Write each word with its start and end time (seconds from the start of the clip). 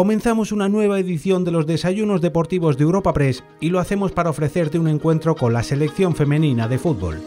Comenzamos 0.00 0.50
una 0.50 0.70
nueva 0.70 0.98
edición 0.98 1.44
de 1.44 1.50
los 1.50 1.66
desayunos 1.66 2.22
deportivos 2.22 2.78
de 2.78 2.84
Europa 2.84 3.12
Press 3.12 3.44
y 3.60 3.68
lo 3.68 3.80
hacemos 3.80 4.12
para 4.12 4.30
ofrecerte 4.30 4.78
un 4.78 4.88
encuentro 4.88 5.34
con 5.34 5.52
la 5.52 5.62
selección 5.62 6.16
femenina 6.16 6.66
de 6.68 6.78
fútbol. 6.78 7.20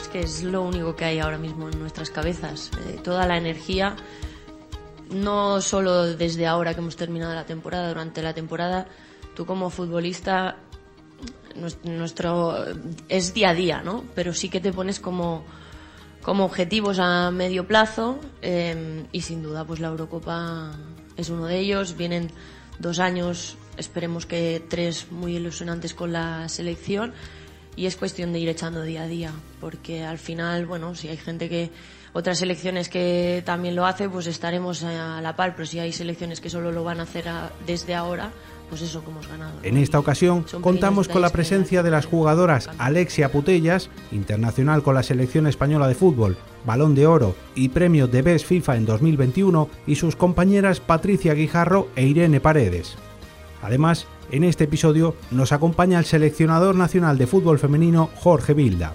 Es 0.00 0.08
que 0.08 0.20
es 0.20 0.42
lo 0.42 0.62
único 0.62 0.96
que 0.96 1.04
hay 1.04 1.18
ahora 1.18 1.36
mismo 1.36 1.68
en 1.68 1.78
nuestras 1.78 2.08
cabezas. 2.08 2.70
Eh, 2.88 2.98
toda 3.04 3.26
la 3.26 3.36
energía, 3.36 3.96
no 5.10 5.60
solo 5.60 6.16
desde 6.16 6.46
ahora 6.46 6.72
que 6.72 6.80
hemos 6.80 6.96
terminado 6.96 7.34
la 7.34 7.44
temporada, 7.44 7.88
durante 7.88 8.22
la 8.22 8.32
temporada, 8.32 8.86
tú 9.34 9.44
como 9.44 9.68
futbolista 9.68 10.56
nuestro 11.84 12.54
es 13.10 13.34
día 13.34 13.50
a 13.50 13.54
día, 13.54 13.82
¿no? 13.82 14.02
Pero 14.14 14.32
sí 14.32 14.48
que 14.48 14.60
te 14.60 14.72
pones 14.72 14.98
como, 14.98 15.44
como 16.26 16.44
objetivos 16.44 16.98
a 16.98 17.30
medio 17.30 17.68
plazo 17.68 18.18
em, 18.42 19.06
y 19.12 19.20
sin 19.20 19.44
duda 19.44 19.64
pues 19.64 19.78
la 19.78 19.86
Eurocopa 19.86 20.72
es 21.16 21.30
uno 21.30 21.46
de 21.46 21.60
ellos. 21.60 21.96
Vienen 21.96 22.32
dos 22.80 22.98
años, 22.98 23.56
esperemos 23.76 24.26
que 24.26 24.60
tres 24.68 25.12
muy 25.12 25.36
ilusionantes 25.36 25.94
con 25.94 26.12
la 26.12 26.48
selección 26.48 27.14
y 27.76 27.86
es 27.86 27.94
cuestión 27.94 28.32
de 28.32 28.40
ir 28.40 28.48
echando 28.48 28.82
día 28.82 29.04
a 29.04 29.06
día 29.06 29.30
porque 29.60 30.02
al 30.02 30.18
final, 30.18 30.66
bueno, 30.66 30.96
si 30.96 31.06
hay 31.06 31.16
gente 31.16 31.48
que 31.48 31.70
otras 32.12 32.38
selecciones 32.38 32.88
que 32.88 33.44
también 33.46 33.76
lo 33.76 33.86
hace, 33.86 34.08
pues 34.08 34.26
estaremos 34.26 34.82
a 34.82 35.20
la 35.20 35.36
par, 35.36 35.54
pero 35.54 35.64
si 35.64 35.78
hay 35.78 35.92
selecciones 35.92 36.40
que 36.40 36.50
solo 36.50 36.72
lo 36.72 36.82
van 36.82 36.98
a 36.98 37.04
hacer 37.04 37.26
desde 37.68 37.94
ahora, 37.94 38.32
pues 38.68 38.82
eso 38.82 39.02
como 39.02 39.18
hemos 39.18 39.28
ganado. 39.30 39.58
En 39.62 39.76
esta 39.76 39.98
ocasión 39.98 40.44
contamos 40.60 41.08
con 41.08 41.22
la 41.22 41.30
presencia 41.30 41.82
de 41.82 41.90
las 41.90 42.06
jugadoras 42.06 42.68
Alexia 42.78 43.30
Putellas, 43.30 43.90
internacional 44.12 44.82
con 44.82 44.94
la 44.94 45.02
selección 45.02 45.46
española 45.46 45.88
de 45.88 45.94
fútbol, 45.94 46.36
Balón 46.64 46.94
de 46.94 47.06
Oro 47.06 47.34
y 47.54 47.68
premio 47.68 48.08
de 48.08 48.22
Best 48.22 48.46
FIFA 48.46 48.76
en 48.76 48.86
2021, 48.86 49.68
y 49.86 49.94
sus 49.96 50.16
compañeras 50.16 50.80
Patricia 50.80 51.34
Guijarro 51.34 51.88
e 51.96 52.06
Irene 52.06 52.40
Paredes. 52.40 52.96
Además, 53.62 54.06
en 54.30 54.44
este 54.44 54.64
episodio 54.64 55.14
nos 55.30 55.52
acompaña 55.52 55.98
el 55.98 56.04
seleccionador 56.04 56.74
nacional 56.74 57.18
de 57.18 57.26
fútbol 57.26 57.58
femenino 57.58 58.10
Jorge 58.16 58.54
Vilda. 58.54 58.94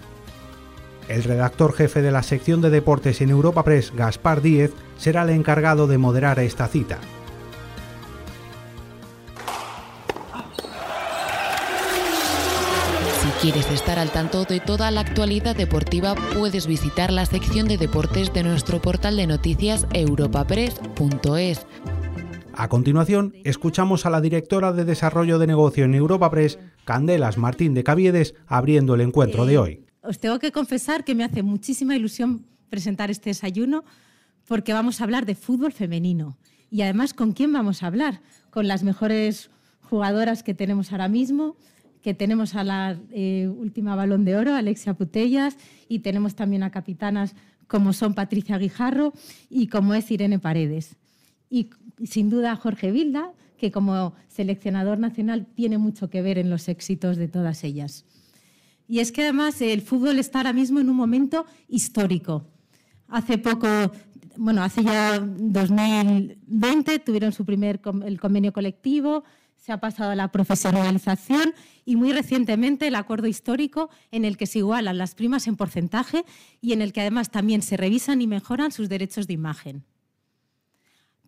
El 1.08 1.23
redactor 1.23 1.73
jefe 1.73 2.02
de 2.02 2.11
la 2.11 2.23
sección 2.23 2.61
de 2.61 2.69
deportes 2.69 3.22
en 3.22 3.30
Europa 3.30 3.64
Press, 3.64 3.92
Gaspar 3.95 4.42
Díez, 4.42 4.72
será 4.97 5.23
el 5.23 5.31
encargado 5.31 5.88
de 5.88 5.97
moderar 5.97 6.39
esta 6.39 6.67
cita. 6.67 6.99
Quieres 13.42 13.72
estar 13.72 13.97
al 13.97 14.11
tanto 14.11 14.45
de 14.45 14.59
toda 14.59 14.92
la 14.92 15.02
actualidad 15.02 15.56
deportiva, 15.56 16.14
puedes 16.38 16.67
visitar 16.67 17.11
la 17.11 17.25
sección 17.25 17.67
de 17.67 17.80
deportes 17.80 18.31
de 18.33 18.44
nuestro 18.44 18.80
portal 18.80 19.17
de 19.17 19.25
noticias 19.25 19.88
europapress.es. 19.94 21.66
A 22.53 22.70
continuación, 22.70 23.33
escuchamos 23.44 24.06
a 24.06 24.11
la 24.11 24.22
directora 24.22 24.73
de 24.73 24.86
Desarrollo 24.86 25.39
de 25.39 25.48
Negocio 25.48 25.86
en 25.86 25.95
Europa 25.95 26.30
Press, 26.30 26.59
Candelas 26.86 27.39
Martín 27.39 27.73
de 27.73 27.83
Caviedes, 27.83 28.36
abriendo 28.45 28.94
el 28.94 29.02
encuentro 29.02 29.48
de 29.48 29.58
hoy. 29.58 29.86
Os 30.03 30.20
tengo 30.20 30.38
que 30.38 30.52
confesar 30.52 31.03
que 31.03 31.16
me 31.16 31.23
hace 31.23 31.42
muchísima 31.42 31.95
ilusión 31.95 32.45
presentar 32.70 33.09
este 33.09 33.31
desayuno 33.31 33.83
porque 34.48 34.73
vamos 34.73 35.02
a 35.02 35.05
hablar 35.05 35.26
de 35.26 35.33
fútbol 35.33 35.72
femenino. 35.72 36.38
Y 36.70 36.83
además, 36.83 37.16
¿con 37.16 37.31
quién 37.31 37.52
vamos 37.52 37.81
a 37.81 37.88
hablar? 37.88 38.22
Con 38.52 38.67
las 38.67 38.83
mejores 38.83 39.50
jugadoras 39.81 40.44
que 40.44 40.53
tenemos 40.53 40.92
ahora 40.92 41.08
mismo, 41.08 41.55
que 42.02 42.13
tenemos 42.13 42.55
a 42.55 42.63
la 42.63 42.99
eh, 43.11 43.47
última 43.47 43.95
balón 43.95 44.25
de 44.25 44.35
oro, 44.35 44.53
Alexia 44.53 44.94
Putellas, 44.94 45.57
y 45.88 45.99
tenemos 45.99 46.35
también 46.35 46.63
a 46.63 46.71
capitanas 46.71 47.35
como 47.67 47.93
son 47.93 48.13
Patricia 48.13 48.58
Guijarro 48.58 49.13
y 49.49 49.67
como 49.67 49.93
es 49.93 50.11
Irene 50.11 50.39
Paredes. 50.39 50.97
Y 51.49 51.69
sin 52.03 52.30
duda 52.30 52.55
Jorge 52.55 52.91
Vilda, 52.91 53.31
que 53.58 53.71
como 53.71 54.13
seleccionador 54.27 54.97
nacional 54.97 55.45
tiene 55.55 55.77
mucho 55.77 56.09
que 56.09 56.21
ver 56.21 56.38
en 56.38 56.49
los 56.49 56.67
éxitos 56.67 57.17
de 57.17 57.27
todas 57.27 57.63
ellas. 57.63 58.05
Y 58.87 58.99
es 58.99 59.11
que 59.11 59.21
además 59.21 59.61
el 59.61 59.81
fútbol 59.81 60.20
está 60.20 60.39
ahora 60.39 60.52
mismo 60.52 60.80
en 60.80 60.89
un 60.89 60.97
momento 60.97 61.45
histórico. 61.70 62.45
Hace 63.08 63.37
poco, 63.37 63.67
bueno, 64.36 64.64
hace 64.64 64.83
ya 64.83 65.20
2020 65.20 66.99
tuvieron 66.99 67.31
su 67.31 67.45
primer 67.45 67.80
el 68.03 68.20
convenio 68.20 68.52
colectivo, 68.52 69.23
se 69.61 69.72
ha 69.72 69.80
pasado 69.80 70.10
a 70.10 70.16
la 70.16 70.32
profesionalización 70.32 71.54
y 71.86 71.95
muy 71.95 72.11
recientemente 72.14 72.88
el 72.88 72.95
acuerdo 72.95 73.27
histórico 73.27 73.92
en 74.10 74.26
el 74.26 74.36
que 74.36 74.48
se 74.48 74.58
igualan 74.58 74.98
las 74.98 75.14
primas 75.14 75.45
en 75.45 75.55
porcentaje 75.55 76.26
y 76.61 76.73
en 76.73 76.82
el 76.82 76.92
que 76.92 77.02
además 77.02 77.30
también 77.30 77.61
se 77.61 77.77
revisan 77.77 78.23
y 78.23 78.27
mejoran 78.27 78.71
sus 78.71 78.89
derechos 78.89 79.27
de 79.27 79.33
imagen. 79.33 79.83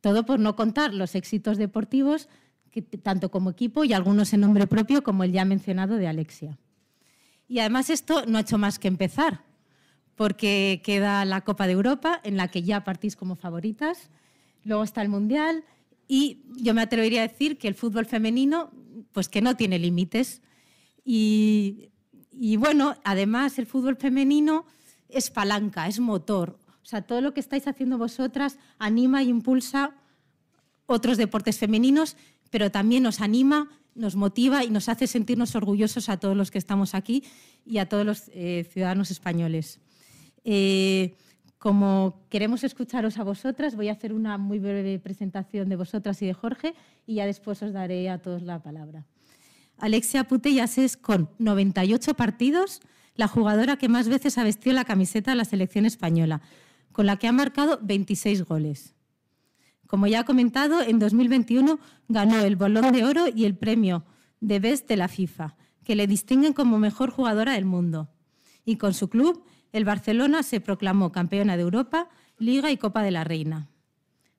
Todo 0.02 0.26
por 0.26 0.40
no 0.40 0.56
contar 0.56 0.96
los 0.96 1.14
éxitos 1.14 1.60
deportivos, 1.60 2.28
tanto 3.04 3.30
como 3.30 3.52
equipo 3.52 3.84
y 3.84 3.94
algunos 3.94 4.34
en 4.34 4.42
nombre 4.42 4.66
propio, 4.66 5.04
como 5.04 5.24
el 5.24 5.32
ya 5.32 5.46
mencionado 5.46 5.98
de 5.98 6.08
Alexia. 6.08 6.58
Y 7.48 7.60
además 7.60 7.92
esto 7.92 8.26
no 8.26 8.40
ha 8.40 8.42
hecho 8.42 8.58
más 8.58 8.80
que 8.80 8.88
empezar, 8.88 9.42
porque 10.16 10.82
queda 10.84 11.24
la 11.26 11.42
Copa 11.42 11.68
de 11.68 11.74
Europa, 11.74 12.20
en 12.24 12.38
la 12.38 12.48
que 12.48 12.64
ya 12.64 12.84
partís 12.84 13.16
como 13.16 13.36
favoritas, 13.36 14.10
luego 14.64 14.84
está 14.84 15.04
el 15.04 15.10
Mundial, 15.10 15.64
y 16.08 16.42
yo 16.56 16.74
me 16.74 16.82
atrevería 16.82 17.24
a 17.24 17.28
decir 17.28 17.58
que 17.58 17.68
el 17.68 17.76
fútbol 17.76 18.06
femenino, 18.06 18.72
pues 19.12 19.30
que 19.30 19.42
no 19.42 19.56
tiene 19.56 19.80
límites. 19.80 20.42
Y, 21.06 21.90
bueno, 22.58 22.96
además 23.04 23.58
el 23.60 23.66
fútbol 23.66 23.96
femenino 23.98 24.66
es 25.10 25.30
palanca, 25.30 25.88
es 25.88 26.00
motor. 26.00 26.60
O 26.82 26.86
sea, 26.86 27.02
todo 27.02 27.22
lo 27.22 27.34
que 27.34 27.40
estáis 27.40 27.68
haciendo 27.68 27.98
vosotras 27.98 28.58
anima 28.78 29.22
e 29.22 29.26
impulsa 29.26 29.96
otros 30.86 31.18
deportes 31.18 31.58
femeninos, 31.58 32.18
pero 32.50 32.70
también 32.70 33.04
nos 33.04 33.22
anima, 33.22 33.70
nos 33.96 34.16
motiva 34.16 34.64
y 34.64 34.70
nos 34.70 34.90
hace 34.90 35.08
sentirnos 35.08 35.56
orgullosos 35.56 36.10
a 36.10 36.18
todos 36.18 36.36
los 36.36 36.52
que 36.52 36.58
estamos 36.58 36.94
aquí 36.94 37.24
y 37.66 37.78
a 37.78 37.88
todos 37.88 38.06
los 38.06 38.24
eh, 38.34 38.68
ciudadanos 38.72 39.12
españoles. 39.12 39.80
Eh, 40.44 41.16
como 41.64 42.26
queremos 42.28 42.66
escucharos 42.66 43.18
a 43.18 43.24
vosotras, 43.24 43.78
voy 43.78 43.88
a 43.88 43.94
hacer 43.94 44.12
una 44.12 44.38
muy 44.38 44.60
breve 44.60 45.00
presentación 45.00 45.70
de 45.70 45.78
vosotras 45.78 46.22
y 46.22 46.26
de 46.26 46.34
Jorge 46.34 46.74
y 47.08 47.16
ya 47.16 47.26
después 47.26 47.64
os 47.64 47.72
daré 47.72 48.10
a 48.10 48.18
todos 48.18 48.42
la 48.42 48.62
palabra. 48.62 49.06
Alexia 49.78 50.26
Putellas 50.26 50.78
es, 50.78 50.98
con 50.98 51.30
98 51.40 52.16
partidos, 52.16 52.82
la 53.16 53.30
jugadora 53.30 53.78
que 53.78 53.88
más 53.88 54.10
veces 54.10 54.38
ha 54.38 54.44
vestido 54.44 54.76
la 54.76 54.84
camiseta 54.84 55.32
de 55.32 55.38
la 55.38 55.46
selección 55.46 55.86
española, 55.86 56.42
con 56.92 57.06
la 57.06 57.16
que 57.16 57.30
ha 57.30 57.32
marcado 57.32 57.80
26 57.82 58.44
goles. 58.44 58.94
Como 59.88 60.08
ya 60.08 60.20
ha 60.20 60.26
comentado, 60.26 60.82
en 60.82 61.00
2021 61.00 61.80
ganó 62.10 62.40
el 62.42 62.58
Bolón 62.58 62.92
de 62.92 63.06
Oro 63.06 63.28
y 63.34 63.46
el 63.46 63.56
premio 63.56 64.04
de 64.42 64.60
Best 64.60 64.90
de 64.90 64.98
la 64.98 65.08
FIFA, 65.08 65.56
que 65.86 65.96
le 65.96 66.08
distinguen 66.08 66.52
como 66.52 66.78
mejor 66.78 67.10
jugadora 67.10 67.54
del 67.54 67.64
mundo. 67.64 68.10
Y 68.66 68.76
con 68.76 68.94
su 68.94 69.08
club 69.08 69.46
el 69.74 69.84
Barcelona 69.84 70.44
se 70.44 70.62
proclamó 70.62 71.12
campeona 71.12 71.58
de 71.58 71.64
Europa, 71.64 72.08
Liga 72.38 72.72
y 72.72 72.78
Copa 72.78 73.04
de 73.04 73.12
la 73.12 73.24
Reina. 73.24 73.68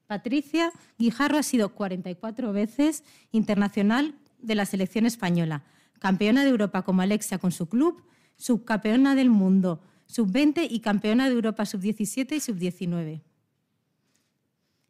Patricia 0.06 0.72
Guijarro 0.98 1.38
ha 1.38 1.42
sido 1.42 1.74
44 1.74 2.52
veces 2.52 3.04
internacional 3.32 4.14
de 4.38 4.54
la 4.54 4.64
selección 4.64 5.06
española, 5.06 5.64
campeona 5.98 6.44
de 6.44 6.50
Europa 6.50 6.82
como 6.82 7.02
Alexia 7.02 7.38
con 7.38 7.52
su 7.52 7.68
club, 7.68 8.02
subcampeona 8.36 9.14
del 9.14 9.30
mundo 9.30 9.82
sub-20 10.06 10.66
y 10.70 10.80
campeona 10.80 11.28
de 11.28 11.34
Europa 11.34 11.66
sub-17 11.66 12.36
y 12.36 12.40
sub-19. 12.40 13.22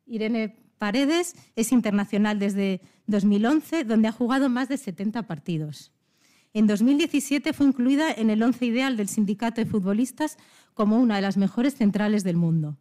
Irene 0.06 0.56
Paredes 0.76 1.34
es 1.56 1.72
internacional 1.72 2.38
desde 2.38 2.82
2011, 3.06 3.84
donde 3.84 4.08
ha 4.08 4.12
jugado 4.12 4.50
más 4.50 4.68
de 4.68 4.76
70 4.76 5.22
partidos. 5.22 5.93
En 6.56 6.68
2017 6.68 7.52
fue 7.52 7.66
incluida 7.66 8.12
en 8.12 8.30
el 8.30 8.40
once 8.40 8.64
ideal 8.64 8.96
del 8.96 9.08
Sindicato 9.08 9.60
de 9.60 9.66
Futbolistas 9.66 10.38
como 10.72 11.00
una 11.00 11.16
de 11.16 11.22
las 11.22 11.36
mejores 11.36 11.74
centrales 11.74 12.22
del 12.22 12.36
mundo. 12.36 12.78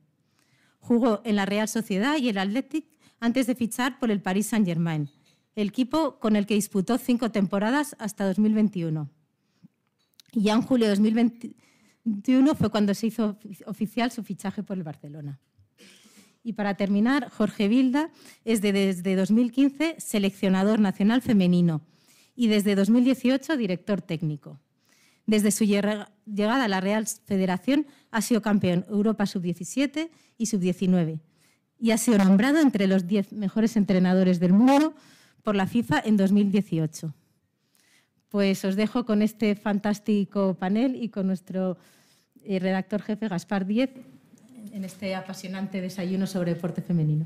Jugó 0.79 1.21
en 1.25 1.35
la 1.35 1.47
Real 1.47 1.67
Sociedad 1.67 2.17
y 2.17 2.29
el 2.29 2.37
Athletic 2.37 2.85
antes 3.19 3.47
de 3.47 3.55
fichar 3.55 3.97
por 3.97 4.11
el 4.11 4.21
Paris 4.21 4.45
Saint-Germain, 4.47 5.09
el 5.55 5.69
equipo 5.69 6.19
con 6.19 6.35
el 6.35 6.45
que 6.45 6.53
disputó 6.53 6.99
cinco 6.99 7.31
temporadas 7.31 7.95
hasta 7.97 8.27
2021. 8.27 9.09
Y 10.33 10.43
ya 10.43 10.53
en 10.53 10.61
julio 10.61 10.85
de 10.85 10.91
2021 10.91 12.53
fue 12.53 12.69
cuando 12.69 12.93
se 12.93 13.07
hizo 13.07 13.39
oficial 13.65 14.11
su 14.11 14.21
fichaje 14.21 14.61
por 14.61 14.77
el 14.77 14.83
Barcelona. 14.83 15.39
Y 16.43 16.53
para 16.53 16.75
terminar, 16.75 17.27
Jorge 17.31 17.67
Vilda 17.67 18.11
es 18.45 18.61
desde 18.61 19.15
2015 19.15 19.95
seleccionador 19.97 20.79
nacional 20.79 21.23
femenino 21.23 21.81
y 22.35 22.47
desde 22.47 22.75
2018 22.75 23.57
director 23.57 24.01
técnico. 24.01 24.59
Desde 25.25 25.51
su 25.51 25.63
llegada 25.63 26.09
a 26.25 26.67
la 26.67 26.81
Real 26.81 27.07
Federación 27.25 27.87
ha 28.11 28.21
sido 28.21 28.41
campeón 28.41 28.85
Europa 28.89 29.25
Sub-17 29.25 30.09
y 30.37 30.45
Sub-19 30.47 31.19
y 31.79 31.91
ha 31.91 31.97
sido 31.97 32.17
nombrado 32.17 32.59
entre 32.59 32.87
los 32.87 33.07
10 33.07 33.33
mejores 33.33 33.75
entrenadores 33.75 34.39
del 34.39 34.53
mundo 34.53 34.95
por 35.43 35.55
la 35.55 35.67
FIFA 35.67 36.01
en 36.05 36.17
2018. 36.17 37.13
Pues 38.29 38.65
os 38.65 38.75
dejo 38.75 39.05
con 39.05 39.21
este 39.21 39.55
fantástico 39.55 40.55
panel 40.55 40.95
y 40.95 41.09
con 41.09 41.27
nuestro 41.27 41.77
eh, 42.43 42.59
redactor 42.59 43.01
jefe 43.01 43.27
Gaspar 43.27 43.65
Díez. 43.65 43.91
en 44.71 44.83
este 44.85 45.13
apasionante 45.13 45.81
desayuno 45.81 46.25
sobre 46.25 46.53
deporte 46.53 46.81
femenino. 46.81 47.25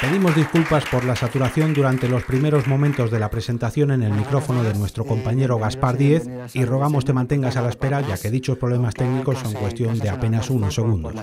Pedimos 0.00 0.34
disculpas 0.34 0.86
por 0.86 1.04
la 1.04 1.14
saturación 1.14 1.74
durante 1.74 2.08
los 2.08 2.24
primeros 2.24 2.66
momentos 2.66 3.10
de 3.10 3.18
la 3.18 3.28
presentación 3.28 3.90
en 3.90 4.02
el 4.02 4.12
micrófono 4.12 4.62
de 4.62 4.72
nuestro 4.72 5.04
compañero 5.04 5.58
Gaspar 5.58 5.98
Díez 5.98 6.26
y 6.54 6.64
rogamos 6.64 7.04
te 7.04 7.12
mantengas 7.12 7.58
a 7.58 7.62
la 7.62 7.68
espera 7.68 8.00
ya 8.00 8.16
que 8.16 8.30
dichos 8.30 8.56
problemas 8.56 8.94
técnicos 8.94 9.38
son 9.40 9.52
cuestión 9.52 9.98
de 9.98 10.08
apenas 10.08 10.48
unos 10.48 10.74
segundos. 10.74 11.14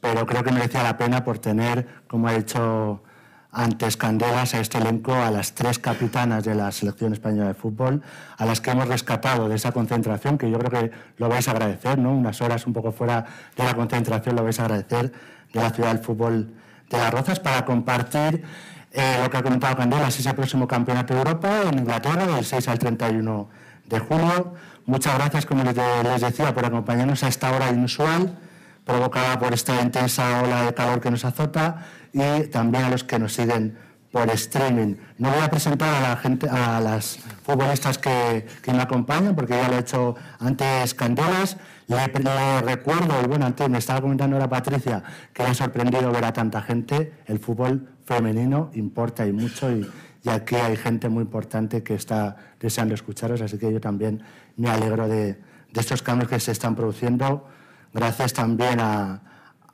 Pero 0.00 0.26
creo 0.26 0.42
que 0.42 0.50
merecía 0.50 0.82
la 0.82 0.98
pena 0.98 1.22
por 1.22 1.38
tener, 1.38 1.86
como 2.08 2.26
ha 2.26 2.32
dicho 2.32 3.04
antes 3.52 3.96
Candelas, 3.96 4.54
a 4.54 4.60
este 4.60 4.78
elenco, 4.78 5.14
a 5.14 5.30
las 5.30 5.54
tres 5.54 5.78
capitanas 5.78 6.42
de 6.42 6.56
la 6.56 6.72
selección 6.72 7.12
española 7.12 7.48
de 7.48 7.54
fútbol, 7.54 8.02
a 8.36 8.46
las 8.46 8.60
que 8.60 8.72
hemos 8.72 8.88
rescatado 8.88 9.48
de 9.48 9.54
esa 9.54 9.70
concentración, 9.70 10.38
que 10.38 10.50
yo 10.50 10.58
creo 10.58 10.70
que 10.70 10.90
lo 11.18 11.28
vais 11.28 11.46
a 11.46 11.52
agradecer, 11.52 11.98
¿no? 11.98 12.12
unas 12.12 12.40
horas 12.42 12.66
un 12.66 12.72
poco 12.72 12.90
fuera 12.90 13.24
de 13.56 13.62
la 13.62 13.74
concentración 13.74 14.34
lo 14.34 14.42
vais 14.42 14.58
a 14.58 14.64
agradecer, 14.64 15.12
de 15.52 15.60
la 15.60 15.70
ciudad 15.70 15.92
del 15.94 16.02
fútbol 16.02 16.52
de 16.90 16.98
las 16.98 17.10
Rozas 17.12 17.40
para 17.40 17.64
compartir 17.64 18.44
eh, 18.92 19.18
lo 19.22 19.30
que 19.30 19.36
ha 19.36 19.42
comentado 19.42 19.76
Candelas, 19.76 20.18
ese 20.18 20.34
próximo 20.34 20.66
Campeonato 20.66 21.14
de 21.14 21.20
Europa 21.20 21.62
en 21.70 21.78
Inglaterra, 21.78 22.26
del 22.26 22.44
6 22.44 22.68
al 22.68 22.78
31 22.78 23.48
de 23.86 23.98
julio. 24.00 24.54
Muchas 24.86 25.14
gracias, 25.14 25.46
como 25.46 25.62
les, 25.62 26.20
decía, 26.20 26.52
por 26.52 26.64
acompañarnos 26.64 27.22
a 27.22 27.28
esta 27.28 27.52
hora 27.52 27.70
inusual, 27.70 28.36
provocada 28.84 29.38
por 29.38 29.54
esta 29.54 29.80
intensa 29.80 30.42
ola 30.42 30.64
de 30.64 30.74
calor 30.74 31.00
que 31.00 31.10
nos 31.12 31.24
azota, 31.24 31.86
y 32.12 32.48
también 32.48 32.84
a 32.84 32.90
los 32.90 33.04
que 33.04 33.20
nos 33.20 33.32
siguen 33.34 33.78
por 34.10 34.28
streaming. 34.30 34.96
No 35.18 35.30
voy 35.30 35.40
a 35.40 35.48
presentar 35.48 35.94
a 35.94 36.00
la 36.00 36.16
gente, 36.16 36.48
a 36.48 36.80
las 36.80 37.20
futbolistas 37.44 37.98
que, 37.98 38.44
que 38.60 38.72
me 38.72 38.82
acompañan, 38.82 39.36
porque 39.36 39.54
ya 39.54 39.68
lo 39.68 39.76
he 39.76 39.80
hecho 39.80 40.16
antes 40.40 40.94
Candelas. 40.94 41.56
Le, 41.90 42.62
recuerdo, 42.62 43.20
y 43.20 43.26
bueno, 43.26 43.46
antes 43.46 43.68
me 43.68 43.78
estaba 43.78 44.00
comentando 44.00 44.36
ahora 44.36 44.48
Patricia, 44.48 45.02
que 45.32 45.42
le 45.42 45.48
ha 45.48 45.54
sorprendido 45.54 46.12
ver 46.12 46.24
a 46.24 46.32
tanta 46.32 46.62
gente. 46.62 47.14
El 47.26 47.40
fútbol 47.40 47.88
femenino 48.04 48.70
importa 48.74 49.26
y 49.26 49.32
mucho, 49.32 49.72
y, 49.72 49.90
aquí 50.28 50.54
hay 50.54 50.76
gente 50.76 51.08
muy 51.08 51.24
importante 51.24 51.82
que 51.82 51.94
está 51.94 52.36
deseando 52.60 52.94
escucharos, 52.94 53.40
así 53.40 53.58
que 53.58 53.72
yo 53.72 53.80
también 53.80 54.22
me 54.56 54.70
alegro 54.70 55.08
de, 55.08 55.32
de 55.32 55.80
estos 55.80 56.00
cambios 56.00 56.30
que 56.30 56.38
se 56.38 56.52
están 56.52 56.76
produciendo. 56.76 57.48
Gracias 57.92 58.34
también 58.34 58.78
a, 58.78 59.22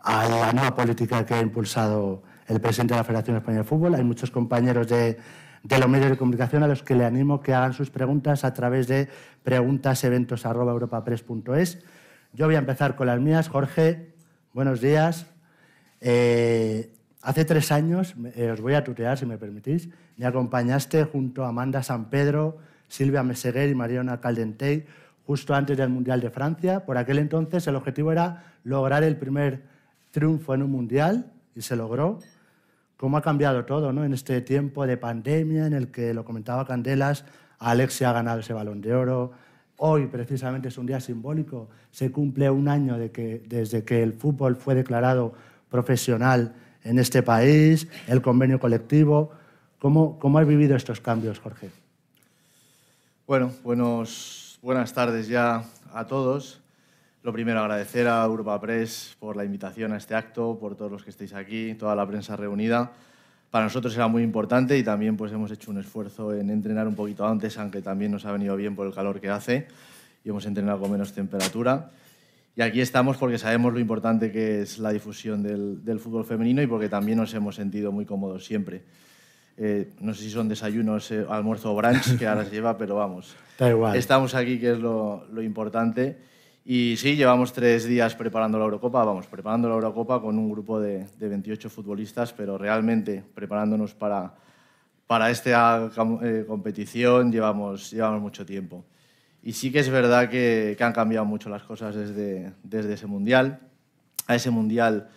a 0.02 0.26
la 0.26 0.54
nueva 0.54 0.74
política 0.74 1.26
que 1.26 1.34
ha 1.34 1.42
impulsado 1.42 2.22
el 2.46 2.62
presidente 2.62 2.94
de 2.94 3.00
la 3.00 3.04
Federación 3.04 3.36
Española 3.36 3.62
de 3.62 3.68
Fútbol. 3.68 3.94
Hay 3.94 4.04
muchos 4.04 4.30
compañeros 4.30 4.88
de, 4.88 5.18
de 5.62 5.78
los 5.78 5.88
medios 5.88 6.08
de 6.08 6.16
comunicación 6.16 6.62
a 6.62 6.66
los 6.66 6.82
que 6.82 6.94
le 6.94 7.04
animo 7.04 7.42
que 7.42 7.52
hagan 7.52 7.74
sus 7.74 7.90
preguntas 7.90 8.42
a 8.44 8.54
través 8.54 8.86
de 8.86 9.10
preguntaseventos.europapress.es. 9.42 11.84
Yo 12.36 12.44
voy 12.44 12.56
a 12.56 12.58
empezar 12.58 12.96
con 12.96 13.06
las 13.06 13.18
mías. 13.18 13.48
Jorge, 13.48 14.12
buenos 14.52 14.82
días. 14.82 15.24
Eh, 16.02 16.92
hace 17.22 17.46
tres 17.46 17.72
años, 17.72 18.14
eh, 18.34 18.50
os 18.50 18.60
voy 18.60 18.74
a 18.74 18.84
tutear 18.84 19.16
si 19.16 19.24
me 19.24 19.38
permitís, 19.38 19.88
me 20.18 20.26
acompañaste 20.26 21.04
junto 21.04 21.46
a 21.46 21.48
Amanda 21.48 21.82
San 21.82 22.10
Pedro, 22.10 22.58
Silvia 22.88 23.22
Meseguer 23.22 23.70
y 23.70 23.74
Mariona 23.74 24.20
Caldentey 24.20 24.84
justo 25.26 25.54
antes 25.54 25.78
del 25.78 25.88
Mundial 25.88 26.20
de 26.20 26.28
Francia. 26.28 26.84
Por 26.84 26.98
aquel 26.98 27.20
entonces 27.20 27.66
el 27.68 27.74
objetivo 27.74 28.12
era 28.12 28.44
lograr 28.64 29.02
el 29.02 29.16
primer 29.16 29.62
triunfo 30.10 30.52
en 30.52 30.62
un 30.62 30.70
Mundial 30.72 31.32
y 31.54 31.62
se 31.62 31.74
logró. 31.74 32.18
¿Cómo 32.98 33.16
ha 33.16 33.22
cambiado 33.22 33.64
todo 33.64 33.94
¿no? 33.94 34.04
en 34.04 34.12
este 34.12 34.42
tiempo 34.42 34.86
de 34.86 34.98
pandemia 34.98 35.66
en 35.66 35.72
el 35.72 35.90
que, 35.90 36.12
lo 36.12 36.26
comentaba 36.26 36.66
Candelas, 36.66 37.24
Alexia 37.58 38.10
ha 38.10 38.12
ganado 38.12 38.40
ese 38.40 38.52
balón 38.52 38.82
de 38.82 38.94
oro, 38.94 39.32
Hoy 39.78 40.06
precisamente 40.06 40.68
es 40.68 40.78
un 40.78 40.86
día 40.86 41.00
simbólico, 41.00 41.68
se 41.90 42.10
cumple 42.10 42.48
un 42.48 42.68
año 42.68 42.96
desde 42.96 43.84
que 43.84 44.02
el 44.02 44.14
fútbol 44.14 44.56
fue 44.56 44.74
declarado 44.74 45.34
profesional 45.68 46.54
en 46.82 46.98
este 46.98 47.22
país, 47.22 47.88
el 48.06 48.22
convenio 48.22 48.58
colectivo. 48.58 49.32
¿Cómo, 49.78 50.18
cómo 50.18 50.38
has 50.38 50.46
vivido 50.46 50.76
estos 50.76 51.00
cambios, 51.00 51.38
Jorge? 51.38 51.70
Bueno, 53.26 53.52
buenos, 53.62 54.58
buenas 54.62 54.94
tardes 54.94 55.28
ya 55.28 55.64
a 55.92 56.06
todos. 56.06 56.62
Lo 57.22 57.32
primero, 57.32 57.60
agradecer 57.60 58.06
a 58.08 58.24
Europa 58.24 58.58
Press 58.60 59.16
por 59.18 59.36
la 59.36 59.44
invitación 59.44 59.92
a 59.92 59.98
este 59.98 60.14
acto, 60.14 60.58
por 60.58 60.76
todos 60.76 60.90
los 60.90 61.02
que 61.02 61.10
estéis 61.10 61.34
aquí, 61.34 61.74
toda 61.74 61.94
la 61.94 62.06
prensa 62.06 62.36
reunida 62.36 62.92
para 63.56 63.64
nosotros 63.64 63.96
era 63.96 64.06
muy 64.06 64.22
importante 64.22 64.76
y 64.76 64.82
también 64.82 65.16
pues 65.16 65.32
hemos 65.32 65.50
hecho 65.50 65.70
un 65.70 65.78
esfuerzo 65.78 66.34
en 66.34 66.50
entrenar 66.50 66.86
un 66.86 66.94
poquito 66.94 67.26
antes, 67.26 67.56
aunque 67.56 67.80
también 67.80 68.12
nos 68.12 68.26
ha 68.26 68.32
venido 68.32 68.54
bien 68.54 68.76
por 68.76 68.86
el 68.86 68.92
calor 68.92 69.18
que 69.18 69.30
hace 69.30 69.66
y 70.22 70.28
hemos 70.28 70.44
entrenado 70.44 70.78
con 70.78 70.92
menos 70.92 71.14
temperatura. 71.14 71.90
Y 72.54 72.60
aquí 72.60 72.82
estamos 72.82 73.16
porque 73.16 73.38
sabemos 73.38 73.72
lo 73.72 73.80
importante 73.80 74.30
que 74.30 74.60
es 74.60 74.78
la 74.78 74.90
difusión 74.90 75.42
del, 75.42 75.82
del 75.82 76.00
fútbol 76.00 76.26
femenino 76.26 76.60
y 76.60 76.66
porque 76.66 76.90
también 76.90 77.16
nos 77.16 77.32
hemos 77.32 77.54
sentido 77.54 77.92
muy 77.92 78.04
cómodos 78.04 78.44
siempre. 78.44 78.82
Eh, 79.56 79.88
no 80.00 80.12
sé 80.12 80.24
si 80.24 80.30
son 80.30 80.50
desayunos, 80.50 81.10
eh, 81.10 81.24
almuerzo 81.26 81.72
o 81.72 81.76
brunch 81.76 82.18
que 82.18 82.26
ahora 82.26 82.44
se 82.44 82.50
lleva, 82.50 82.76
pero 82.76 82.96
vamos. 82.96 83.34
Igual. 83.58 83.96
Estamos 83.96 84.34
aquí, 84.34 84.60
que 84.60 84.72
es 84.72 84.78
lo, 84.78 85.24
lo 85.32 85.40
importante. 85.40 86.18
Y 86.68 86.96
sí, 86.96 87.14
llevamos 87.14 87.52
tres 87.52 87.84
días 87.84 88.16
preparando 88.16 88.58
la 88.58 88.64
Eurocopa, 88.64 89.04
vamos, 89.04 89.28
preparando 89.28 89.68
la 89.68 89.76
Eurocopa 89.76 90.20
con 90.20 90.36
un 90.36 90.50
grupo 90.50 90.80
de, 90.80 91.06
de 91.16 91.28
28 91.28 91.70
futbolistas, 91.70 92.32
pero 92.32 92.58
realmente 92.58 93.22
preparándonos 93.36 93.94
para, 93.94 94.34
para 95.06 95.30
esta 95.30 95.88
eh, 96.24 96.44
competición 96.44 97.30
llevamos, 97.30 97.92
llevamos 97.92 98.20
mucho 98.20 98.44
tiempo. 98.44 98.84
Y 99.44 99.52
sí 99.52 99.70
que 99.70 99.78
es 99.78 99.88
verdad 99.88 100.28
que, 100.28 100.74
que 100.76 100.82
han 100.82 100.92
cambiado 100.92 101.24
mucho 101.24 101.48
las 101.48 101.62
cosas 101.62 101.94
desde, 101.94 102.52
desde 102.64 102.94
ese 102.94 103.06
Mundial. 103.06 103.60
A 104.26 104.34
ese 104.34 104.50
Mundial 104.50 105.08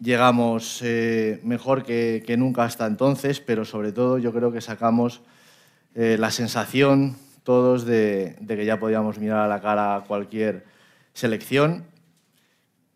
llegamos 0.00 0.80
eh, 0.82 1.40
mejor 1.44 1.82
que, 1.82 2.22
que, 2.26 2.38
nunca 2.38 2.64
hasta 2.64 2.86
entonces, 2.86 3.38
pero 3.38 3.66
sobre 3.66 3.92
todo 3.92 4.16
yo 4.16 4.32
creo 4.32 4.50
que 4.50 4.62
sacamos 4.62 5.20
eh, 5.94 6.16
la 6.18 6.30
sensación 6.30 7.18
todos 7.44 7.84
de, 7.84 8.36
que 8.46 8.64
ya 8.64 8.80
podíamos 8.80 9.18
mirar 9.18 9.40
a 9.40 9.48
la 9.48 9.60
cara 9.60 9.96
a 9.96 10.00
cualquier 10.00 10.64
selección, 11.12 11.84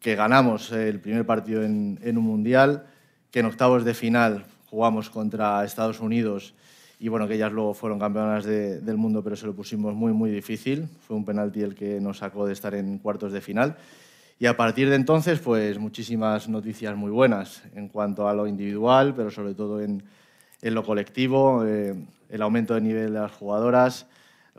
que 0.00 0.16
ganamos 0.16 0.72
el 0.72 1.00
primer 1.00 1.24
partido 1.26 1.62
en, 1.62 1.98
un 2.02 2.24
mundial, 2.24 2.86
que 3.30 3.40
en 3.40 3.46
octavos 3.46 3.84
de 3.84 3.94
final 3.94 4.46
jugamos 4.70 5.10
contra 5.10 5.64
Estados 5.64 6.00
Unidos 6.00 6.54
y 6.98 7.08
bueno, 7.08 7.28
que 7.28 7.34
ellas 7.34 7.52
luego 7.52 7.74
fueron 7.74 7.98
campeonas 7.98 8.44
del 8.44 8.96
mundo, 8.96 9.22
pero 9.22 9.36
se 9.36 9.46
lo 9.46 9.54
pusimos 9.54 9.94
muy, 9.94 10.12
muy 10.12 10.30
difícil. 10.30 10.88
Fue 11.06 11.16
un 11.16 11.24
penalti 11.24 11.62
el 11.62 11.76
que 11.76 12.00
nos 12.00 12.18
sacó 12.18 12.44
de 12.44 12.52
estar 12.54 12.74
en 12.74 12.98
cuartos 12.98 13.32
de 13.32 13.40
final. 13.40 13.76
Y 14.40 14.46
a 14.46 14.56
partir 14.56 14.88
de 14.88 14.96
entonces, 14.96 15.38
pues 15.38 15.78
muchísimas 15.78 16.48
noticias 16.48 16.96
muy 16.96 17.12
buenas 17.12 17.62
en 17.76 17.88
cuanto 17.88 18.28
a 18.28 18.34
lo 18.34 18.48
individual, 18.48 19.14
pero 19.14 19.30
sobre 19.30 19.54
todo 19.54 19.80
en, 19.80 20.02
lo 20.60 20.82
colectivo, 20.84 21.64
eh, 21.64 21.94
el 22.30 22.42
aumento 22.42 22.74
de 22.74 22.80
nivel 22.80 23.12
de 23.12 23.20
las 23.20 23.32
jugadoras, 23.32 24.06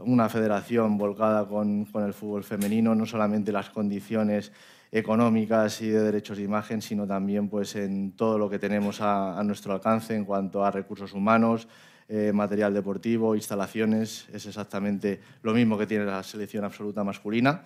una 0.04 0.30
federación 0.30 0.98
volcada 0.98 1.48
con, 1.48 1.86
con, 1.86 2.04
el 2.04 2.14
fútbol 2.14 2.44
femenino, 2.44 2.96
no 2.96 3.06
solamente 3.06 3.52
las 3.52 3.70
condiciones 3.70 4.52
económicas 4.92 5.82
y 5.82 5.90
de 5.90 6.02
derechos 6.02 6.38
de 6.38 6.44
imagen, 6.44 6.82
sino 6.82 7.06
también 7.06 7.48
pues, 7.48 7.76
en 7.76 8.14
todo 8.14 8.38
lo 8.38 8.50
que 8.50 8.60
tenemos 8.60 9.02
a, 9.02 9.42
nuestro 9.44 9.74
alcance 9.74 10.16
en 10.16 10.26
cuanto 10.26 10.66
a 10.66 10.72
recursos 10.72 11.14
humanos, 11.14 11.68
eh, 12.08 12.32
material 12.34 12.74
deportivo, 12.74 13.36
instalaciones. 13.36 14.28
Es 14.34 14.46
exactamente 14.46 15.20
lo 15.44 15.54
mismo 15.54 15.78
que 15.78 15.86
tiene 15.86 16.06
la 16.06 16.24
selección 16.24 16.64
absoluta 16.64 17.04
masculina. 17.04 17.64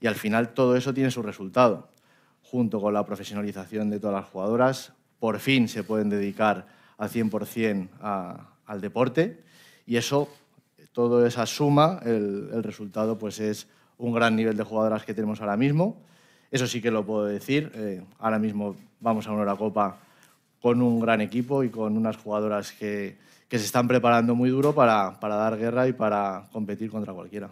Y 0.00 0.06
al 0.06 0.14
final 0.14 0.50
todo 0.50 0.76
eso 0.76 0.92
tiene 0.92 1.10
su 1.10 1.22
resultado. 1.22 1.88
Junto 2.42 2.80
con 2.80 2.94
la 2.94 3.04
profesionalización 3.04 3.90
de 3.90 3.98
todas 3.98 4.22
las 4.22 4.30
jugadoras, 4.30 4.92
por 5.18 5.38
fin 5.38 5.68
se 5.68 5.82
pueden 5.82 6.08
dedicar 6.08 6.66
al 6.96 7.10
100% 7.10 7.88
a, 8.00 8.48
al 8.66 8.80
deporte 8.80 9.42
y 9.86 9.96
eso 9.96 10.28
toda 10.92 11.26
esa 11.26 11.46
suma, 11.46 12.00
el, 12.04 12.62
resultado 12.62 13.18
pues 13.18 13.40
es 13.40 13.68
un 13.98 14.12
gran 14.12 14.36
nivel 14.36 14.56
de 14.56 14.62
jugadoras 14.62 15.04
que 15.04 15.14
tenemos 15.14 15.40
ahora 15.40 15.56
mismo. 15.56 15.96
Eso 16.50 16.66
sí 16.66 16.80
que 16.80 16.90
lo 16.90 17.04
puedo 17.04 17.26
decir. 17.26 17.70
Eh, 17.74 18.02
ahora 18.18 18.38
mismo 18.38 18.76
vamos 19.00 19.26
a 19.26 19.32
una 19.32 19.42
Eurocopa 19.42 19.98
con 20.60 20.82
un 20.82 21.00
gran 21.00 21.20
equipo 21.20 21.62
y 21.62 21.70
con 21.70 21.96
unas 21.96 22.16
jugadoras 22.16 22.72
que, 22.72 23.16
se 23.48 23.56
están 23.56 23.88
preparando 23.88 24.34
muy 24.34 24.50
duro 24.50 24.74
para, 24.74 25.18
dar 25.20 25.56
guerra 25.56 25.88
y 25.88 25.92
para 25.92 26.48
competir 26.52 26.90
contra 26.90 27.14
cualquiera. 27.14 27.50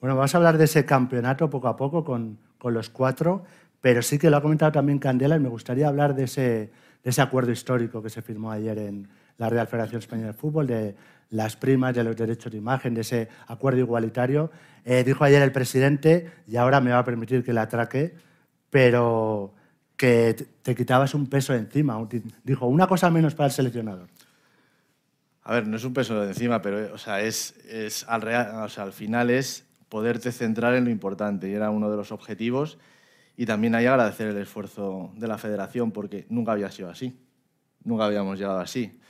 Bueno, 0.00 0.16
vamos 0.16 0.34
a 0.34 0.38
hablar 0.38 0.56
de 0.56 0.64
ese 0.64 0.84
campeonato 0.84 1.50
poco 1.50 1.68
a 1.68 1.76
poco 1.76 2.04
con, 2.04 2.38
con 2.58 2.74
los 2.74 2.90
cuatro, 2.90 3.42
pero 3.80 4.02
sí 4.02 4.18
que 4.18 4.30
lo 4.30 4.36
ha 4.36 4.42
comentado 4.42 4.72
también 4.72 4.98
Candela 4.98 5.36
y 5.36 5.40
me 5.40 5.48
gustaría 5.48 5.88
hablar 5.88 6.14
de 6.14 6.24
ese, 6.24 6.70
de 7.02 7.10
ese 7.10 7.22
acuerdo 7.22 7.50
histórico 7.50 8.02
que 8.02 8.10
se 8.10 8.22
firmó 8.22 8.50
ayer 8.50 8.78
en 8.78 9.08
la 9.38 9.48
Real 9.48 9.66
Federación 9.66 10.00
Española 10.00 10.28
de 10.28 10.34
Fútbol, 10.34 10.66
de 10.66 10.94
las 11.30 11.56
primas 11.56 11.94
de 11.94 12.04
los 12.04 12.16
derechos 12.16 12.52
de 12.52 12.58
imagen, 12.58 12.94
de 12.94 13.00
ese 13.02 13.28
acuerdo 13.46 13.80
igualitario. 13.80 14.50
Eh, 14.84 15.04
dijo 15.04 15.24
ayer 15.24 15.40
el 15.42 15.52
presidente, 15.52 16.30
y 16.46 16.56
ahora 16.56 16.80
me 16.80 16.90
va 16.90 16.98
a 16.98 17.04
permitir 17.04 17.44
que 17.44 17.52
la 17.52 17.62
atraque, 17.62 18.14
pero 18.68 19.54
que 19.96 20.34
te 20.62 20.74
quitabas 20.74 21.14
un 21.14 21.28
peso 21.28 21.52
de 21.52 21.60
encima. 21.60 22.06
Dijo, 22.42 22.66
una 22.66 22.86
cosa 22.86 23.10
menos 23.10 23.34
para 23.34 23.46
el 23.46 23.52
seleccionador. 23.52 24.08
A 25.42 25.54
ver, 25.54 25.66
no 25.66 25.76
es 25.76 25.84
un 25.84 25.94
peso 25.94 26.20
de 26.20 26.28
encima, 26.28 26.60
pero 26.60 26.94
o 26.94 26.98
sea, 26.98 27.20
es, 27.20 27.56
es 27.66 28.06
al, 28.08 28.22
real, 28.22 28.64
o 28.64 28.68
sea, 28.68 28.84
al 28.84 28.92
final 28.92 29.30
es 29.30 29.66
poderte 29.88 30.32
centrar 30.32 30.74
en 30.74 30.84
lo 30.84 30.90
importante 30.90 31.48
y 31.48 31.54
era 31.54 31.70
uno 31.70 31.90
de 31.90 31.96
los 31.96 32.12
objetivos. 32.12 32.78
Y 33.36 33.46
también 33.46 33.74
hay 33.74 33.86
agradecer 33.86 34.28
el 34.28 34.36
esfuerzo 34.36 35.12
de 35.16 35.26
la 35.26 35.38
federación 35.38 35.92
porque 35.92 36.26
nunca 36.28 36.52
había 36.52 36.70
sido 36.70 36.90
así, 36.90 37.18
nunca 37.84 38.04
habíamos 38.04 38.38
llegado 38.38 38.60
así. 38.60 39.00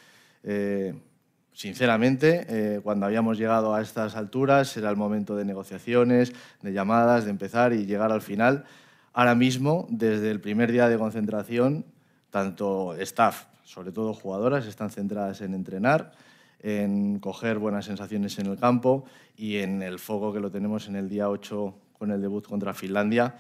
Eh, 0.43 0.95
sinceramente, 1.61 2.47
eh, 2.49 2.81
cuando 2.83 3.05
habíamos 3.05 3.37
llegado 3.37 3.75
a 3.75 3.83
estas 3.83 4.17
alturas 4.17 4.75
era 4.79 4.89
el 4.89 4.97
momento 4.97 5.37
de 5.37 5.45
negociaciones, 5.45 6.33
de 6.63 6.73
llamadas, 6.73 7.27
de 7.27 7.31
empezar 7.31 7.75
y 7.75 7.85
llegar 7.85 8.13
al 8.13 8.23
final. 8.23 8.65
Ahora 9.13 9.35
mismo, 9.35 9.87
desde 9.91 10.31
el 10.31 10.41
primer 10.41 10.73
día 10.73 10.89
de 10.89 10.97
concentración, 10.97 11.85
tanto 12.31 12.95
staff, 12.95 13.45
sobre 13.63 13.93
todo 13.93 14.15
jugadoras, 14.15 14.67
están 14.67 14.89
centradas 14.89 15.43
en 15.43 15.53
entrenar, 15.53 16.13
en 16.61 17.19
coger 17.19 17.59
buenas 17.59 17.85
sensaciones 17.85 18.39
en 18.39 18.47
el 18.47 18.57
campo 18.57 19.05
y 19.37 19.59
en 19.59 19.83
el 19.83 19.99
foco 19.99 20.33
que 20.33 20.41
lo 20.41 20.51
tenemos 20.51 20.89
en 20.89 20.97
el 20.97 21.11
día 21.11 21.29
8 21.29 21.75
con 21.93 22.11
el 22.11 22.23
debut 22.23 22.47
contra 22.47 22.73
Finlandia, 22.73 23.35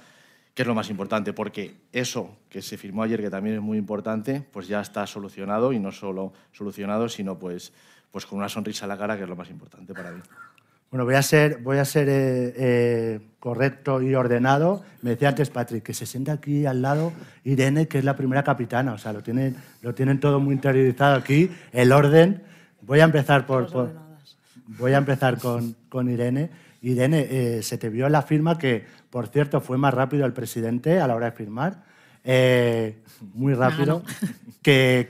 que 0.53 0.61
es 0.61 0.69
lo 0.69 0.75
más 0.75 0.91
importante, 0.91 1.33
porque 1.33 1.77
eso 1.91 2.37
que 2.51 2.61
se 2.61 2.77
firmó 2.77 3.03
ayer, 3.03 3.23
que 3.23 3.31
también 3.31 3.57
es 3.57 3.63
muy 3.63 3.79
importante, 3.79 4.47
pues 4.53 4.69
ya 4.69 4.83
está 4.83 5.07
solucionado 5.07 5.73
y 5.73 5.79
no 5.79 5.91
solo 5.91 6.35
solucionado, 6.53 7.09
sino 7.09 7.39
pues, 7.39 7.73
pues 8.11 8.27
con 8.27 8.39
una 8.39 8.49
sonrisa 8.49 8.85
en 8.85 8.91
la 8.91 8.99
cara, 8.99 9.17
que 9.17 9.23
es 9.23 9.29
lo 9.29 9.37
más 9.37 9.51
importante 9.51 9.95
para 9.95 10.11
mí. 10.11 10.21
Bueno, 10.91 11.05
voy 11.05 11.15
a 11.15 11.23
ser, 11.23 11.59
voy 11.59 11.79
a 11.79 11.85
ser 11.85 12.09
eh, 12.09 12.53
eh, 12.57 13.21
correcto 13.39 14.03
y 14.03 14.13
ordenado. 14.17 14.83
Me 15.03 15.11
decía 15.11 15.29
antes 15.29 15.49
Patrick 15.49 15.85
que 15.85 15.95
se 15.95 16.05
sienta 16.05 16.33
aquí 16.33 16.67
al 16.67 16.83
lado 16.83 17.13
Irene, 17.45 17.87
que 17.87 17.99
es 17.99 18.05
la 18.05 18.17
primera 18.17 18.43
capitana. 18.43 18.93
O 18.95 18.99
sea, 18.99 19.13
lo 19.13 19.23
tienen, 19.23 19.55
lo 19.83 19.95
tienen 19.95 20.19
todo 20.19 20.41
muy 20.41 20.53
interiorizado 20.53 21.17
aquí, 21.17 21.49
el 21.71 21.93
orden. 21.93 22.43
Voy 22.83 22.99
a 22.99 23.05
empezar 23.05 23.47
por, 23.47 23.71
voy 24.67 24.93
a 24.93 24.99
empezar 24.99 25.39
con, 25.39 25.77
con 25.89 26.11
Irene. 26.11 26.51
Irene, 26.83 27.29
eh, 27.31 27.63
se 27.63 27.79
te 27.79 27.89
vio 27.89 28.07
en 28.07 28.13
la 28.13 28.23
firma 28.23 28.59
que, 28.59 28.85
por 29.11 29.29
cierto, 29.29 29.61
fue 29.61 29.79
más 29.79 29.95
rápido 29.95 30.27
el 30.27 30.33
presidente 30.33 30.99
a 30.99 31.07
la 31.07 31.15
hora 31.15 31.27
de 31.27 31.33
firmar. 31.37 31.85
muy 33.35 33.55
rápido. 33.55 34.03
Que, 34.61 35.09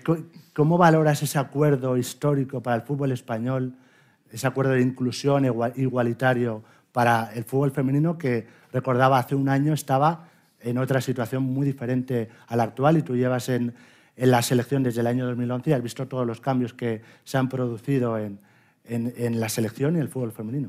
¿Cómo 0.60 0.76
valoras 0.76 1.22
ese 1.22 1.38
acuerdo 1.38 1.96
histórico 1.96 2.62
para 2.62 2.76
el 2.76 2.82
fútbol 2.82 3.12
español? 3.12 3.72
ese 4.30 4.46
acuerdo 4.46 4.72
de 4.72 4.82
inclusión 4.82 5.46
igualitario 5.46 6.62
para 6.92 7.32
el 7.34 7.44
fútbol 7.44 7.70
femenino 7.70 8.18
que 8.18 8.46
recordaba 8.70 9.18
hace 9.18 9.34
un 9.34 9.48
año 9.48 9.72
estaba 9.72 10.28
en 10.60 10.76
otra 10.76 11.00
situación 11.00 11.44
muy 11.44 11.64
diferente 11.64 12.28
a 12.46 12.56
la 12.56 12.64
actual 12.64 12.98
y 12.98 13.02
tú 13.02 13.16
llevas 13.16 13.48
en, 13.48 13.72
en 14.14 14.30
la 14.30 14.42
selección 14.42 14.82
desde 14.82 15.00
el 15.00 15.06
año 15.06 15.24
2011 15.24 15.70
y 15.70 15.72
has 15.72 15.82
visto 15.82 16.06
todos 16.06 16.26
los 16.26 16.42
cambios 16.42 16.74
que 16.74 17.00
se 17.24 17.38
han 17.38 17.48
producido 17.48 18.18
en, 18.18 18.38
en, 18.84 19.40
la 19.40 19.48
selección 19.48 19.96
y 19.96 20.00
el 20.00 20.10
fútbol 20.10 20.32
femenino. 20.32 20.68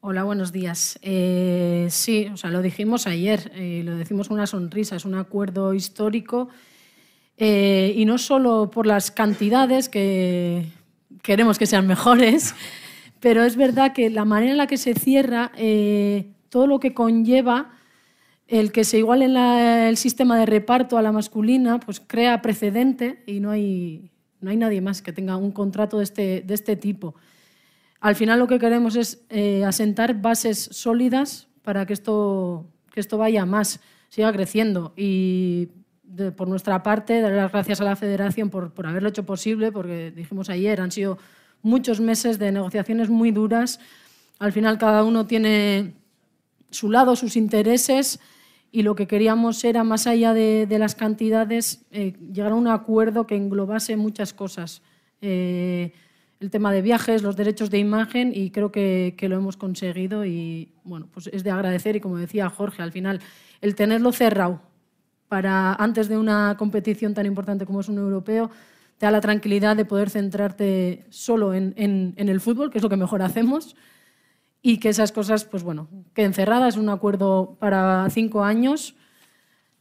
Hola, 0.00 0.24
buenos 0.24 0.52
días. 0.52 0.98
Eh, 1.02 1.86
sí, 1.90 2.30
o 2.32 2.38
sea, 2.38 2.48
lo 2.48 2.62
dijimos 2.62 3.06
ayer, 3.06 3.52
eh, 3.54 3.82
lo 3.84 3.94
decimos 3.94 4.28
con 4.28 4.38
una 4.38 4.46
sonrisa, 4.46 4.96
es 4.96 5.04
un 5.04 5.16
acuerdo 5.16 5.74
histórico 5.74 6.48
eh, 7.36 7.94
y 7.96 8.04
no 8.04 8.18
solo 8.18 8.70
por 8.70 8.86
las 8.86 9.10
cantidades 9.10 9.88
que 9.88 10.66
queremos 11.22 11.58
que 11.58 11.66
sean 11.66 11.86
mejores, 11.86 12.54
pero 13.20 13.44
es 13.44 13.56
verdad 13.56 13.92
que 13.92 14.10
la 14.10 14.24
manera 14.24 14.52
en 14.52 14.58
la 14.58 14.66
que 14.66 14.76
se 14.76 14.94
cierra, 14.94 15.52
eh, 15.56 16.32
todo 16.48 16.66
lo 16.66 16.80
que 16.80 16.92
conlleva 16.92 17.70
el 18.48 18.70
que 18.70 18.84
se 18.84 18.98
iguale 18.98 19.26
el 19.88 19.96
sistema 19.96 20.38
de 20.38 20.44
reparto 20.44 20.98
a 20.98 21.02
la 21.02 21.10
masculina, 21.10 21.80
pues 21.80 22.00
crea 22.00 22.42
precedente 22.42 23.22
y 23.26 23.40
no 23.40 23.50
hay, 23.50 24.10
no 24.40 24.50
hay 24.50 24.56
nadie 24.58 24.82
más 24.82 25.00
que 25.00 25.12
tenga 25.12 25.36
un 25.36 25.52
contrato 25.52 25.98
de 25.98 26.04
este, 26.04 26.42
de 26.42 26.52
este 26.52 26.76
tipo. 26.76 27.14
Al 28.00 28.16
final 28.16 28.40
lo 28.40 28.48
que 28.48 28.58
queremos 28.58 28.96
es 28.96 29.24
eh, 29.30 29.64
asentar 29.64 30.20
bases 30.20 30.68
sólidas 30.72 31.48
para 31.62 31.86
que 31.86 31.92
esto, 31.92 32.66
que 32.92 33.00
esto 33.00 33.16
vaya 33.16 33.46
más, 33.46 33.80
siga 34.08 34.32
creciendo. 34.32 34.92
Y 34.96 35.68
por 36.36 36.48
nuestra 36.48 36.82
parte, 36.82 37.20
dar 37.20 37.32
las 37.32 37.52
gracias 37.52 37.80
a 37.80 37.84
la 37.84 37.96
Federación 37.96 38.50
por, 38.50 38.72
haberlo 38.84 39.08
hecho 39.08 39.24
posible, 39.24 39.72
porque 39.72 40.10
dijimos 40.10 40.50
ayer, 40.50 40.80
han 40.80 40.92
sido 40.92 41.18
muchos 41.62 42.00
meses 42.00 42.38
de 42.38 42.52
negociaciones 42.52 43.08
muy 43.08 43.30
duras. 43.30 43.80
Al 44.38 44.52
final 44.52 44.78
cada 44.78 45.04
uno 45.04 45.26
tiene 45.26 45.94
su 46.70 46.90
lado, 46.90 47.16
sus 47.16 47.36
intereses, 47.36 48.20
y 48.70 48.82
lo 48.82 48.94
que 48.94 49.06
queríamos 49.06 49.62
era, 49.64 49.84
más 49.84 50.06
allá 50.06 50.34
de, 50.34 50.66
las 50.78 50.94
cantidades, 50.94 51.84
eh, 51.92 52.14
llegar 52.32 52.52
a 52.52 52.56
un 52.56 52.68
acuerdo 52.68 53.26
que 53.26 53.36
englobase 53.36 53.96
muchas 53.96 54.32
cosas. 54.32 54.82
Eh, 55.20 55.92
el 56.40 56.50
tema 56.50 56.72
de 56.72 56.82
viajes, 56.82 57.22
los 57.22 57.36
derechos 57.36 57.70
de 57.70 57.78
imagen, 57.78 58.32
y 58.34 58.50
creo 58.50 58.72
que, 58.72 59.14
que, 59.16 59.28
lo 59.28 59.36
hemos 59.36 59.56
conseguido. 59.56 60.26
Y 60.26 60.70
bueno, 60.84 61.06
pues 61.12 61.28
es 61.32 61.44
de 61.44 61.50
agradecer, 61.50 61.96
y 61.96 62.00
como 62.00 62.18
decía 62.18 62.50
Jorge, 62.50 62.82
al 62.82 62.92
final, 62.92 63.20
el 63.60 63.74
tenerlo 63.74 64.10
cerrado 64.12 64.71
para 65.32 65.72
antes 65.76 66.10
de 66.10 66.18
una 66.18 66.56
competición 66.58 67.14
tan 67.14 67.24
importante 67.24 67.64
como 67.64 67.80
es 67.80 67.88
un 67.88 67.96
europeo, 67.96 68.50
te 68.98 69.06
da 69.06 69.10
la 69.10 69.22
tranquilidad 69.22 69.74
de 69.74 69.86
poder 69.86 70.10
centrarte 70.10 71.06
solo 71.08 71.54
en, 71.54 71.72
el 72.18 72.38
fútbol, 72.42 72.70
que 72.70 72.76
es 72.76 72.84
lo 72.84 72.90
que 72.90 72.98
mejor 72.98 73.22
hacemos, 73.22 73.74
y 74.60 74.76
que 74.76 74.90
esas 74.90 75.10
cosas, 75.10 75.46
pues 75.46 75.62
bueno, 75.62 75.88
queden 76.12 76.34
cerradas, 76.34 76.76
un 76.76 76.90
acuerdo 76.90 77.56
para 77.58 78.06
cinco 78.10 78.44
años 78.44 78.94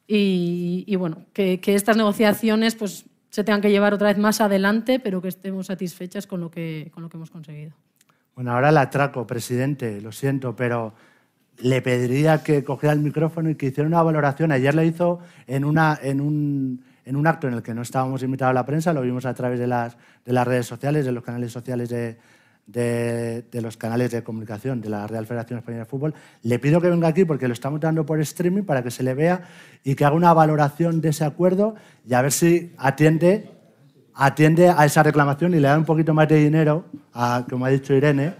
y, 0.07 0.95
bueno, 0.95 1.25
que, 1.33 1.59
estas 1.65 1.97
negociaciones 1.97 2.75
pues, 2.75 3.03
se 3.29 3.43
tengan 3.43 3.59
que 3.59 3.71
llevar 3.71 3.93
otra 3.93 4.07
vez 4.07 4.17
más 4.17 4.39
adelante, 4.39 5.01
pero 5.01 5.21
que 5.21 5.27
estemos 5.27 5.67
satisfechas 5.67 6.27
con 6.27 6.39
lo 6.39 6.49
que, 6.49 6.91
con 6.93 7.03
lo 7.03 7.09
que 7.09 7.17
hemos 7.17 7.29
conseguido. 7.29 7.73
Bueno, 8.35 8.53
ahora 8.53 8.71
la 8.71 8.83
atraco, 8.83 9.27
presidente, 9.27 9.99
lo 9.99 10.13
siento, 10.13 10.55
pero 10.55 10.93
le 11.59 11.81
pediría 11.81 12.43
que 12.43 12.63
cogiera 12.63 12.93
el 12.93 12.99
micrófono 12.99 13.49
y 13.49 13.55
que 13.55 13.67
hiciera 13.67 13.87
una 13.87 14.01
valoración. 14.01 14.51
Ayer 14.51 14.73
lo 14.73 14.83
hizo 14.83 15.19
en, 15.47 15.65
una, 15.65 15.99
en, 16.01 16.21
un, 16.21 16.83
en 17.05 17.15
un 17.15 17.27
acto 17.27 17.47
en 17.47 17.53
el 17.53 17.61
que 17.61 17.73
no 17.73 17.81
estábamos 17.81 18.23
invitados 18.23 18.51
a 18.51 18.53
la 18.53 18.65
prensa, 18.65 18.93
lo 18.93 19.01
vimos 19.01 19.25
a 19.25 19.33
través 19.33 19.59
de 19.59 19.67
las, 19.67 19.97
de 20.25 20.33
las 20.33 20.47
redes 20.47 20.65
sociales, 20.65 21.05
de 21.05 21.11
los 21.11 21.23
canales 21.23 21.51
sociales 21.51 21.89
de, 21.89 22.17
de, 22.67 23.61
los 23.61 23.77
canales 23.77 24.11
de 24.11 24.23
comunicación 24.23 24.81
de 24.81 24.89
la 24.89 25.07
Real 25.07 25.25
Federación 25.25 25.59
Española 25.59 25.83
de 25.83 25.89
Fútbol. 25.89 26.13
Le 26.43 26.59
pido 26.59 26.81
que 26.81 26.89
venga 26.89 27.07
aquí 27.07 27.25
porque 27.25 27.47
lo 27.47 27.53
estamos 27.53 27.79
dando 27.79 28.05
por 28.05 28.19
streaming 28.21 28.63
para 28.63 28.83
que 28.83 28.91
se 28.91 29.03
le 29.03 29.13
vea 29.13 29.43
y 29.83 29.95
que 29.95 30.05
haga 30.05 30.15
una 30.15 30.33
valoración 30.33 31.01
de 31.01 31.09
ese 31.09 31.25
acuerdo 31.25 31.75
y 32.07 32.13
a 32.13 32.21
ver 32.21 32.31
si 32.31 32.73
atiende, 32.77 33.49
atiende 34.13 34.69
a 34.69 34.85
esa 34.85 35.03
reclamación 35.03 35.53
y 35.53 35.59
le 35.59 35.67
da 35.67 35.77
un 35.77 35.85
poquito 35.85 36.13
más 36.13 36.27
de 36.27 36.37
dinero, 36.37 36.85
a, 37.13 37.45
como 37.49 37.65
ha 37.65 37.69
dicho 37.69 37.93
Irene. 37.93 38.33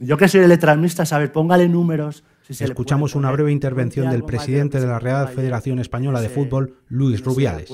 Yo 0.00 0.16
que 0.16 0.28
soy 0.28 0.40
electramista, 0.40 1.04
a 1.08 1.18
ver, 1.18 1.30
póngale 1.30 1.68
números 1.68 2.24
Escuchamos 2.48 3.14
una 3.14 3.30
breve 3.30 3.52
intervención 3.52 4.10
del 4.10 4.24
presidente 4.24 4.80
de 4.80 4.86
la 4.86 4.98
Real 4.98 5.28
Federación 5.28 5.78
Española 5.78 6.20
de 6.20 6.28
Fútbol, 6.28 6.76
Luis 6.88 7.22
Rubiales. 7.22 7.70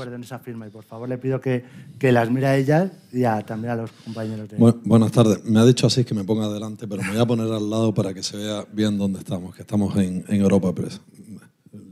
por 0.72 0.84
favor, 0.84 1.08
le 1.08 1.18
pido 1.18 1.40
que, 1.40 1.64
que 1.98 2.12
las 2.12 2.30
mire 2.30 2.46
a 2.46 2.56
ella 2.56 2.90
y 3.12 3.22
también 3.44 3.72
a 3.72 3.76
los 3.76 3.90
compañeros. 3.90 4.48
De... 4.48 4.56
buenas 4.84 5.12
tardes. 5.12 5.44
Me 5.44 5.60
ha 5.60 5.64
dicho 5.64 5.86
así 5.86 6.04
que 6.04 6.14
me 6.14 6.24
ponga 6.24 6.46
adelante, 6.46 6.86
pero 6.86 7.02
me 7.02 7.10
voy 7.10 7.20
a 7.20 7.26
poner 7.26 7.52
al 7.52 7.70
lado 7.70 7.94
para 7.94 8.12
que 8.12 8.22
se 8.22 8.36
vea 8.36 8.64
bien 8.72 8.98
dónde 8.98 9.20
estamos, 9.20 9.54
que 9.54 9.62
estamos 9.62 9.96
en, 9.96 10.24
en 10.28 10.40
Europa 10.40 10.74
Press. 10.74 11.00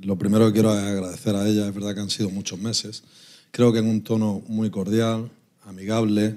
Lo 0.02 0.16
primero 0.16 0.46
que 0.46 0.52
quiero 0.52 0.72
es 0.72 0.84
agradecer 0.84 1.34
a 1.34 1.48
ella. 1.48 1.66
Es 1.66 1.74
verdad 1.74 1.94
que 1.94 2.00
han 2.00 2.10
sido 2.10 2.30
muchos 2.30 2.58
meses. 2.58 3.02
Creo 3.50 3.72
que 3.72 3.78
en 3.78 3.88
un 3.88 4.02
tono 4.02 4.42
muy 4.48 4.70
cordial, 4.70 5.30
amigable. 5.64 6.36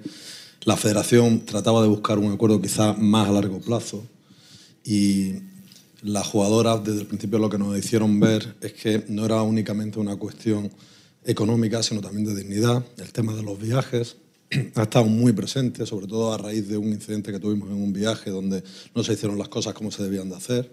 La 0.63 0.77
federación 0.77 1.41
trataba 1.45 1.81
de 1.81 1.87
buscar 1.87 2.17
un 2.17 2.31
acuerdo 2.31 2.61
quizá 2.61 2.93
más 2.93 3.29
a 3.29 3.31
largo 3.31 3.59
plazo 3.59 4.03
y 4.83 5.48
las 6.01 6.27
jugadoras 6.27 6.83
desde 6.83 7.01
el 7.01 7.07
principio 7.07 7.39
lo 7.39 7.49
que 7.49 7.57
nos 7.57 7.77
hicieron 7.77 8.19
ver 8.19 8.55
es 8.61 8.73
que 8.73 9.03
no 9.09 9.25
era 9.25 9.41
únicamente 9.41 9.99
una 9.99 10.15
cuestión 10.15 10.71
económica, 11.25 11.83
sino 11.83 12.01
también 12.01 12.25
de 12.25 12.35
dignidad. 12.35 12.83
El 12.97 13.11
tema 13.11 13.33
de 13.33 13.43
los 13.43 13.59
viajes 13.59 14.17
ha 14.75 14.83
estado 14.83 15.05
muy 15.05 15.33
presente, 15.33 15.85
sobre 15.85 16.07
todo 16.07 16.33
a 16.33 16.37
raíz 16.37 16.67
de 16.67 16.77
un 16.77 16.89
incidente 16.89 17.31
que 17.31 17.39
tuvimos 17.39 17.69
en 17.69 17.75
un 17.75 17.91
viaje 17.91 18.29
donde 18.29 18.63
no 18.95 19.03
se 19.03 19.13
hicieron 19.13 19.37
las 19.37 19.49
cosas 19.49 19.73
como 19.73 19.91
se 19.91 20.03
debían 20.03 20.29
de 20.29 20.35
hacer. 20.35 20.71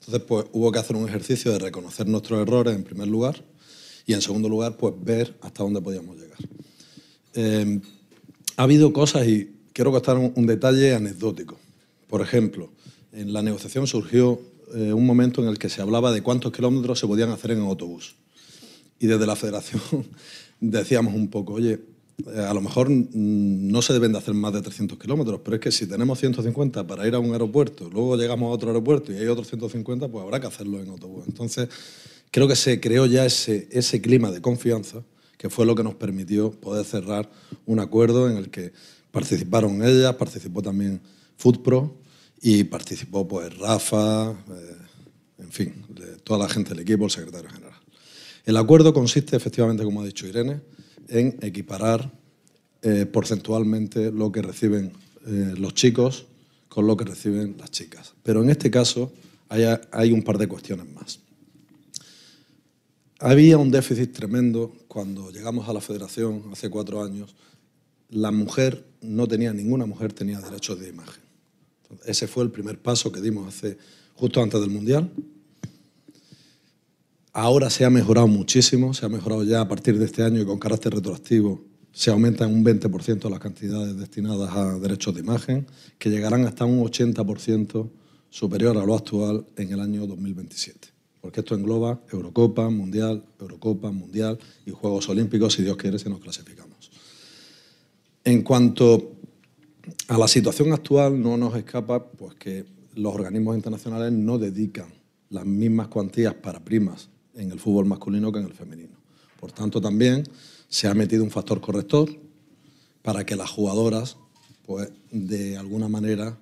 Entonces, 0.00 0.22
pues 0.26 0.46
hubo 0.52 0.70
que 0.70 0.78
hacer 0.78 0.96
un 0.96 1.08
ejercicio 1.08 1.52
de 1.52 1.58
reconocer 1.58 2.06
nuestros 2.06 2.40
errores 2.40 2.74
en 2.74 2.84
primer 2.84 3.08
lugar 3.08 3.42
y 4.06 4.14
en 4.14 4.22
segundo 4.22 4.48
lugar, 4.48 4.76
pues 4.76 4.94
ver 5.02 5.36
hasta 5.42 5.64
dónde 5.64 5.80
podíamos 5.80 6.16
llegar. 6.16 6.38
Eh, 7.34 7.80
ha 8.56 8.62
habido 8.62 8.92
cosas 8.92 9.26
y 9.26 9.50
quiero 9.72 9.92
contar 9.92 10.16
un 10.16 10.46
detalle 10.46 10.94
anecdótico. 10.94 11.58
Por 12.06 12.22
ejemplo, 12.22 12.70
en 13.12 13.32
la 13.32 13.42
negociación 13.42 13.86
surgió 13.86 14.40
eh, 14.74 14.92
un 14.92 15.06
momento 15.06 15.42
en 15.42 15.48
el 15.48 15.58
que 15.58 15.68
se 15.68 15.82
hablaba 15.82 16.12
de 16.12 16.22
cuántos 16.22 16.52
kilómetros 16.52 16.98
se 16.98 17.06
podían 17.06 17.30
hacer 17.30 17.52
en 17.52 17.60
autobús. 17.60 18.16
Y 18.98 19.06
desde 19.06 19.26
la 19.26 19.36
federación 19.36 19.82
decíamos 20.60 21.14
un 21.14 21.28
poco, 21.28 21.54
oye, 21.54 21.80
eh, 22.26 22.40
a 22.40 22.52
lo 22.52 22.60
mejor 22.60 22.90
no 22.90 23.82
se 23.82 23.92
deben 23.92 24.12
de 24.12 24.18
hacer 24.18 24.34
más 24.34 24.52
de 24.52 24.60
300 24.60 24.98
kilómetros, 24.98 25.40
pero 25.44 25.56
es 25.56 25.60
que 25.60 25.70
si 25.70 25.86
tenemos 25.86 26.18
150 26.18 26.86
para 26.86 27.06
ir 27.06 27.14
a 27.14 27.18
un 27.18 27.32
aeropuerto, 27.32 27.88
luego 27.90 28.16
llegamos 28.16 28.48
a 28.48 28.50
otro 28.50 28.68
aeropuerto 28.68 29.12
y 29.12 29.16
hay 29.16 29.26
otros 29.26 29.48
150, 29.48 30.08
pues 30.08 30.22
habrá 30.22 30.40
que 30.40 30.48
hacerlo 30.48 30.80
en 30.80 30.88
autobús. 30.88 31.24
Entonces, 31.28 31.68
creo 32.30 32.48
que 32.48 32.56
se 32.56 32.80
creó 32.80 33.06
ya 33.06 33.24
ese, 33.24 33.68
ese 33.70 34.00
clima 34.00 34.30
de 34.30 34.40
confianza 34.40 35.02
que 35.36 35.48
fue 35.48 35.64
lo 35.64 35.76
que 35.76 35.84
nos 35.84 35.94
permitió 35.94 36.50
poder 36.50 36.84
cerrar 36.84 37.30
un 37.64 37.78
acuerdo 37.78 38.28
en 38.28 38.36
el 38.36 38.50
que 38.50 38.72
participaron 39.12 39.82
ellas, 39.84 40.14
participó 40.16 40.60
también 40.60 41.00
FootPro 41.36 41.94
y 42.40 42.64
participó 42.64 43.26
pues 43.26 43.56
Rafa, 43.58 44.30
eh, 44.30 44.76
en 45.38 45.52
fin, 45.52 45.84
toda 46.24 46.40
la 46.40 46.48
gente 46.48 46.70
del 46.70 46.80
equipo, 46.80 47.04
el 47.04 47.10
secretario 47.10 47.50
general. 47.50 47.78
El 48.44 48.56
acuerdo 48.56 48.94
consiste 48.94 49.36
efectivamente, 49.36 49.84
como 49.84 50.02
ha 50.02 50.06
dicho 50.06 50.26
Irene, 50.26 50.60
en 51.08 51.38
equiparar 51.42 52.10
eh, 52.82 53.06
porcentualmente 53.06 54.12
lo 54.12 54.30
que 54.30 54.42
reciben 54.42 54.92
eh, 55.26 55.54
los 55.56 55.74
chicos 55.74 56.26
con 56.68 56.86
lo 56.86 56.96
que 56.96 57.04
reciben 57.04 57.56
las 57.58 57.70
chicas. 57.70 58.14
Pero 58.22 58.42
en 58.42 58.50
este 58.50 58.70
caso 58.70 59.12
hay, 59.48 59.64
hay 59.90 60.12
un 60.12 60.22
par 60.22 60.38
de 60.38 60.46
cuestiones 60.46 60.86
más. 60.92 61.20
Había 63.20 63.58
un 63.58 63.70
déficit 63.70 64.12
tremendo 64.12 64.72
cuando 64.86 65.32
llegamos 65.32 65.68
a 65.68 65.72
la 65.72 65.80
federación 65.80 66.44
hace 66.52 66.70
cuatro 66.70 67.02
años. 67.02 67.34
La 68.10 68.30
mujer 68.30 68.84
no 69.00 69.26
tenía, 69.26 69.52
ninguna 69.52 69.86
mujer 69.86 70.12
tenía 70.12 70.40
derechos 70.40 70.78
de 70.78 70.88
imagen. 70.88 71.27
Ese 72.04 72.26
fue 72.26 72.44
el 72.44 72.50
primer 72.50 72.80
paso 72.80 73.10
que 73.12 73.20
dimos 73.20 73.48
hace, 73.48 73.78
justo 74.14 74.42
antes 74.42 74.60
del 74.60 74.70
Mundial. 74.70 75.10
Ahora 77.32 77.70
se 77.70 77.84
ha 77.84 77.90
mejorado 77.90 78.26
muchísimo, 78.26 78.94
se 78.94 79.06
ha 79.06 79.08
mejorado 79.08 79.44
ya 79.44 79.60
a 79.60 79.68
partir 79.68 79.98
de 79.98 80.04
este 80.04 80.22
año 80.22 80.40
y 80.40 80.44
con 80.44 80.58
carácter 80.58 80.94
retroactivo 80.94 81.64
se 81.92 82.10
aumentan 82.10 82.52
un 82.52 82.64
20% 82.64 83.28
las 83.28 83.40
cantidades 83.40 83.96
destinadas 83.96 84.54
a 84.54 84.78
derechos 84.78 85.14
de 85.14 85.20
imagen, 85.20 85.66
que 85.98 86.10
llegarán 86.10 86.44
hasta 86.44 86.64
un 86.64 86.80
80% 86.80 87.90
superior 88.30 88.76
a 88.76 88.84
lo 88.84 88.94
actual 88.94 89.46
en 89.56 89.72
el 89.72 89.80
año 89.80 90.06
2027 90.06 90.98
porque 91.20 91.40
esto 91.40 91.54
engloba 91.54 92.00
Eurocopa, 92.10 92.70
Mundial, 92.70 93.24
Eurocopa, 93.40 93.90
Mundial 93.90 94.38
y 94.64 94.70
Juegos 94.70 95.08
Olímpicos, 95.08 95.52
si 95.52 95.62
Dios 95.62 95.76
quiere, 95.76 95.98
si 95.98 96.08
nos 96.08 96.20
clasificamos. 96.20 96.90
En 98.24 98.42
cuanto 98.42 99.17
a 100.08 100.18
la 100.18 100.28
situación 100.28 100.72
actual, 100.72 101.20
no 101.20 101.36
nos 101.36 101.56
escapa 101.56 102.10
pues, 102.10 102.34
que 102.34 102.64
los 102.94 103.14
organismos 103.14 103.56
internacionales 103.56 104.12
no 104.12 104.38
dedican 104.38 104.92
las 105.30 105.44
mismas 105.44 105.88
cuantías 105.88 106.34
para 106.34 106.64
primas 106.64 107.08
en 107.34 107.50
el 107.52 107.60
fútbol 107.60 107.86
masculino 107.86 108.32
que 108.32 108.40
en 108.40 108.46
el 108.46 108.54
femenino. 108.54 108.96
Por 109.38 109.52
tanto, 109.52 109.80
también 109.80 110.24
se 110.68 110.88
ha 110.88 110.94
metido 110.94 111.22
un 111.22 111.30
factor 111.30 111.60
corrector 111.60 112.10
para 113.02 113.24
que 113.24 113.36
las 113.36 113.50
jugadoras, 113.50 114.16
pues, 114.66 114.90
de 115.10 115.56
alguna 115.56 115.88
manera, 115.88 116.38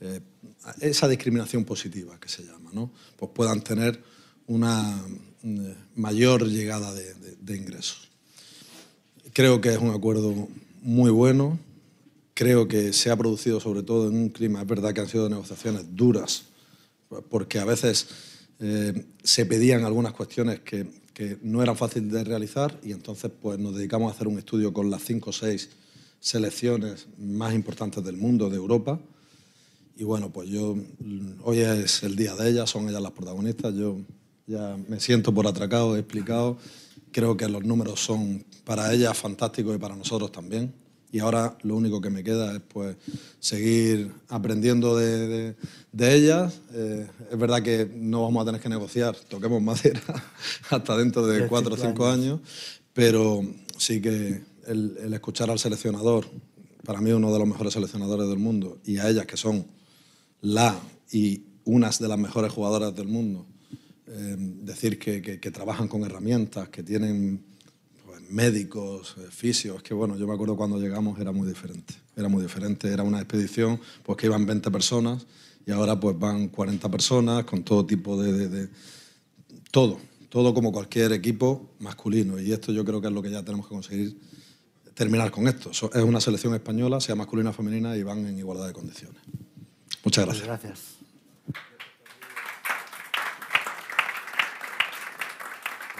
eh, 0.00 0.20
esa 0.80 1.08
discriminación 1.08 1.64
positiva 1.64 2.18
que 2.18 2.28
se 2.28 2.44
llama, 2.44 2.70
¿no? 2.72 2.90
pues 3.16 3.30
puedan 3.34 3.62
tener 3.62 4.02
una 4.46 5.00
eh, 5.42 5.74
mayor 5.94 6.46
llegada 6.48 6.92
de, 6.92 7.56
ingresos. 7.56 8.08
Creo 9.32 9.60
que 9.60 9.72
es 9.72 9.78
un 9.78 9.90
acuerdo 9.90 10.48
muy 10.82 11.10
bueno, 11.10 11.58
creo 12.38 12.68
que 12.68 12.92
se 12.92 13.10
ha 13.10 13.16
producido 13.16 13.58
sobre 13.58 13.82
todo 13.82 14.08
en 14.08 14.14
un 14.14 14.28
clima, 14.28 14.60
es 14.60 14.66
verdad 14.68 14.94
que 14.94 15.00
han 15.00 15.08
sido 15.08 15.28
negociaciones 15.28 15.96
duras, 15.96 16.44
porque 17.28 17.58
a 17.58 17.64
veces 17.64 18.06
eh, 18.60 19.06
se 19.24 19.44
pedían 19.44 19.84
algunas 19.84 20.12
cuestiones 20.12 20.60
que, 20.60 20.86
no 21.42 21.64
eran 21.64 21.76
fáciles 21.76 22.12
de 22.12 22.22
realizar 22.22 22.78
y 22.84 22.92
entonces 22.92 23.32
pues, 23.42 23.58
nos 23.58 23.74
dedicamos 23.74 24.12
a 24.12 24.14
hacer 24.14 24.28
un 24.28 24.38
estudio 24.38 24.72
con 24.72 24.88
las 24.88 25.02
cinco 25.02 25.30
o 25.30 25.32
seis 25.32 25.70
selecciones 26.20 27.08
más 27.18 27.54
importantes 27.54 28.04
del 28.04 28.16
mundo, 28.16 28.48
de 28.48 28.54
Europa. 28.54 29.00
Y 29.96 30.04
bueno, 30.04 30.30
pues 30.30 30.48
yo, 30.48 30.76
hoy 31.42 31.58
es 31.58 32.04
el 32.04 32.14
día 32.14 32.36
de 32.36 32.50
ellas, 32.50 32.70
son 32.70 32.88
ellas 32.88 33.02
las 33.02 33.10
protagonistas, 33.10 33.74
yo 33.74 33.98
ya 34.46 34.76
me 34.86 35.00
siento 35.00 35.34
por 35.34 35.48
atracado, 35.48 35.96
he 35.96 35.98
explicado. 35.98 36.56
Creo 37.10 37.36
que 37.36 37.48
los 37.48 37.64
números 37.64 37.98
son 37.98 38.44
para 38.62 38.94
ellas 38.94 39.18
fantásticos 39.18 39.74
y 39.74 39.78
para 39.80 39.96
nosotros 39.96 40.30
también. 40.30 40.72
Y 41.10 41.20
ahora 41.20 41.56
lo 41.62 41.76
único 41.76 42.00
que 42.00 42.10
me 42.10 42.22
queda 42.22 42.54
es 42.54 42.60
pues, 42.60 42.96
seguir 43.40 44.12
aprendiendo 44.28 44.96
de, 44.96 45.54
de, 45.92 46.14
ellas. 46.14 46.60
Eh, 46.72 47.06
es 47.30 47.38
verdad 47.38 47.62
que 47.62 47.90
no 47.94 48.22
vamos 48.22 48.42
a 48.42 48.46
tener 48.46 48.60
que 48.60 48.68
negociar, 48.68 49.16
toquemos 49.28 49.62
madera, 49.62 50.02
hasta 50.70 50.96
dentro 50.96 51.26
de 51.26 51.46
cuatro 51.48 51.74
o 51.74 51.78
cinco 51.78 52.06
años, 52.06 52.40
pero 52.92 53.42
sí 53.78 54.00
que 54.00 54.42
el, 54.66 54.98
el, 55.02 55.14
escuchar 55.14 55.50
al 55.50 55.58
seleccionador, 55.58 56.26
para 56.84 57.00
mí 57.00 57.10
uno 57.10 57.32
de 57.32 57.38
los 57.38 57.48
mejores 57.48 57.72
seleccionadores 57.72 58.28
del 58.28 58.38
mundo, 58.38 58.78
y 58.84 58.98
a 58.98 59.08
ellas 59.08 59.24
que 59.24 59.36
son 59.36 59.66
la 60.42 60.78
y 61.10 61.42
unas 61.64 61.98
de 61.98 62.08
las 62.08 62.18
mejores 62.18 62.52
jugadoras 62.52 62.94
del 62.94 63.08
mundo, 63.08 63.46
Em, 64.10 64.64
decir 64.64 64.98
que, 64.98 65.50
trabajan 65.50 65.86
con 65.86 66.02
herramientas, 66.02 66.70
que 66.70 66.82
tienen 66.82 67.44
médicos, 68.28 69.16
eh, 69.18 69.26
fisios, 69.30 69.82
que 69.82 69.94
bueno, 69.94 70.16
yo 70.16 70.26
me 70.26 70.34
acuerdo 70.34 70.56
cuando 70.56 70.78
llegamos 70.78 71.18
era 71.18 71.32
muy 71.32 71.48
diferente, 71.48 71.94
era 72.16 72.28
muy 72.28 72.42
diferente, 72.42 72.92
era 72.92 73.02
una 73.02 73.18
expedición 73.18 73.80
pues 74.02 74.16
que 74.18 74.26
iban 74.26 74.46
20 74.46 74.70
personas 74.70 75.26
y 75.66 75.72
ahora 75.72 75.98
pues 75.98 76.18
van 76.18 76.48
40 76.48 76.88
personas 76.90 77.44
con 77.44 77.62
todo 77.62 77.84
tipo 77.86 78.20
de, 78.22 78.48
de 78.48 78.68
todo, 79.70 79.98
todo 80.28 80.54
como 80.54 80.72
cualquier 80.72 81.12
equipo 81.12 81.70
masculino 81.80 82.40
y 82.40 82.52
esto 82.52 82.72
yo 82.72 82.84
creo 82.84 83.00
que 83.00 83.08
es 83.08 83.12
lo 83.12 83.22
que 83.22 83.30
ya 83.30 83.42
tenemos 83.42 83.66
que 83.66 83.74
conseguir 83.74 84.18
terminar 84.94 85.30
con 85.30 85.46
esto. 85.46 85.70
Es 85.70 86.02
una 86.02 86.20
selección 86.20 86.54
española, 86.54 87.00
sea 87.00 87.14
masculina 87.14 87.50
o 87.50 87.52
femenina 87.52 87.96
y 87.96 88.02
van 88.02 88.26
en 88.26 88.36
igualdad 88.36 88.66
de 88.66 88.72
condiciones. 88.72 89.22
Muchas 90.04 90.24
gracias. 90.24 90.48
Muchas 90.48 90.62
gracias. 90.62 90.98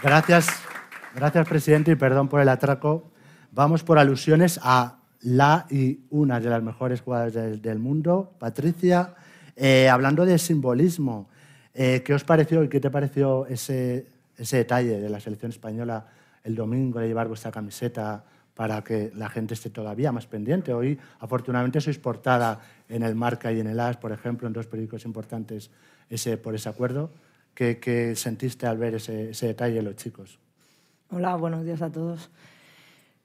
Gracias, 0.03 0.68
gracias 1.15 1.49
presidente 1.49 1.93
y 1.93 1.97
perdón 1.97 2.29
por 2.29 2.41
el 2.41 2.49
atraco. 2.49 3.11
Vamos 3.53 3.83
por 3.83 3.99
alusiones 3.99 4.61
a 4.63 4.99
la 5.21 5.67
y 5.71 6.01
una 6.11 6.41
de 6.41 6.51
las 6.51 6.63
mejores 6.63 7.01
jugadoras 7.01 7.63
del, 7.63 7.79
mundo, 7.79 8.35
Patricia. 8.39 9.15
Eh, 9.57 9.89
hablando 9.89 10.25
de 10.25 10.39
simbolismo, 10.39 11.29
eh, 11.75 12.03
¿qué 12.05 12.15
os 12.15 12.25
pareció 12.25 12.63
y 12.63 12.69
qué 12.69 12.81
te 12.81 12.91
pareció 12.91 13.47
ese, 13.47 14.07
ese 14.37 14.59
detalle 14.59 15.01
de 15.01 15.09
la 15.09 15.21
selección 15.21 15.51
española 15.51 16.07
el 16.45 16.55
domingo 16.55 17.01
de 17.01 17.09
llevar 17.09 17.29
vuestra 17.29 17.51
camiseta 17.51 18.25
para 18.55 18.83
que 18.83 19.13
la 19.15 19.29
gente 19.29 19.55
esté 19.55 19.71
todavía 19.71 20.13
más 20.13 20.27
pendiente? 20.27 20.73
Hoy, 20.73 20.99
afortunadamente, 21.21 21.81
sois 21.81 21.99
portada 21.99 22.61
en 22.89 23.03
el 23.03 23.15
Marca 23.15 23.53
y 23.53 23.61
en 23.61 23.67
el 23.67 23.81
AS, 23.81 23.97
por 23.97 24.13
ejemplo, 24.13 24.47
en 24.47 24.53
dos 24.53 24.67
periódicos 24.67 25.05
importantes 25.05 25.71
ese, 26.11 26.37
por 26.37 26.55
ese 26.55 26.69
acuerdo. 26.69 27.11
¿Qué, 27.55 28.15
sentiste 28.15 28.67
al 28.67 28.79
ver 28.79 28.95
ese, 28.95 29.33
detalle 29.33 29.83
los 29.83 29.97
chicos? 29.97 30.39
Hola, 31.11 31.37
buenos 31.37 31.65
días 31.65 31.81
a 31.81 31.91
todos. 31.91 32.29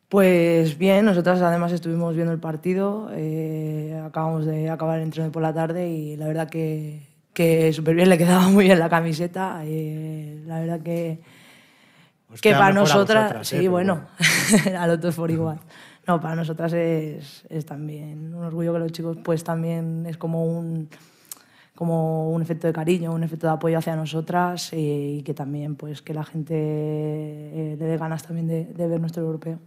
Pues 0.07 0.77
bien, 0.77 1.03
nosotras 1.03 1.41
además 1.41 1.73
estuvimos 1.73 2.15
viendo 2.15 2.31
el 2.31 2.39
partido, 2.39 3.09
eh, 3.11 4.01
acabamos 4.05 4.45
de 4.45 4.69
acabar 4.69 4.99
el 4.99 5.03
entreno 5.03 5.33
por 5.33 5.41
la 5.41 5.53
tarde 5.53 5.89
y 5.89 6.15
la 6.15 6.27
verdad 6.27 6.49
que, 6.49 7.05
que 7.33 7.73
súper 7.73 7.95
bien, 7.95 8.07
le 8.07 8.17
quedaba 8.17 8.47
muy 8.47 8.63
bien 8.65 8.79
la 8.79 8.87
camiseta. 8.87 9.63
Eh, 9.65 10.41
la 10.45 10.61
verdad 10.61 10.79
que, 10.79 11.19
que 12.39 12.53
para 12.53 12.71
nosotras, 12.71 13.45
sí, 13.45 13.67
bueno, 13.67 14.07
a 14.79 14.87
los 14.87 15.01
dos 15.01 15.15
por 15.15 15.29
igual. 15.29 15.59
No, 16.05 16.19
para 16.19 16.35
nosotras 16.35 16.73
es, 16.73 17.45
es 17.47 17.65
también 17.65 18.35
un 18.35 18.43
orgullo 18.43 18.73
que 18.73 18.79
los 18.79 18.91
chicos 18.91 19.17
pues 19.23 19.41
también 19.41 20.05
es 20.05 20.17
como 20.17 20.43
un 20.43 20.89
como 21.75 22.29
un 22.29 22.41
efecto 22.41 22.67
de 22.67 22.73
cariño, 22.73 23.13
un 23.13 23.23
efecto 23.23 23.47
de 23.47 23.53
apoyo 23.53 23.77
hacia 23.77 23.95
nosotras 23.95 24.71
eh, 24.73 25.17
y, 25.17 25.23
que 25.23 25.33
también 25.33 25.75
pues 25.75 26.01
que 26.01 26.13
la 26.13 26.23
gente 26.23 26.53
eh, 26.55 27.75
le 27.79 27.85
dé 27.85 27.97
ganas 27.97 28.23
también 28.23 28.47
de, 28.47 28.87
ver 28.87 28.99
nuestro 28.99 29.23
europeo. 29.23 29.59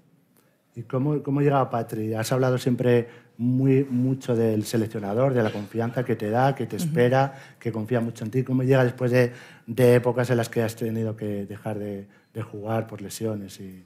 ¿Y 0.75 0.83
cómo, 0.83 1.23
cómo 1.23 1.41
llega 1.41 1.69
Patri? 1.71 2.15
Has 2.15 2.31
hablado 2.33 2.59
siempre 2.59 3.09
muy, 3.39 3.85
mucho 3.85 4.37
del 4.37 4.65
seleccionador, 4.65 5.33
de 5.33 5.43
la 5.43 5.51
confianza 5.51 6.05
que 6.05 6.17
te 6.17 6.31
da, 6.31 6.55
que 6.55 6.67
te 6.67 6.77
espera, 6.77 7.35
que 7.59 7.73
confía 7.73 8.01
mucho 8.01 8.25
en 8.25 8.31
ti. 8.31 8.45
¿Cómo 8.45 8.63
llega 8.63 8.85
después 8.85 9.11
de, 9.11 9.33
de 9.67 9.95
épocas 9.95 10.29
en 10.31 10.37
las 10.37 10.49
que 10.49 10.63
has 10.63 10.77
tenido 10.77 11.17
que 11.17 11.47
dejar 11.47 11.79
de, 11.79 12.07
de 12.33 12.43
jugar 12.43 12.87
por 12.87 13.01
lesiones? 13.01 13.59
Y... 13.61 13.85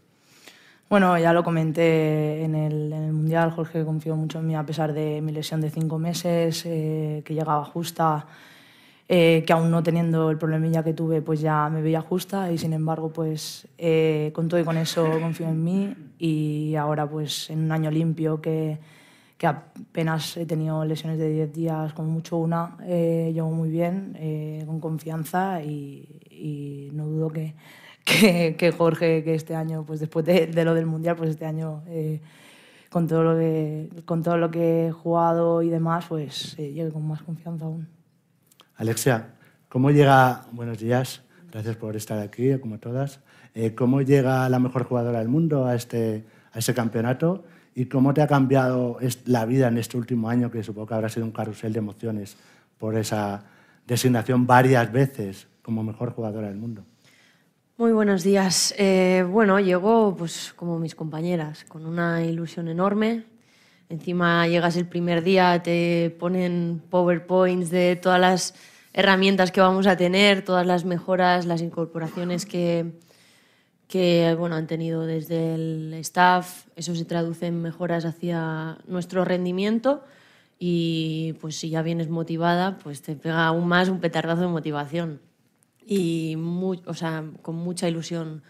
Bueno, 0.91 1.17
ya 1.19 1.33
lo 1.33 1.45
comenté 1.45 2.43
en 2.43 2.57
el, 2.57 3.13
Mundial, 3.13 3.53
Jorge 3.53 3.85
confió 3.85 4.17
mucho 4.17 4.41
en 4.41 4.49
mí 4.49 4.57
a 4.57 4.67
pesar 4.67 4.93
de 4.93 5.21
mi 5.21 5.31
lesión 5.31 5.61
de 5.61 5.71
cinco 5.71 6.01
meses, 6.01 6.65
eh, 6.67 7.23
que 7.25 7.33
llegaba 7.33 7.65
justa, 7.65 8.27
eh, 9.09 9.45
que 9.47 9.53
aún 9.53 9.71
no 9.71 9.85
teniendo 9.85 10.33
el 10.33 10.37
problemilla 10.37 10.83
que 10.83 10.93
tuve, 10.93 11.23
pues 11.23 11.41
ya 11.41 11.69
me 11.69 11.81
veía 11.81 12.01
justa 12.01 12.51
y 12.51 12.59
sin 12.59 12.73
embargo, 12.73 13.13
pues 13.13 13.69
eh, 13.79 14.33
con 14.35 14.49
todo 14.49 14.59
y 14.59 14.65
con 14.65 14.77
eso 14.79 15.09
confió 15.21 15.47
en 15.47 15.63
mí 15.63 15.95
y 16.19 16.75
ahora 16.75 17.09
pues 17.09 17.51
en 17.51 17.61
un 17.61 17.71
año 17.71 17.93
limpio 17.93 18.41
que, 18.41 18.81
que 19.39 19.47
apenas 19.47 20.37
he 20.39 20.45
tenido 20.45 20.85
lesiones 20.85 21.21
de 21.21 21.31
10 21.31 21.53
días, 21.53 21.93
como 21.93 22.09
mucho 22.11 22.37
una, 22.37 22.77
llevo 22.85 23.53
muy 23.53 23.71
bien, 23.71 24.65
con 24.67 24.81
confianza 24.81 25.63
y 25.63 26.91
no 26.95 27.07
dudo 27.07 27.31
que 27.31 27.55
que, 28.57 28.73
Jorge, 28.77 29.23
que 29.23 29.35
este 29.35 29.55
año, 29.55 29.85
pues 29.87 30.01
después 30.01 30.25
de, 30.25 30.65
lo 30.65 30.75
del 30.75 30.87
Mundial, 30.87 31.17
pues 31.17 31.31
este 31.31 31.47
año, 31.47 31.83
eh, 31.89 32.21
con, 32.89 33.07
todo 33.07 33.23
lo 33.23 33.39
que, 33.39 33.89
con 34.05 34.23
todo 34.23 34.37
lo 34.37 34.51
que 34.51 34.89
he 34.89 34.93
jugado 34.93 35.63
y 35.63 35.69
demás, 35.69 36.07
pues 36.09 36.59
eh, 36.59 36.73
llegue 36.73 36.91
con 36.91 37.07
más 37.07 37.23
confianza 37.23 37.65
aún. 37.65 37.89
Alexia, 38.77 39.35
¿cómo 39.69 39.91
llega, 39.91 40.47
buenos 40.53 40.79
días, 40.79 41.23
gracias 41.53 41.77
por 41.77 41.97
estar 41.97 42.19
aquí, 42.19 42.59
como 42.59 42.79
todas, 42.79 43.21
eh, 43.55 43.75
¿cómo 43.75 44.03
llega 44.03 44.49
la 44.49 44.59
mejor 44.59 44.85
jugadora 44.85 45.19
del 45.19 45.29
mundo 45.29 45.67
a 45.67 45.75
este, 45.75 46.25
a 46.53 46.59
ese 46.59 46.75
campeonato? 46.75 47.45
¿Y 47.75 47.87
cómo 47.87 48.13
te 48.15 48.23
ha 48.23 48.27
cambiado 48.27 48.99
la 49.27 49.45
vida 49.47 49.69
en 49.69 49.79
este 49.79 49.97
último 49.97 50.29
año, 50.29 50.51
que 50.51 50.63
supongo 50.63 50.89
que 50.89 50.95
habrá 50.95 51.09
sido 51.09 51.27
un 51.27 51.33
carrusel 51.33 51.73
de 51.73 51.79
emociones 51.79 52.37
por 52.79 52.97
esa 52.97 53.45
designación 53.87 54.47
varias 54.47 54.91
veces 54.91 55.47
como 55.63 55.83
mejor 55.83 56.13
jugadora 56.13 56.49
del 56.49 56.57
mundo. 56.57 56.85
Muy 57.81 57.93
buenos 57.93 58.23
días. 58.23 58.75
Eh, 58.77 59.25
bueno, 59.27 59.59
llegó 59.59 60.15
pues 60.15 60.53
como 60.55 60.79
mis 60.79 60.95
compañeras, 60.95 61.65
con 61.65 61.87
una 61.87 62.23
ilusión 62.23 62.69
enorme. 62.69 63.25
Encima 63.89 64.47
llegas 64.47 64.77
el 64.77 64.87
primer 64.87 65.25
día, 65.25 65.63
te 65.63 66.15
ponen 66.21 66.83
PowerPoints 66.91 67.71
de 67.71 67.97
todas 67.97 68.21
las 68.21 68.55
herramientas 68.93 69.51
que 69.51 69.63
vamos 69.63 69.87
a 69.87 69.97
tener, 69.97 70.45
todas 70.45 70.67
las 70.67 70.85
mejoras, 70.85 71.47
las 71.47 71.63
incorporaciones 71.63 72.45
que, 72.45 73.01
que 73.89 74.37
bueno, 74.39 74.57
han 74.57 74.67
tenido 74.67 75.07
desde 75.07 75.55
el 75.55 75.95
staff. 76.01 76.67
Eso 76.77 76.95
se 76.95 77.07
traduce 77.07 77.47
en 77.47 77.63
mejoras 77.63 78.05
hacia 78.05 78.77
nuestro 78.89 79.25
rendimiento 79.25 80.05
y 80.59 81.33
pues 81.41 81.57
si 81.57 81.71
ya 81.71 81.81
vienes 81.81 82.11
motivada, 82.11 82.77
pues 82.77 83.01
te 83.01 83.17
pega 83.17 83.47
aún 83.47 83.67
más 83.69 83.89
un 83.89 84.01
petardazo 84.01 84.43
de 84.43 84.49
motivación. 84.49 85.30
Y 85.93 86.37
o 86.87 86.95
sea, 86.95 87.25
con 87.43 87.57
mucha 87.57 87.89
ilusión 87.89 88.45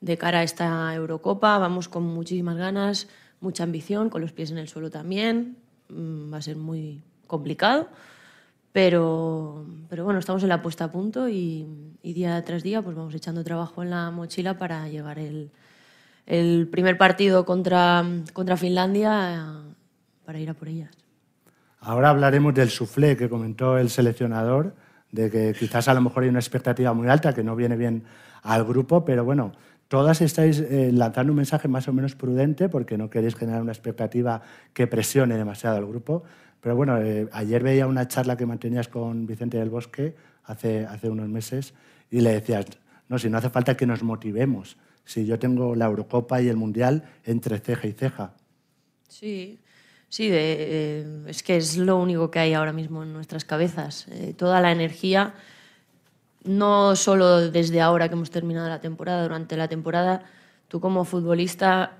de 0.00 0.18
cara 0.18 0.40
a 0.40 0.42
esta 0.42 0.92
Eurocopa, 0.92 1.56
vamos 1.58 1.88
con 1.88 2.02
muchísimas 2.02 2.56
ganas, 2.56 3.06
mucha 3.40 3.62
ambición, 3.62 4.10
con 4.10 4.20
los 4.20 4.32
pies 4.32 4.50
en 4.50 4.58
el 4.58 4.66
suelo 4.66 4.90
también. 4.90 5.56
Mm, 5.88 6.32
va 6.32 6.38
a 6.38 6.42
ser 6.42 6.56
muy 6.56 7.00
complicado, 7.28 7.88
pero, 8.72 9.64
pero 9.88 10.04
bueno, 10.04 10.18
estamos 10.18 10.42
en 10.42 10.48
la 10.48 10.62
puesta 10.62 10.86
a 10.86 10.90
punto 10.90 11.28
y, 11.28 11.64
día 12.02 12.42
tras 12.44 12.64
día 12.64 12.82
pues 12.82 12.96
vamos 12.96 13.14
echando 13.14 13.44
trabajo 13.44 13.84
en 13.84 13.90
la 13.90 14.10
mochila 14.10 14.58
para 14.58 14.88
llegar 14.88 15.20
el, 15.20 15.52
el 16.26 16.66
primer 16.72 16.98
partido 16.98 17.44
contra, 17.44 18.04
contra 18.32 18.56
Finlandia 18.56 19.60
para 20.24 20.40
ir 20.40 20.50
a 20.50 20.54
por 20.54 20.66
ellas. 20.66 20.90
Ahora 21.78 22.10
hablaremos 22.10 22.52
del 22.52 22.68
soufflé 22.68 23.16
que 23.16 23.28
comentó 23.28 23.78
el 23.78 23.90
seleccionador, 23.90 24.74
de 25.12 25.30
que 25.30 25.54
quizás 25.58 25.88
a 25.88 25.94
lo 25.94 26.00
mejor 26.00 26.22
hay 26.22 26.28
una 26.28 26.38
expectativa 26.38 26.92
muy 26.92 27.08
alta 27.08 27.34
que 27.34 27.42
no 27.42 27.56
viene 27.56 27.76
bien 27.76 28.04
al 28.42 28.64
grupo, 28.64 29.04
pero 29.04 29.24
bueno, 29.24 29.52
todas 29.88 30.20
estáis 30.20 30.60
eh, 30.60 30.90
lanzando 30.92 31.32
un 31.32 31.36
mensaje 31.36 31.68
más 31.68 31.88
o 31.88 31.92
menos 31.92 32.14
prudente 32.14 32.68
porque 32.68 32.96
no 32.96 33.10
queréis 33.10 33.34
generar 33.34 33.60
una 33.62 33.72
expectativa 33.72 34.40
que 34.72 34.86
presione 34.86 35.36
demasiado 35.36 35.76
al 35.76 35.86
grupo. 35.86 36.22
Pero 36.60 36.76
bueno, 36.76 36.98
eh, 36.98 37.28
ayer 37.32 37.62
veía 37.62 37.86
una 37.86 38.06
charla 38.06 38.36
que 38.36 38.46
mantenías 38.46 38.88
con 38.88 39.26
Vicente 39.26 39.58
del 39.58 39.70
Bosque 39.70 40.14
hace, 40.44 40.86
hace 40.86 41.08
unos 41.08 41.28
meses 41.28 41.74
y 42.10 42.20
le 42.20 42.32
decías, 42.32 42.66
no, 43.08 43.18
si 43.18 43.28
no 43.30 43.38
hace 43.38 43.50
falta 43.50 43.76
que 43.76 43.86
nos 43.86 44.02
motivemos, 44.02 44.76
si 45.04 45.26
yo 45.26 45.38
tengo 45.38 45.74
la 45.74 45.86
Eurocopa 45.86 46.40
y 46.40 46.48
el 46.48 46.56
Mundial 46.56 47.04
entre 47.24 47.58
ceja 47.58 47.88
y 47.88 47.92
ceja. 47.92 48.34
Sí, 49.08 49.58
sí, 50.10 50.28
es 50.30 51.42
que 51.42 51.56
es 51.56 51.78
lo 51.78 51.96
único 51.96 52.30
que 52.30 52.40
hay 52.40 52.52
ahora 52.52 52.72
mismo 52.72 53.02
en 53.02 53.14
nuestras 53.14 53.46
cabezas. 53.46 54.06
Eh, 54.10 54.34
toda 54.36 54.60
la 54.60 54.72
energía, 54.72 55.34
no 56.44 56.96
solo 56.96 57.50
desde 57.50 57.80
ahora 57.80 58.08
que 58.08 58.14
hemos 58.14 58.30
terminado 58.30 58.68
la 58.68 58.80
temporada, 58.80 59.22
durante 59.22 59.56
la 59.56 59.68
temporada, 59.68 60.24
tú 60.68 60.80
como 60.80 61.04
futbolista 61.04 61.96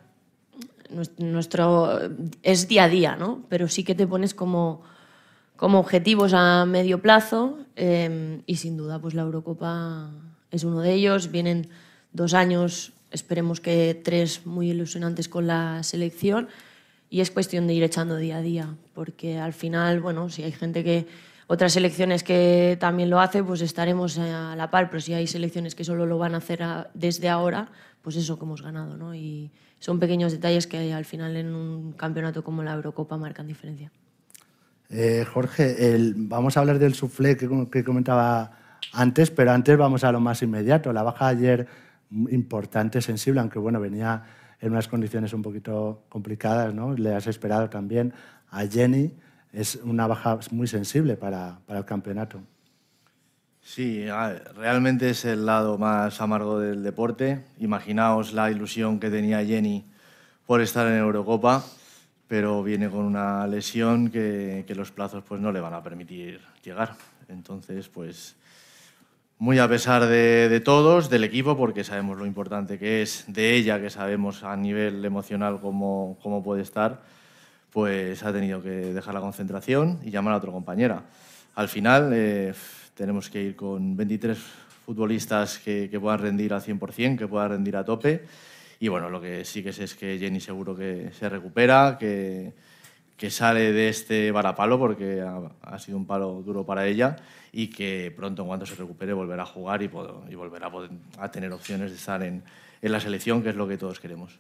nuestro, 1.19 2.01
es 2.43 2.67
día 2.69 2.85
a 2.85 2.89
día, 2.89 3.17
¿no? 3.17 3.45
Pero 3.49 3.69
sí 3.69 3.85
que 3.85 3.95
te 3.95 4.09
pones 4.09 4.35
como, 4.35 4.83
como 5.57 5.79
objetivos 5.79 6.33
a 6.35 6.67
medio 6.67 7.01
plazo 7.01 7.59
em, 7.77 8.43
y 8.47 8.57
sin 8.57 8.77
duda 8.77 8.99
pues 8.99 9.15
la 9.15 9.23
Eurocopa 9.23 10.11
es 10.51 10.65
uno 10.65 10.81
de 10.81 10.95
ellos. 10.95 11.31
Vienen 11.31 11.69
dos 12.13 12.35
años, 12.35 12.93
esperemos 13.13 13.61
que 13.61 14.01
tres 14.03 14.47
muy 14.47 14.71
ilusionantes 14.71 15.29
con 15.29 15.47
la 15.47 15.85
selección 15.85 16.49
y 17.11 17.21
es 17.21 17.33
cuestión 17.33 17.67
de 17.67 17.75
ir 17.75 17.83
echando 17.83 18.17
día 18.17 18.37
a 18.37 18.41
día, 18.41 18.77
porque 18.95 19.39
al 19.39 19.53
final, 19.53 20.01
bueno, 20.01 20.31
si 20.31 20.45
hay 20.45 20.53
gente 20.53 20.85
que 20.85 21.09
otras 21.49 21.73
selecciones 21.73 22.23
que 22.23 22.77
también 22.79 23.11
lo 23.11 23.19
hace, 23.19 23.43
pues 23.43 23.61
estaremos 23.61 24.17
a 24.19 24.55
la 24.55 24.71
par, 24.71 24.89
pero 24.89 25.01
si 25.01 25.13
hay 25.13 25.27
selecciones 25.27 25.75
que 25.75 25.83
solo 25.83 26.07
lo 26.07 26.17
van 26.17 26.35
a 26.35 26.39
hacer 26.39 26.65
desde 26.95 27.29
ahora, 27.29 27.73
pues 28.03 28.15
eso 28.15 28.39
que 28.39 28.45
hemos 28.45 28.63
ganado, 28.63 28.97
¿no? 28.97 29.13
Y 29.17 29.51
son 29.81 29.99
pequeños 29.99 30.31
detalles 30.31 30.69
que 30.69 30.93
al 30.93 31.05
final 31.05 31.37
en 31.37 31.53
un 31.53 31.93
campeonato 31.93 32.45
como 32.45 32.63
la 32.63 32.75
Eurocopa 32.75 33.17
marcan 33.17 33.49
diferencia. 33.49 33.91
Eh, 34.89 35.25
Jorge, 35.25 36.15
vamos 36.17 36.57
a 36.57 36.61
hablar 36.61 36.79
del 36.79 36.95
soufflé 36.95 37.37
que, 37.37 37.49
que, 37.71 37.83
comentaba 37.83 38.53
antes, 38.93 39.33
pero 39.33 39.51
antes 39.51 39.77
vamos 39.77 40.05
a 40.05 40.13
lo 40.13 40.21
más 40.21 40.43
inmediato. 40.43 40.93
La 40.93 41.03
baja 41.03 41.27
ayer 41.27 41.67
importante, 42.31 43.01
sensible, 43.03 43.41
aunque 43.41 43.59
bueno, 43.59 43.81
venía 43.81 44.23
en 44.61 44.73
unas 44.73 44.89
condiciones 44.89 45.33
un 45.33 45.43
poquito 45.43 46.05
complicadas, 46.09 46.75
¿no? 46.75 46.95
Le 46.95 47.15
has 47.15 47.27
esperado 47.27 47.71
también 47.71 48.13
a 48.51 48.67
Jenny, 48.67 49.13
es 49.53 49.77
una 49.77 50.07
baja 50.07 50.39
muy 50.51 50.67
sensible 50.67 51.17
para, 51.17 51.61
para 51.67 51.81
el 51.81 51.85
campeonato. 51.85 52.41
Sí, 53.63 54.07
realmente 54.57 55.11
es 55.11 55.25
el 55.25 55.47
lado 55.47 55.79
más 55.79 56.21
amargo 56.21 56.59
del 56.59 56.83
deporte. 56.83 57.45
Imaginaos 57.59 58.33
la 58.33 58.51
ilusión 58.51 58.99
que 58.99 59.11
tenía 59.11 59.45
Jenny 59.45 59.85
por 60.47 60.61
estar 60.61 60.87
en 60.87 60.95
Eurocopa, 60.95 61.65
pero 62.27 62.63
viene 62.63 62.89
con 62.89 63.05
una 63.05 63.47
lesión 63.47 64.11
que, 64.11 64.65
que, 64.67 64.75
los 64.75 64.91
plazos 64.91 65.23
pues, 65.23 65.41
no 65.41 65.53
le 65.53 65.61
van 65.61 65.75
a 65.75 65.83
permitir 65.83 66.41
llegar. 66.63 66.97
Entonces, 67.29 67.89
pues 67.89 68.37
muy 69.41 69.59
a 69.59 69.69
pesar 69.69 70.07
de, 70.07 70.49
de, 70.49 70.61
todos, 70.61 71.11
del 71.11 71.25
equipo, 71.25 71.57
porque 71.57 71.83
sabemos 71.83 72.17
lo 72.17 72.27
importante 72.27 72.79
que 72.79 73.03
es, 73.03 73.25
de 73.27 73.57
ella, 73.57 73.81
que 73.81 73.91
sabemos 73.91 74.45
a 74.45 74.57
nivel 74.57 75.05
emocional 75.05 75.59
cómo, 75.61 76.17
cómo 76.23 76.45
puede 76.45 76.63
estar, 76.63 77.03
pues 77.73 78.23
ha 78.23 78.33
tenido 78.33 78.63
que 78.63 78.71
dejar 78.71 79.15
la 79.15 79.21
concentración 79.21 79.99
y 80.05 80.11
llamar 80.13 80.35
a 80.35 80.37
otra 80.37 80.53
compañera. 80.53 81.03
Al 81.57 81.69
final... 81.69 82.13
Eh, 82.15 82.55
tenemos 83.01 83.31
que 83.31 83.43
ir 83.43 83.57
con 83.57 83.97
23 83.97 84.37
futbolistas 84.85 85.59
que, 85.59 85.89
puedan 85.99 86.21
rendir 86.21 86.53
al 86.53 86.61
100%, 86.61 87.17
que 87.17 87.27
puedan 87.27 87.49
rendir 87.53 87.75
a 87.79 87.83
tope. 87.83 88.27
Y 88.79 88.89
bueno, 88.89 89.09
lo 89.09 89.23
que 89.23 89.43
sí 89.47 89.63
que 89.63 89.73
sé 89.73 89.85
es 89.85 89.95
que 89.95 90.19
Jenny 90.19 90.39
seguro 90.39 90.77
que 90.77 91.11
se 91.19 91.27
recupera, 91.31 91.97
que, 91.99 92.53
que 93.21 93.31
sale 93.31 93.75
de 93.75 93.91
este 93.91 94.33
varapalo 94.33 94.79
porque 94.79 95.23
ha, 95.61 95.79
sido 95.79 95.99
un 95.99 96.07
palo 96.07 96.41
duro 96.43 96.65
para 96.65 96.87
ella 96.87 97.17
y 97.53 97.67
que 97.67 98.11
pronto, 98.17 98.41
en 98.41 98.49
cuanto 98.49 98.65
se 98.65 98.75
recupere, 98.77 99.13
volverá 99.13 99.43
a 99.43 99.47
jugar 99.47 99.83
y, 99.83 99.91
y 100.31 100.35
volverá 100.35 100.73
a, 101.19 101.31
tener 101.31 101.53
opciones 101.53 101.91
de 101.91 101.99
estar 101.99 102.23
en, 102.23 102.43
en 102.81 102.93
la 102.93 102.99
selección, 102.99 103.43
que 103.43 103.51
es 103.51 103.57
lo 103.57 103.69
que 103.69 103.77
todos 103.77 104.01
queremos. 104.01 104.39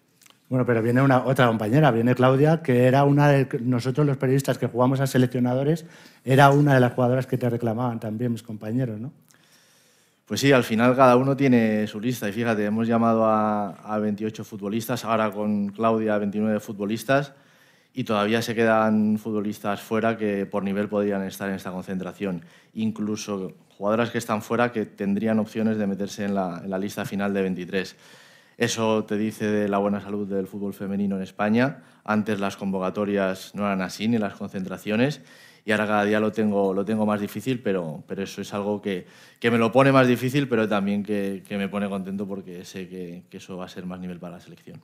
Bueno, 0.48 0.64
pero 0.64 0.80
viene 0.80 1.02
una 1.02 1.26
otra 1.26 1.46
compañera, 1.46 1.90
viene 1.90 2.14
Claudia, 2.14 2.62
que 2.62 2.86
era 2.86 3.04
una 3.04 3.28
de 3.28 3.48
nosotros 3.60 4.06
los 4.06 4.16
periodistas 4.16 4.56
que 4.56 4.66
jugamos 4.66 4.98
a 5.00 5.06
seleccionadores, 5.06 5.84
era 6.24 6.48
una 6.48 6.72
de 6.72 6.80
las 6.80 6.94
jugadoras 6.94 7.26
que 7.26 7.36
te 7.36 7.50
reclamaban 7.50 8.00
también 8.00 8.32
mis 8.32 8.42
compañeros, 8.42 8.98
¿no? 8.98 9.12
Pues 10.24 10.40
sí, 10.40 10.52
al 10.52 10.64
final 10.64 10.96
cada 10.96 11.16
uno 11.16 11.36
tiene 11.36 11.86
su 11.86 12.00
lista 12.00 12.30
y 12.30 12.32
fíjate, 12.32 12.64
hemos 12.64 12.88
llamado 12.88 13.26
a, 13.26 13.72
a 13.72 13.98
28 13.98 14.42
futbolistas, 14.42 15.04
ahora 15.04 15.30
con 15.30 15.68
Claudia 15.68 16.16
29 16.16 16.60
futbolistas 16.60 17.34
y 17.92 18.04
todavía 18.04 18.40
se 18.42 18.54
quedan 18.54 19.18
futbolistas 19.18 19.80
fuera 19.80 20.16
que 20.16 20.46
por 20.46 20.62
nivel 20.62 20.88
podrían 20.88 21.22
estar 21.24 21.48
en 21.48 21.56
esta 21.56 21.72
concentración. 21.72 22.44
Incluso 22.74 23.54
jugadoras 23.76 24.10
que 24.10 24.18
están 24.18 24.42
fuera 24.42 24.72
que 24.72 24.86
tendrían 24.86 25.38
opciones 25.38 25.78
de 25.78 25.86
meterse 25.86 26.24
en 26.24 26.34
la, 26.34 26.78
lista 26.78 27.04
final 27.04 27.34
de 27.34 27.42
23. 27.42 27.96
Eso 28.58 29.04
te 29.04 29.16
dice 29.16 29.46
de 29.46 29.68
la 29.68 29.78
buena 29.78 30.00
salud 30.00 30.28
del 30.28 30.46
fútbol 30.46 30.74
femenino 30.74 31.16
en 31.16 31.22
España. 31.22 31.82
Antes 32.04 32.38
las 32.38 32.56
convocatorias 32.56 33.54
no 33.54 33.64
eran 33.64 33.80
así, 33.80 34.06
ni 34.06 34.18
las 34.18 34.34
concentraciones, 34.34 35.22
y 35.64 35.72
ahora 35.72 35.86
cada 35.86 36.04
día 36.04 36.20
lo 36.20 36.30
tengo, 36.30 36.74
lo 36.74 36.84
tengo 36.84 37.06
más 37.06 37.20
difícil, 37.20 37.62
pero, 37.62 38.04
pero 38.06 38.22
eso 38.22 38.42
es 38.42 38.52
algo 38.52 38.82
que, 38.82 39.06
me 39.42 39.58
lo 39.58 39.72
pone 39.72 39.92
más 39.92 40.06
difícil, 40.06 40.46
pero 40.46 40.68
también 40.68 41.02
que, 41.02 41.42
que 41.46 41.56
me 41.56 41.68
pone 41.68 41.88
contento 41.88 42.26
porque 42.26 42.64
sé 42.66 42.86
que, 42.86 43.24
eso 43.30 43.56
va 43.56 43.64
a 43.64 43.68
ser 43.68 43.86
más 43.86 43.98
nivel 43.98 44.18
para 44.18 44.34
la 44.34 44.40
selección. 44.40 44.80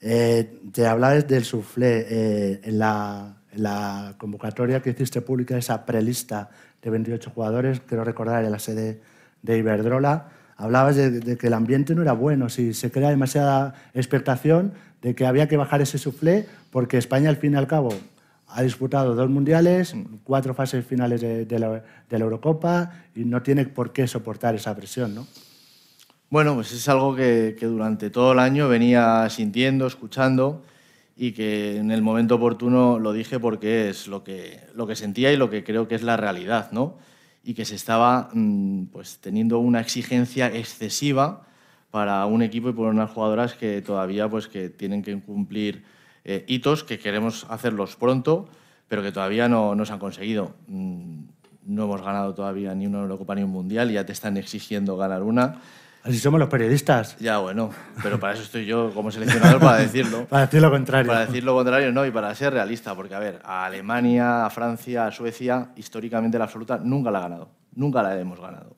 Eh, 0.00 0.60
te 0.72 0.86
hablabas 0.86 1.26
del 1.28 1.44
soufflé. 1.44 2.06
Eh, 2.08 2.60
en, 2.64 2.78
la, 2.78 3.36
en, 3.52 3.62
la, 3.62 4.14
convocatoria 4.18 4.80
que 4.80 4.90
hiciste 4.90 5.20
pública, 5.20 5.56
esa 5.58 5.84
prelista 5.84 6.50
de 6.82 6.90
28 6.90 7.30
jugadores, 7.30 7.80
quiero 7.80 8.04
recordar 8.04 8.44
en 8.44 8.50
la 8.50 8.58
sede 8.58 9.00
de 9.42 9.58
Iberdrola, 9.58 10.28
hablabas 10.56 10.96
de, 10.96 11.36
que 11.36 11.46
el 11.46 11.54
ambiente 11.54 11.94
no 11.94 12.02
era 12.02 12.12
bueno, 12.12 12.48
si 12.48 12.74
se 12.74 12.90
crea 12.90 13.10
demasiada 13.10 13.74
expectación 13.94 14.72
de 15.02 15.14
que 15.14 15.26
había 15.26 15.48
que 15.48 15.56
bajar 15.56 15.80
ese 15.80 15.98
suflé, 15.98 16.46
porque 16.70 16.98
España 16.98 17.30
al 17.30 17.36
fin 17.36 17.54
y 17.54 17.56
al 17.56 17.66
cabo 17.66 17.90
ha 18.48 18.62
disputado 18.62 19.14
dos 19.14 19.30
mundiales, 19.30 19.94
cuatro 20.24 20.54
fases 20.54 20.84
finales 20.84 21.20
de, 21.20 21.58
la, 21.58 21.82
Eurocopa 22.10 22.92
y 23.14 23.24
no 23.24 23.42
tiene 23.42 23.66
por 23.66 23.92
qué 23.92 24.06
soportar 24.06 24.54
esa 24.54 24.74
presión, 24.74 25.14
¿no? 25.14 25.26
Bueno, 26.30 26.54
pues 26.54 26.72
es 26.72 26.88
algo 26.88 27.14
que, 27.16 27.56
que, 27.58 27.66
durante 27.66 28.08
todo 28.08 28.32
el 28.32 28.38
año 28.38 28.68
venía 28.68 29.28
sintiendo, 29.30 29.86
escuchando 29.86 30.62
y 31.16 31.32
que 31.32 31.76
en 31.76 31.90
el 31.90 32.02
momento 32.02 32.36
oportuno 32.36 32.98
lo 32.98 33.12
dije 33.12 33.40
porque 33.40 33.90
es 33.90 34.06
lo 34.06 34.22
que, 34.22 34.60
lo 34.74 34.86
que 34.86 34.94
sentía 34.96 35.32
y 35.32 35.36
lo 35.36 35.50
que 35.50 35.64
creo 35.64 35.88
que 35.88 35.96
es 35.96 36.02
la 36.02 36.16
realidad, 36.16 36.70
¿no? 36.72 36.96
y 37.42 37.54
que 37.54 37.64
se 37.64 37.74
estaba 37.74 38.30
mm, 38.32 38.86
pues, 38.86 39.18
teniendo 39.18 39.58
una 39.58 39.80
exigencia 39.80 40.48
excesiva 40.48 41.46
para 41.90 42.24
un 42.26 42.42
equipo 42.42 42.68
y 42.68 42.72
por 42.72 42.88
unas 42.88 43.10
jugadoras 43.10 43.54
que 43.54 43.82
todavía 43.82 44.28
pues, 44.28 44.46
que 44.46 44.68
tienen 44.68 45.02
que 45.02 45.18
cumplir 45.20 45.84
eh, 46.24 46.44
hitos 46.46 46.84
que 46.84 46.98
queremos 46.98 47.46
hacerlos 47.48 47.96
pronto, 47.96 48.48
pero 48.88 49.02
que 49.02 49.12
todavía 49.12 49.48
no, 49.48 49.74
no 49.74 49.84
se 49.84 49.92
han 49.92 49.98
conseguido. 49.98 50.54
Mm, 50.68 51.22
no 51.66 51.84
hemos 51.84 52.02
ganado 52.02 52.34
todavía 52.34 52.74
ni 52.74 52.86
una 52.86 53.00
Eurocopa 53.00 53.34
ni 53.34 53.42
un 53.42 53.50
Mundial 53.50 53.90
y 53.90 53.94
ya 53.94 54.04
te 54.04 54.12
están 54.12 54.36
exigiendo 54.36 54.96
ganar 54.96 55.22
una. 55.22 55.60
Así 56.02 56.18
somos 56.18 56.40
los 56.40 56.48
periodistas. 56.48 57.18
Ya, 57.18 57.38
bueno, 57.38 57.70
pero 58.02 58.18
para 58.18 58.32
eso 58.32 58.42
estoy 58.42 58.64
yo 58.64 58.90
como 58.94 59.10
seleccionador 59.10 59.60
para 59.60 59.78
decirlo. 59.78 60.24
para 60.28 60.46
decir 60.46 60.62
lo 60.62 60.70
contrario. 60.70 61.12
Para 61.12 61.26
decir 61.26 61.44
lo 61.44 61.54
contrario, 61.54 61.92
no, 61.92 62.06
y 62.06 62.10
para 62.10 62.34
ser 62.34 62.54
realista, 62.54 62.94
porque, 62.94 63.14
a 63.14 63.18
ver, 63.18 63.40
a 63.44 63.66
Alemania, 63.66 64.46
a 64.46 64.50
Francia, 64.50 65.06
a 65.06 65.10
Suecia, 65.12 65.72
históricamente 65.76 66.38
la 66.38 66.44
absoluta 66.44 66.78
nunca 66.82 67.10
la 67.10 67.18
ha 67.18 67.22
ganado. 67.22 67.50
Nunca 67.74 68.02
la 68.02 68.18
hemos 68.18 68.40
ganado. 68.40 68.76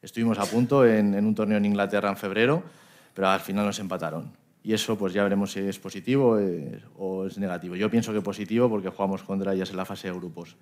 Estuvimos 0.00 0.38
a 0.38 0.46
punto 0.46 0.86
en, 0.86 1.14
en 1.14 1.26
un 1.26 1.34
torneo 1.34 1.58
en 1.58 1.64
Inglaterra 1.66 2.08
en 2.08 2.16
febrero, 2.16 2.62
pero 3.14 3.28
al 3.28 3.40
final 3.40 3.66
nos 3.66 3.78
empataron. 3.78 4.32
Y 4.64 4.72
eso, 4.72 4.96
pues 4.96 5.12
ya 5.12 5.24
veremos 5.24 5.52
si 5.52 5.60
es 5.60 5.78
positivo 5.78 6.38
eh, 6.38 6.80
o 6.96 7.26
es 7.26 7.36
negativo. 7.36 7.74
Yo 7.74 7.90
pienso 7.90 8.12
que 8.12 8.20
positivo 8.20 8.68
porque 8.68 8.88
jugamos 8.88 9.22
contra 9.22 9.52
ellas 9.54 9.70
en 9.70 9.76
la 9.76 9.84
fase 9.84 10.08
de 10.08 10.14
grupos. 10.14 10.56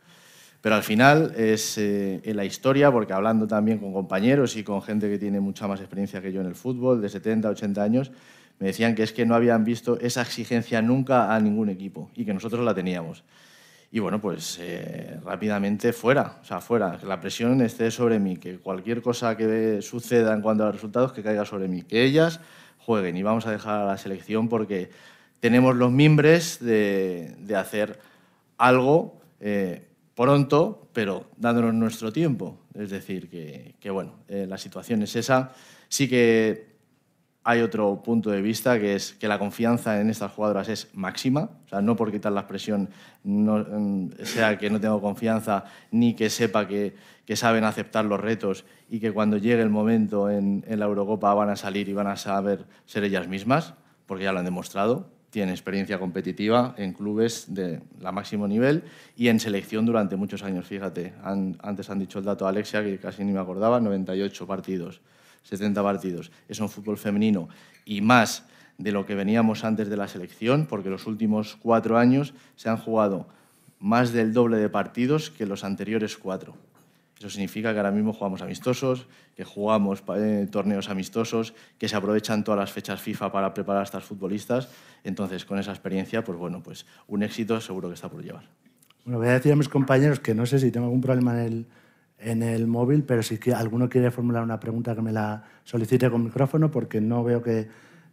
Pero 0.60 0.74
al 0.74 0.82
final 0.82 1.32
es 1.36 1.78
eh, 1.78 2.20
en 2.22 2.36
la 2.36 2.44
historia, 2.44 2.92
porque 2.92 3.12
hablando 3.12 3.46
también 3.46 3.78
con 3.78 3.92
compañeros 3.92 4.56
y 4.56 4.62
con 4.62 4.82
gente 4.82 5.08
que 5.08 5.18
tiene 5.18 5.40
mucha 5.40 5.66
más 5.66 5.80
experiencia 5.80 6.20
que 6.20 6.32
yo 6.32 6.40
en 6.40 6.46
el 6.46 6.54
fútbol, 6.54 7.00
de 7.00 7.08
70, 7.08 7.48
80 7.48 7.82
años, 7.82 8.12
me 8.58 8.66
decían 8.66 8.94
que 8.94 9.02
es 9.02 9.12
que 9.12 9.24
no 9.24 9.34
habían 9.34 9.64
visto 9.64 9.98
esa 10.00 10.20
exigencia 10.20 10.82
nunca 10.82 11.34
a 11.34 11.40
ningún 11.40 11.70
equipo 11.70 12.10
y 12.14 12.26
que 12.26 12.34
nosotros 12.34 12.62
la 12.64 12.74
teníamos. 12.74 13.24
Y 13.90 13.98
bueno, 13.98 14.20
pues 14.20 14.58
eh, 14.60 15.18
rápidamente 15.24 15.92
fuera, 15.92 16.38
o 16.42 16.44
sea, 16.44 16.60
fuera, 16.60 16.98
que 16.98 17.06
la 17.06 17.20
presión 17.20 17.60
esté 17.62 17.90
sobre 17.90 18.20
mí, 18.20 18.36
que 18.36 18.58
cualquier 18.58 19.02
cosa 19.02 19.36
que 19.36 19.80
suceda 19.82 20.32
en 20.34 20.42
cuanto 20.42 20.62
a 20.62 20.66
los 20.66 20.76
resultados, 20.76 21.12
que 21.12 21.22
caiga 21.22 21.44
sobre 21.44 21.68
mí, 21.68 21.82
que 21.82 22.04
ellas 22.04 22.40
jueguen 22.78 23.16
y 23.16 23.22
vamos 23.22 23.46
a 23.46 23.50
dejar 23.50 23.80
a 23.80 23.86
la 23.86 23.98
selección 23.98 24.48
porque 24.48 24.90
tenemos 25.40 25.74
los 25.74 25.90
mimbres 25.90 26.60
de, 26.60 27.34
de 27.38 27.56
hacer 27.56 27.98
algo. 28.58 29.20
Eh, 29.40 29.89
pronto, 30.20 30.90
pero 30.92 31.30
dándonos 31.38 31.72
nuestro 31.72 32.12
tiempo. 32.12 32.58
Es 32.74 32.90
decir, 32.90 33.30
que, 33.30 33.90
bueno, 33.90 34.16
eh, 34.28 34.44
la 34.46 34.58
situación 34.58 35.02
es 35.02 35.16
esa. 35.16 35.52
Sí 35.88 36.10
que 36.10 36.76
hay 37.42 37.62
otro 37.62 38.02
punto 38.02 38.28
de 38.28 38.42
vista, 38.42 38.78
que 38.78 38.96
es 38.96 39.14
que 39.14 39.26
la 39.28 39.38
confianza 39.38 39.98
en 39.98 40.10
estas 40.10 40.30
jugadoras 40.32 40.68
es 40.68 40.90
máxima. 40.92 41.48
O 41.64 41.68
sea, 41.70 41.80
no 41.80 41.96
por 41.96 42.12
quitar 42.12 42.32
la 42.32 42.46
presión 42.46 42.90
mm, 43.24 44.08
sea 44.24 44.58
que 44.58 44.68
no 44.68 44.78
tengo 44.78 45.00
confianza, 45.00 45.64
ni 45.90 46.12
que 46.14 46.28
sepa 46.28 46.68
que, 46.68 46.94
que, 47.24 47.34
saben 47.34 47.64
aceptar 47.64 48.04
los 48.04 48.20
retos 48.20 48.66
y 48.90 49.00
que 49.00 49.12
cuando 49.12 49.38
llegue 49.38 49.62
el 49.62 49.70
momento 49.70 50.28
en, 50.28 50.66
en 50.68 50.80
la 50.80 50.84
Eurocopa 50.84 51.32
van 51.32 51.48
a 51.48 51.56
salir 51.56 51.88
y 51.88 51.94
van 51.94 52.08
a 52.08 52.18
saber 52.18 52.66
ser 52.84 53.04
ellas 53.04 53.26
mismas, 53.26 53.72
porque 54.04 54.24
ya 54.24 54.32
lo 54.32 54.40
han 54.40 54.44
demostrado 54.44 55.08
tiene 55.30 55.52
experiencia 55.52 55.98
competitiva 55.98 56.74
en 56.76 56.92
clubes 56.92 57.46
de 57.54 57.80
la 58.00 58.12
máximo 58.12 58.46
nivel 58.46 58.82
y 59.16 59.28
en 59.28 59.40
selección 59.40 59.86
durante 59.86 60.16
muchos 60.16 60.42
años. 60.42 60.66
Fíjate, 60.66 61.14
antes 61.22 61.88
han 61.88 61.98
dicho 61.98 62.18
el 62.18 62.24
dato 62.24 62.46
Alexia, 62.46 62.82
que 62.82 62.98
casi 62.98 63.24
ni 63.24 63.32
me 63.32 63.38
acordaba, 63.38 63.80
98 63.80 64.46
partidos, 64.46 65.00
70 65.44 65.82
partidos. 65.82 66.32
Es 66.48 66.60
un 66.60 66.68
fútbol 66.68 66.98
femenino 66.98 67.48
y 67.84 68.00
más 68.00 68.44
de 68.76 68.92
lo 68.92 69.06
que 69.06 69.14
veníamos 69.14 69.64
antes 69.64 69.88
de 69.88 69.96
la 69.96 70.08
selección, 70.08 70.66
porque 70.66 70.90
los 70.90 71.06
últimos 71.06 71.56
cuatro 71.62 71.96
años 71.96 72.34
se 72.56 72.68
han 72.68 72.78
jugado 72.78 73.28
más 73.78 74.12
del 74.12 74.32
doble 74.32 74.56
de 74.56 74.68
partidos 74.68 75.30
que 75.30 75.46
los 75.46 75.64
anteriores 75.64 76.16
cuatro. 76.16 76.54
Eso 77.20 77.28
significa 77.28 77.74
que 77.74 77.78
ahora 77.78 77.90
mismo 77.90 78.14
jugamos 78.14 78.40
amistosos, 78.40 79.06
que 79.36 79.44
jugamos 79.44 80.02
eh, 80.16 80.48
torneos 80.50 80.88
amistosos, 80.88 81.52
que 81.76 81.86
se 81.86 81.94
aprovechan 81.94 82.44
todas 82.44 82.58
las 82.58 82.72
fechas 82.72 82.98
FIFA 83.02 83.30
para 83.30 83.52
preparar 83.52 83.82
a 83.82 83.84
estas 83.84 84.04
futbolistas. 84.04 84.70
Entonces, 85.04 85.44
con 85.44 85.58
esa 85.58 85.70
experiencia, 85.70 86.24
pues 86.24 86.38
bueno, 86.38 86.62
pues 86.62 86.86
un 87.08 87.22
éxito 87.22 87.60
seguro 87.60 87.88
que 87.88 87.94
está 87.94 88.08
por 88.08 88.24
llevar. 88.24 88.44
Bueno, 89.04 89.18
voy 89.18 89.28
a 89.28 89.32
decir 89.32 89.52
a 89.52 89.56
mis 89.56 89.68
compañeros 89.68 90.18
que 90.18 90.34
no 90.34 90.46
sé 90.46 90.58
si 90.58 90.70
tengo 90.70 90.86
algún 90.86 91.02
problema 91.02 91.32
en 91.34 91.46
el, 91.46 91.66
en 92.20 92.42
el 92.42 92.66
móvil, 92.66 93.02
pero 93.02 93.22
si 93.22 93.38
alguno 93.54 93.90
quiere 93.90 94.10
formular 94.10 94.42
una 94.42 94.58
pregunta 94.58 94.94
que 94.94 95.02
me 95.02 95.12
la 95.12 95.44
solicite 95.64 96.08
con 96.08 96.24
micrófono, 96.24 96.70
porque 96.70 97.02
no 97.02 97.22
veo 97.22 97.42
que 97.42 97.68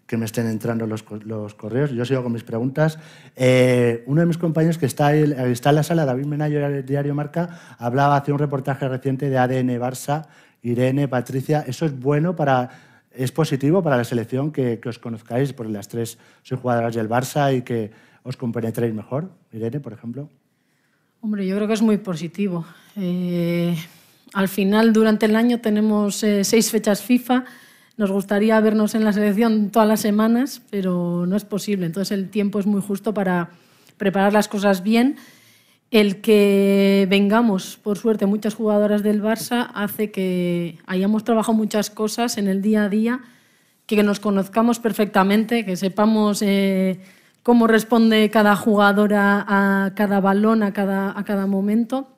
que 0.08 0.16
me 0.16 0.26
estén 0.26 0.48
entrando 0.48 0.88
los, 0.88 1.04
los 1.26 1.54
correos. 1.54 1.92
Yo 1.92 2.06
sigo 2.06 2.24
con 2.24 2.32
mis 2.32 2.44
preguntas. 2.44 2.98
Eh, 3.36 4.04
uno 4.08 4.22
de 4.22 4.28
mis 4.28 4.38
compañeros 4.38 4.78
que 4.78 4.86
está, 4.86 5.08
ahí, 5.08 5.36
está 5.52 5.70
en 5.70 5.76
la 5.76 5.84
sala, 5.84 6.06
David 6.06 6.26
Menayo, 6.26 6.62
del 6.62 6.86
diario 6.86 7.14
Marca, 7.14 7.76
hablaba, 7.78 8.16
hace 8.16 8.32
un 8.32 8.40
reportaje 8.40 8.88
reciente 8.88 9.30
de 9.30 9.38
ADN 9.38 9.78
Barça, 9.80 10.28
Irene, 10.64 11.10
Patricia. 11.10 11.64
¿Eso 11.68 11.86
es 11.86 12.00
bueno 12.00 12.36
para, 12.38 12.70
es 13.12 13.34
positivo 13.34 13.84
para 13.84 13.98
la 13.98 14.06
selección 14.06 14.52
que, 14.52 14.80
que 14.80 14.90
os 14.90 14.98
conozcáis? 14.98 15.52
Porque 15.52 15.74
las 15.74 15.90
tres 15.90 16.18
sois 16.42 16.60
jugadoras 16.60 16.96
del 16.96 17.10
Barça 17.10 17.54
y 17.54 17.62
que 17.62 17.92
os 18.24 18.38
compenetréis 18.38 18.94
mejor. 18.94 19.30
Irene, 19.52 19.82
por 19.82 19.92
ejemplo. 19.92 20.30
Hombre, 21.20 21.46
yo 21.46 21.58
creo 21.58 21.68
que 21.68 21.74
es 21.74 21.82
muy 21.82 21.98
positivo. 21.98 22.66
Eh, 22.96 23.76
al 24.34 24.48
final, 24.48 24.94
durante 24.94 25.26
el 25.26 25.36
año 25.36 25.60
tenemos 25.60 26.24
eh, 26.24 26.46
seis 26.46 26.72
fechas 26.72 27.04
FIFA 27.04 27.44
nos 27.98 28.12
gustaría 28.12 28.60
vernos 28.62 28.94
en 28.94 29.04
la 29.04 29.12
selección 29.12 29.72
todas 29.72 29.88
las 29.88 30.00
semanas, 30.00 30.62
pero 30.70 31.26
no 31.26 31.36
es 31.36 31.46
posible. 31.46 31.88
Entonces 31.88 32.12
el 32.12 32.30
tiempo 32.30 32.60
es 32.60 32.68
muy 32.68 32.80
justo 32.80 33.14
para 33.14 33.50
preparar 33.98 34.34
las 34.34 34.48
cosas 34.48 34.84
bien. 34.84 35.18
El 35.90 36.22
que 36.22 37.08
vengamos, 37.10 37.78
por 37.78 37.98
suerte, 37.98 38.28
muchas 38.28 38.54
jugadoras 38.54 39.02
del 39.02 39.24
Barça 39.24 39.72
hace 39.74 40.12
que 40.12 40.78
hayamos 40.86 41.24
trabajado 41.24 41.58
muchas 41.58 41.90
cosas 41.90 42.38
en 42.38 42.48
el 42.48 42.62
día 42.62 42.84
a 42.84 42.90
día, 42.90 43.22
que 43.88 44.04
nos 44.04 44.20
conozcamos 44.20 44.80
perfectamente, 44.80 45.66
que 45.66 45.76
sepamos 45.76 46.42
eh, 46.44 47.00
cómo 47.42 47.66
responde 47.66 48.30
cada 48.30 48.56
jugadora 48.56 49.44
a 49.48 49.96
cada 49.96 50.20
balón, 50.20 50.62
a 50.62 50.72
cada, 50.72 51.18
a 51.18 51.24
cada 51.24 51.48
momento. 51.48 52.10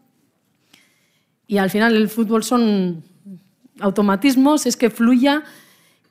Y 1.48 1.58
al 1.58 1.70
final 1.70 1.96
el 1.96 2.10
fútbol 2.10 2.44
son 2.44 3.04
automatismos, 3.80 4.66
es 4.66 4.76
que 4.76 4.90
fluya 4.90 5.44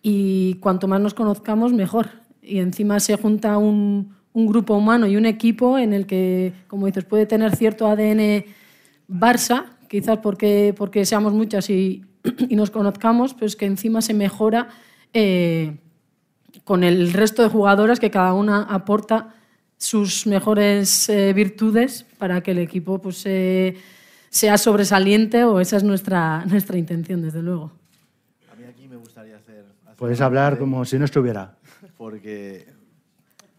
y 0.02 0.54
cuanto 0.54 0.88
más 0.88 1.00
nos 1.00 1.14
conozcamos, 1.14 1.72
mejor. 1.72 2.08
Y 2.42 2.58
encima 2.58 3.00
se 3.00 3.16
junta 3.16 3.58
un, 3.58 4.14
un, 4.32 4.46
grupo 4.46 4.74
humano 4.74 5.06
y 5.06 5.16
un 5.16 5.26
equipo 5.26 5.78
en 5.78 5.92
el 5.92 6.06
que, 6.06 6.52
como 6.66 6.87
dices, 6.87 7.04
puede 7.04 7.26
tener 7.26 7.54
cierto 7.56 7.87
ADN 7.87 8.44
Barça, 9.08 9.64
quizás 9.88 10.18
porque, 10.18 10.74
porque 10.76 11.04
seamos 11.04 11.32
muchas 11.32 11.68
y, 11.70 12.04
y 12.48 12.56
nos 12.56 12.70
conozcamos, 12.70 13.34
pero 13.34 13.46
es 13.46 13.56
que 13.56 13.66
encima 13.66 14.02
se 14.02 14.14
mejora 14.14 14.68
eh, 15.12 15.76
con 16.64 16.84
el 16.84 17.12
resto 17.12 17.42
de 17.42 17.48
jugadoras 17.48 18.00
que 18.00 18.11
cada 18.11 18.34
una 18.34 18.62
aporta 18.62 19.34
sus 19.76 20.26
mejores 20.26 21.08
eh, 21.08 21.32
virtudes 21.32 22.04
para 22.18 22.42
que 22.42 22.50
el 22.50 22.58
equipo 22.58 23.00
pues, 23.00 23.22
eh, 23.26 23.76
sea 24.28 24.58
sobresaliente 24.58 25.44
o 25.44 25.61
esa 25.61 25.76
es 25.76 25.84
nuestra, 25.84 26.44
nuestra 26.46 26.76
intención, 26.76 27.22
desde 27.22 27.42
luego. 27.42 27.72
Puedes 29.98 30.20
hablar 30.20 30.58
como 30.58 30.84
si 30.84 30.96
no 30.96 31.04
estuviera. 31.04 31.56
Porque, 31.96 32.68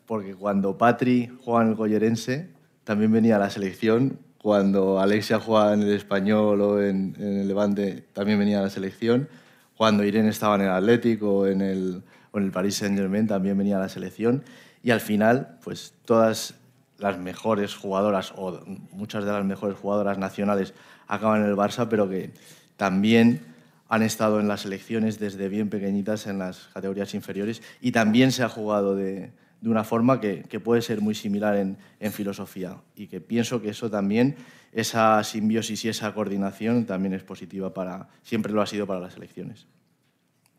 porque 0.06 0.36
cuando 0.36 0.78
Patri 0.78 1.30
jugaba 1.44 1.66
en 1.66 1.72
el 1.72 1.76
Collerense, 1.76 2.48
también 2.86 3.12
venía 3.12 3.36
a 3.36 3.40
la 3.40 3.50
selección. 3.50 4.20
Cuando 4.42 5.02
Alexia 5.02 5.38
jugaba 5.38 5.74
en 5.74 5.82
el 5.82 5.92
Español 5.92 6.62
o 6.62 6.82
en, 6.82 7.14
el 7.20 7.46
Levante, 7.46 8.06
también 8.14 8.40
venía 8.40 8.60
a 8.60 8.62
la 8.62 8.70
selección. 8.70 9.28
Cuando 9.76 10.06
Irene 10.06 10.30
estaba 10.30 10.56
en 10.56 10.62
el 10.62 10.70
Atlético 10.70 11.40
o 11.40 11.46
en 11.46 11.60
el, 11.60 12.04
o 12.32 12.38
en 12.38 12.46
el 12.46 12.52
Paris 12.52 12.78
Saint-Germain, 12.78 13.28
también 13.28 13.58
venía 13.58 13.76
a 13.76 13.82
la 13.82 13.90
selección. 13.90 14.46
Y 14.82 14.92
al 14.92 15.02
final, 15.02 15.58
pues 15.62 15.94
todas 16.06 16.54
las 17.00 17.20
mejores 17.20 17.76
jugadoras 17.76 18.32
o 18.38 18.62
muchas 18.94 19.26
de 19.26 19.34
las 19.34 19.44
mejores 19.44 19.78
jugadoras 19.78 20.18
nacionales 20.18 20.74
acaban 21.06 21.42
en 21.42 21.50
el 21.50 21.58
Barça, 21.58 21.90
pero 21.90 22.08
que 22.08 22.32
también 22.78 23.42
han 23.90 24.04
estado 24.04 24.40
en 24.40 24.48
las 24.48 24.62
selecciones 24.62 25.20
desde 25.20 25.50
bien 25.50 25.70
pequeñitas 25.70 26.28
en 26.28 26.40
las 26.40 26.70
categorías 26.74 27.14
inferiores 27.16 27.62
y 27.82 27.92
también 27.92 28.32
se 28.32 28.44
ha 28.44 28.50
jugado 28.50 28.96
de, 28.96 29.32
de 29.62 29.70
una 29.70 29.84
forma 29.84 30.22
que, 30.22 30.44
que, 30.44 30.60
puede 30.60 30.82
ser 30.84 31.02
muy 31.02 31.16
similar 31.16 31.56
en, 31.56 31.78
en, 32.00 32.12
filosofía 32.12 32.78
y 32.96 33.08
que 33.08 33.20
pienso 33.20 33.62
que 33.62 33.70
eso 33.70 33.90
también, 33.90 34.36
esa 34.72 35.22
simbiosis 35.24 35.84
y 35.86 35.90
esa 35.90 36.14
coordinación 36.14 36.86
también 36.86 37.14
es 37.14 37.24
positiva 37.24 37.74
para, 37.74 38.08
siempre 38.22 38.54
lo 38.54 38.62
ha 38.62 38.68
sido 38.68 38.86
para 38.86 39.00
las 39.00 39.14
selecciones. 39.14 39.66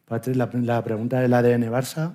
Patrick, 0.07 0.37
la, 0.37 0.51
la 0.53 0.83
pregunta 0.83 1.21
del 1.21 1.33
ADN 1.33 1.71
Barça. 1.71 2.15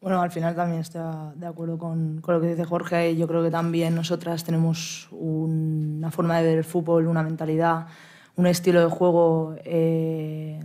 Bueno, 0.00 0.22
al 0.22 0.30
final 0.30 0.54
también 0.54 0.82
estoy 0.82 1.02
de 1.34 1.46
acuerdo 1.46 1.78
con, 1.78 2.20
con, 2.20 2.36
lo 2.36 2.40
que 2.40 2.46
dice 2.46 2.64
Jorge. 2.64 3.16
Yo 3.16 3.26
creo 3.26 3.42
que 3.42 3.50
también 3.50 3.96
nosotras 3.96 4.44
tenemos 4.44 5.08
un, 5.10 5.96
una 5.98 6.12
forma 6.12 6.38
de 6.38 6.44
ver 6.44 6.58
el 6.58 6.64
fútbol, 6.64 7.08
una 7.08 7.24
mentalidad 7.24 7.88
un 8.36 8.46
estilo 8.46 8.80
de 8.80 8.90
juego 8.90 9.56
eh, 9.64 10.60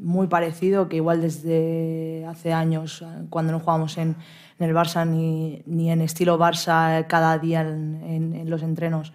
muy 0.00 0.28
parecido, 0.28 0.88
que 0.88 0.96
igual 0.96 1.20
desde 1.20 2.24
hace 2.26 2.52
años, 2.52 3.04
cuando 3.28 3.52
no 3.52 3.60
jugábamos 3.60 3.98
en, 3.98 4.16
el 4.58 4.74
Barça 4.74 5.06
ni, 5.06 5.62
ni, 5.66 5.90
en 5.90 6.00
estilo 6.00 6.38
Barça 6.38 7.06
cada 7.08 7.36
día 7.38 7.60
en, 7.60 8.48
los 8.48 8.62
entrenos, 8.62 9.12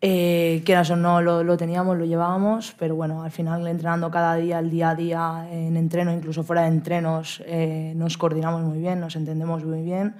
eh, 0.00 0.62
quieras 0.64 0.90
o 0.90 0.96
no 0.96 1.20
lo, 1.20 1.42
lo, 1.42 1.56
teníamos, 1.56 1.98
lo 1.98 2.04
llevábamos, 2.04 2.74
pero 2.78 2.94
bueno, 2.94 3.22
al 3.22 3.30
final 3.30 3.66
entrenando 3.66 4.10
cada 4.10 4.36
día, 4.36 4.58
el 4.58 4.70
día 4.70 4.90
a 4.90 4.94
día, 4.94 5.48
en 5.50 5.76
entreno, 5.76 6.12
incluso 6.12 6.44
fuera 6.44 6.62
de 6.62 6.68
entrenos, 6.68 7.42
eh, 7.46 7.92
nos 7.96 8.16
coordinamos 8.16 8.62
muy 8.62 8.78
bien, 8.78 9.00
nos 9.00 9.16
entendemos 9.16 9.64
muy 9.64 9.82
bien. 9.82 10.14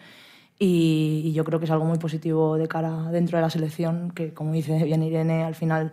Y, 0.59 1.33
yo 1.35 1.45
creo 1.45 1.59
que 1.59 1.67
es 1.67 1.71
algo 1.71 1.85
muy 1.85 1.99
positivo 1.99 2.57
de 2.57 2.69
cara 2.69 3.11
dentro 3.11 3.39
de 3.39 3.43
la 3.43 3.51
selección, 3.51 4.11
que 4.13 4.33
como 4.33 4.53
dice 4.53 4.83
bien 4.85 5.03
Irene, 5.03 5.45
al 5.45 5.55
final 5.55 5.93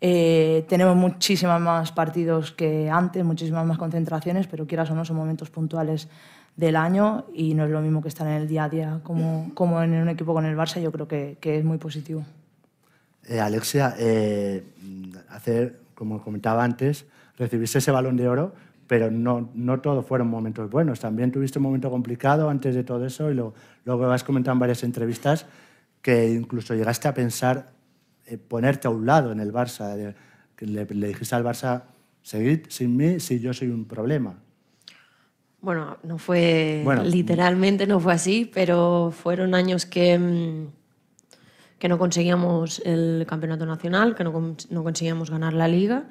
Eh, 0.00 0.64
tenemos 0.68 0.96
muchísimas 0.96 1.60
más 1.60 1.92
partidos 1.92 2.52
que 2.52 2.88
antes, 2.88 3.24
muchísimas 3.24 3.66
más 3.66 3.76
concentraciones, 3.76 4.46
pero 4.46 4.66
quieras 4.66 4.90
o 4.90 4.94
no, 4.94 5.04
son 5.04 5.16
momentos 5.16 5.50
puntuales 5.50 6.08
del 6.56 6.76
año 6.76 7.26
y 7.34 7.54
no 7.54 7.64
es 7.64 7.70
lo 7.70 7.80
mismo 7.80 8.02
que 8.02 8.08
estar 8.08 8.26
en 8.26 8.34
el 8.34 8.48
día 8.48 8.64
a 8.64 8.68
día 8.68 9.00
como, 9.02 9.50
como 9.54 9.82
en 9.82 9.94
un 9.94 10.08
equipo 10.08 10.34
con 10.34 10.46
el 10.46 10.56
Barça, 10.56 10.80
yo 10.80 10.90
creo 10.90 11.06
que, 11.06 11.36
que 11.40 11.58
es 11.58 11.64
muy 11.64 11.78
positivo. 11.78 12.24
Eh, 13.26 13.40
Alexia, 13.40 13.94
eh, 13.98 14.64
hacer, 15.28 15.80
como 15.94 16.22
comentaba 16.22 16.64
antes, 16.64 17.06
recibiste 17.36 17.78
ese 17.78 17.90
balón 17.90 18.16
de 18.16 18.28
oro, 18.28 18.54
pero 18.86 19.10
no, 19.10 19.50
no 19.54 19.80
todos 19.80 20.04
fueron 20.04 20.28
momentos 20.28 20.70
buenos. 20.70 20.98
También 20.98 21.30
tuviste 21.30 21.58
un 21.58 21.64
momento 21.64 21.90
complicado 21.90 22.50
antes 22.50 22.74
de 22.74 22.84
todo 22.84 23.06
eso 23.06 23.30
y 23.30 23.34
lo, 23.34 23.54
luego 23.84 24.10
has 24.10 24.24
comentado 24.24 24.54
en 24.54 24.58
varias 24.58 24.82
entrevistas 24.82 25.46
que 26.02 26.30
incluso 26.30 26.74
llegaste 26.74 27.06
a 27.06 27.14
pensar 27.14 27.70
ponerte 28.38 28.86
a 28.88 28.90
un 28.90 29.06
lado 29.06 29.32
en 29.32 29.40
el 29.40 29.52
Barça, 29.52 30.14
que 30.56 30.66
le, 30.66 30.84
le 30.86 31.08
dijiste 31.08 31.34
al 31.34 31.44
Barça, 31.44 31.82
seguid 32.22 32.66
sin 32.68 32.96
mí 32.96 33.18
si 33.20 33.40
yo 33.40 33.52
soy 33.54 33.68
un 33.68 33.84
problema. 33.86 34.38
Bueno, 35.62 35.98
no 36.04 36.16
fue 36.18 36.82
Bueno. 36.84 37.04
literalmente, 37.04 37.86
no 37.86 38.00
fue 38.00 38.14
así, 38.14 38.50
pero 38.52 39.12
fueron 39.14 39.54
años 39.54 39.84
que, 39.86 40.18
mm, 40.18 40.66
que 41.78 41.88
no 41.88 41.98
conseguíamos 41.98 42.80
el 42.84 43.24
campeonato 43.28 43.66
nacional, 43.66 44.14
que 44.14 44.24
no, 44.24 44.56
no 44.70 44.82
conseguíamos 44.82 45.30
ganar 45.30 45.52
la 45.54 45.68
liga. 45.68 46.08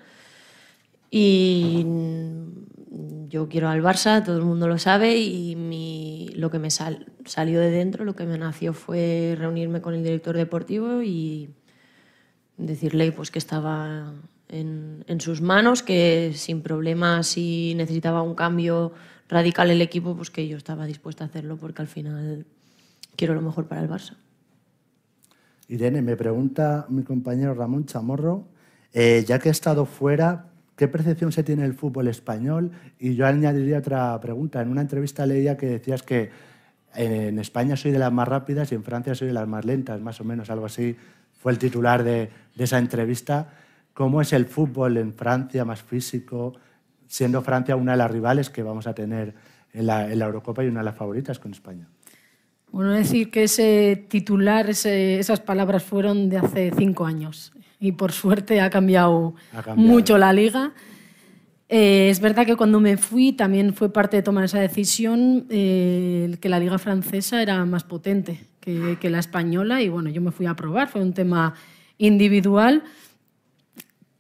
Y 1.12 1.84
mm, 1.86 3.28
yo 3.30 3.50
quiero 3.50 3.70
al 3.70 3.82
Barça, 3.82 4.24
todo 4.24 4.38
el 4.38 4.44
mundo 4.44 4.68
lo 4.68 4.78
sabe, 4.78 5.18
y 5.18 5.56
mi- 5.56 6.30
lo 6.36 6.52
que 6.52 6.60
me 6.60 6.70
sal- 6.70 7.08
salió 7.26 7.60
de 7.60 7.72
dentro, 7.72 8.06
lo 8.06 8.16
que 8.16 8.26
me 8.26 8.38
nació 8.38 8.74
fue 8.74 9.36
reunirme 9.38 9.82
con 9.82 9.94
el 9.96 10.04
director 10.04 10.36
deportivo 10.38 11.02
y 11.02 11.50
decirle 12.60 13.12
pues, 13.12 13.32
que 13.32 13.40
estaba 13.40 14.14
en, 14.48 15.04
en 15.08 15.22
sus 15.22 15.42
manos, 15.42 15.82
que 15.82 16.34
sin 16.36 16.62
problemas, 16.62 17.28
si 17.28 17.74
necesitaba 17.76 18.22
un 18.22 18.36
cambio 18.36 18.94
radical 19.28 19.72
el 19.72 19.82
equipo, 19.82 20.16
pues 20.16 20.30
que 20.30 20.48
yo 20.48 20.58
estaba 20.58 20.86
dispuesta 20.86 21.24
a 21.24 21.28
hacerlo, 21.28 21.58
porque 21.58 21.82
al 21.82 21.88
final 21.88 22.46
quiero 23.16 23.34
lo 23.34 23.42
mejor 23.42 23.68
para 23.68 23.82
el 23.82 23.90
Barça. 23.90 24.16
Irene, 25.68 26.02
me 26.02 26.18
pregunta 26.18 26.88
mi 26.90 27.04
compañero 27.04 27.54
Ramón 27.54 27.86
Chamorro, 27.86 28.48
eh, 28.92 29.24
ya 29.28 29.38
que 29.38 29.50
ha 29.50 29.52
estado 29.52 29.86
fuera, 29.86 30.48
¿qué 30.76 30.88
percepción 30.88 31.32
se 31.32 31.44
tiene 31.44 31.62
del 31.62 31.76
fútbol 31.76 32.08
español? 32.08 32.72
Y 32.98 33.14
yo 33.14 33.28
añadiría 33.28 33.78
otra 33.78 34.20
pregunta. 34.20 34.62
En 34.62 34.70
una 34.70 34.82
entrevista 34.82 35.28
leía 35.28 35.58
que 35.58 35.68
decías 35.68 36.02
que 36.02 36.32
en 36.96 37.38
España 37.38 37.76
soy 37.76 37.92
de 37.92 38.00
las 38.00 38.12
más 38.12 38.28
rápidas 38.28 38.72
y 38.72 38.76
en 38.76 38.84
Francia 38.84 39.14
soy 39.14 39.28
de 39.28 39.34
las 39.34 39.48
más 39.48 39.64
lentas, 39.64 40.02
más 40.02 40.20
o 40.20 40.24
menos, 40.24 40.50
algo 40.50 40.66
así. 40.66 40.96
Fue 41.40 41.52
el 41.52 41.58
titular 41.58 42.04
de, 42.04 42.30
de 42.56 42.64
esa 42.64 42.78
entrevista. 42.78 43.50
¿Cómo 43.94 44.22
es 44.22 44.32
el 44.34 44.46
fútbol 44.46 44.98
en 44.98 45.14
Francia, 45.14 45.66
más 45.66 45.82
físico, 45.82 46.54
siendo 47.08 47.42
Francia 47.42 47.76
una 47.76 47.94
de 47.94 47.98
las 47.98 48.12
rivales 48.12 48.50
que 48.52 48.62
vamos 48.62 48.86
a 48.88 48.94
tener 48.94 49.34
en 49.74 49.88
la, 49.88 50.12
en 50.12 50.20
la 50.20 50.26
Eurocopa 50.26 50.64
y 50.64 50.68
una 50.68 50.82
de 50.82 50.86
las 50.86 50.96
favoritas 50.96 51.40
con 51.40 51.52
España? 51.52 51.88
Bueno, 52.72 52.92
decir 52.92 53.32
que 53.32 53.44
ese 53.46 54.06
titular, 54.10 54.70
ese- 54.70 55.18
esas 55.20 55.40
palabras 55.40 55.82
fueron 55.84 56.30
de 56.30 56.38
hace 56.38 56.72
cinco 56.78 57.06
años 57.06 57.52
y 57.80 57.94
por 57.94 58.12
suerte 58.12 58.62
ha 58.62 58.70
cambiado, 58.70 59.34
Ha 59.54 59.64
cambiado. 59.64 59.92
mucho 59.92 60.18
la 60.20 60.32
liga. 60.34 60.74
Eh, 61.72 62.10
es 62.10 62.20
verdad 62.20 62.48
que 62.48 62.56
cuando 62.56 62.80
me 62.80 62.98
fui 62.98 63.32
también 63.32 63.76
fue 63.76 63.94
parte 63.94 64.18
de 64.18 64.24
tomar 64.24 64.44
esa 64.44 64.60
decisión 64.60 65.46
eh, 65.52 66.36
que 66.42 66.50
la 66.50 66.60
liga 66.60 66.80
francesa 66.80 67.44
era 67.44 67.64
más 67.66 67.84
potente 67.84 68.44
que, 68.60 68.98
la 69.10 69.20
española 69.20 69.82
y 69.82 69.90
bueno, 69.90 70.10
yo 70.10 70.22
me 70.22 70.32
fui 70.32 70.48
a 70.48 70.56
probar, 70.56 70.90
fue 70.90 71.02
un 71.02 71.14
tema 71.14 71.54
individual, 71.98 72.84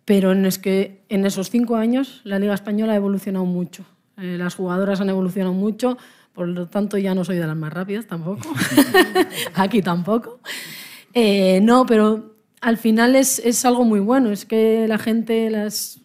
pero 0.06 0.34
es 0.34 0.58
que 0.58 1.04
en 1.10 1.26
esos 1.26 1.50
cinco 1.50 1.76
años 1.76 2.22
la 2.24 2.40
liga 2.40 2.54
española 2.54 2.94
ha 2.94 2.96
evolucionado 2.96 3.46
mucho, 3.46 3.84
Eh, 4.18 4.38
las 4.38 4.56
jugadoras 4.56 5.02
han 5.02 5.10
evolucionado 5.10 5.54
mucho, 5.54 5.98
por 6.34 6.48
lo 6.48 6.68
tanto 6.68 6.98
ya 6.98 7.16
no 7.16 7.24
soy 7.24 7.38
de 7.38 7.48
las 7.48 7.56
más 7.56 7.74
rápidas 7.74 8.06
tampoco, 8.06 8.42
aquí 9.56 9.82
tampoco. 9.82 10.40
No, 11.62 11.86
pero 11.86 12.36
al 12.62 12.78
final 12.78 13.16
es, 13.16 13.40
es 13.40 13.66
algo 13.66 13.86
muy 13.86 14.00
bueno, 14.00 14.32
es 14.32 14.46
que 14.46 14.88
la 14.88 14.98
gente, 14.98 15.50
las 15.50 16.00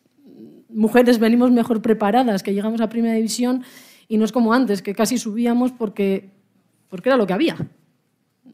mujeres 0.75 1.19
venimos 1.19 1.51
mejor 1.51 1.81
preparadas, 1.81 2.43
que 2.43 2.53
llegamos 2.53 2.81
a 2.81 2.89
primera 2.89 3.15
división 3.15 3.63
y 4.09 4.19
no 4.19 4.25
es 4.25 4.33
como 4.33 4.53
antes, 4.53 4.83
que 4.83 4.95
casi 4.95 5.19
subíamos 5.19 5.73
porque, 5.73 6.31
porque 6.89 7.09
era 7.09 7.17
lo 7.17 7.27
que 7.27 7.33
había. 7.33 7.57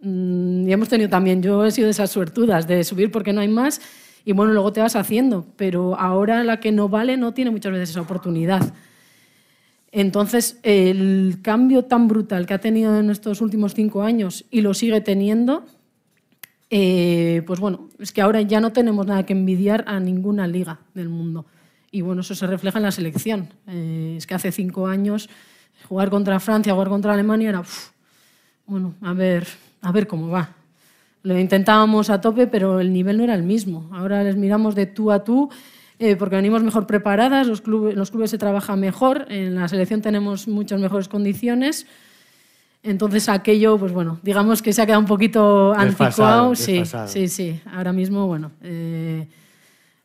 Mm, 0.03 0.69
Y 0.69 0.73
hemos 0.73 0.89
tenido 0.89 1.11
también, 1.11 1.43
yo 1.43 1.65
he 1.65 1.71
sido 1.71 1.87
de 1.87 1.93
esas 1.93 2.11
suertudas, 2.11 2.67
de 2.67 2.85
subir 2.85 3.11
porque 3.11 3.33
no 3.33 3.41
hay 3.41 3.49
más 3.49 3.81
y 4.25 4.33
bueno, 4.33 4.53
luego 4.53 4.73
te 4.73 4.81
vas 4.81 4.97
haciendo, 4.97 5.47
pero 5.57 5.99
ahora 5.99 6.45
la 6.45 6.61
que 6.61 6.73
no 6.73 6.89
vale 6.89 7.17
no 7.17 7.33
tiene 7.33 7.51
muchas 7.51 7.73
veces 7.73 7.91
esa 7.91 8.03
oportunidad. 8.03 8.75
Entonces, 9.93 10.61
el 10.63 11.39
cambio 11.43 11.85
tan 11.85 12.07
brutal 12.07 12.47
que 12.47 12.55
ha 12.55 12.61
tenido 12.61 12.99
en 12.99 13.11
estos 13.11 13.41
últimos 13.41 13.75
cinco 13.75 14.03
años 14.03 14.45
y 14.51 14.61
lo 14.61 14.73
sigue 14.75 15.01
teniendo, 15.01 15.65
eh, 16.69 17.43
pues 17.47 17.59
bueno, 17.59 17.89
es 17.99 18.13
que 18.13 18.21
ahora 18.21 18.41
ya 18.43 18.61
no 18.61 18.73
tenemos 18.73 19.05
nada 19.07 19.27
que 19.27 19.33
envidiar 19.33 19.85
a 19.89 19.99
ninguna 19.99 20.47
liga 20.47 20.81
del 20.95 21.09
mundo. 21.09 21.47
Y 21.91 22.03
bueno, 22.03 22.21
eso 22.21 22.35
se 22.35 22.47
refleja 22.47 22.79
en 22.79 22.85
la 22.85 22.93
selección. 22.93 23.49
Eh, 23.67 24.15
es 24.17 24.27
que 24.27 24.35
hace 24.35 24.53
cinco 24.53 24.87
años 24.87 25.29
jugar 25.89 26.11
contra 26.11 26.39
Francia, 26.41 26.73
jugar 26.73 26.89
contra 26.89 27.13
Alemania 27.13 27.49
era, 27.49 27.61
uf, 27.61 27.91
bueno, 28.67 28.95
a 29.03 29.13
ver, 29.13 29.47
a 29.83 29.91
ver 29.93 30.07
cómo 30.07 30.29
va. 30.29 30.51
Lo 31.23 31.39
intentábamos 31.39 32.09
a 32.11 32.21
tope, 32.21 32.47
pero 32.47 32.81
el 32.81 32.93
nivel 32.93 33.19
no 33.19 33.25
era 33.25 33.35
el 33.35 33.43
mismo. 33.43 33.91
Ahora 33.93 34.23
les 34.23 34.37
miramos 34.37 34.75
de 34.75 34.87
tú 34.87 35.11
a 35.11 35.25
tú 35.25 35.51
eh, 36.03 36.17
porque 36.17 36.37
venimos 36.37 36.63
mejor 36.63 36.87
preparadas, 36.87 37.47
los 37.47 37.61
clubes, 37.61 37.95
los 37.95 38.11
clubes 38.11 38.31
se 38.31 38.39
trabajan 38.39 38.81
mejor, 38.81 39.27
en 39.29 39.55
la 39.55 39.69
selección 39.69 40.01
tenemos 40.01 40.49
muchas 40.49 40.81
mejores 40.81 41.09
condiciones. 41.09 41.87
Entonces 42.83 43.29
aquello, 43.29 43.77
pues 43.77 43.93
bueno, 43.93 44.19
digamos 44.23 44.63
que 44.63 44.73
se 44.73 44.81
ha 44.81 44.87
quedado 44.87 45.01
un 45.01 45.07
poquito 45.07 45.75
anticuado. 45.75 46.55
Sí, 46.55 46.85
sí, 47.07 47.29
sí. 47.29 47.61
Ahora 47.71 47.93
mismo, 47.93 48.27
bueno, 48.27 48.51
eh, 48.63 49.29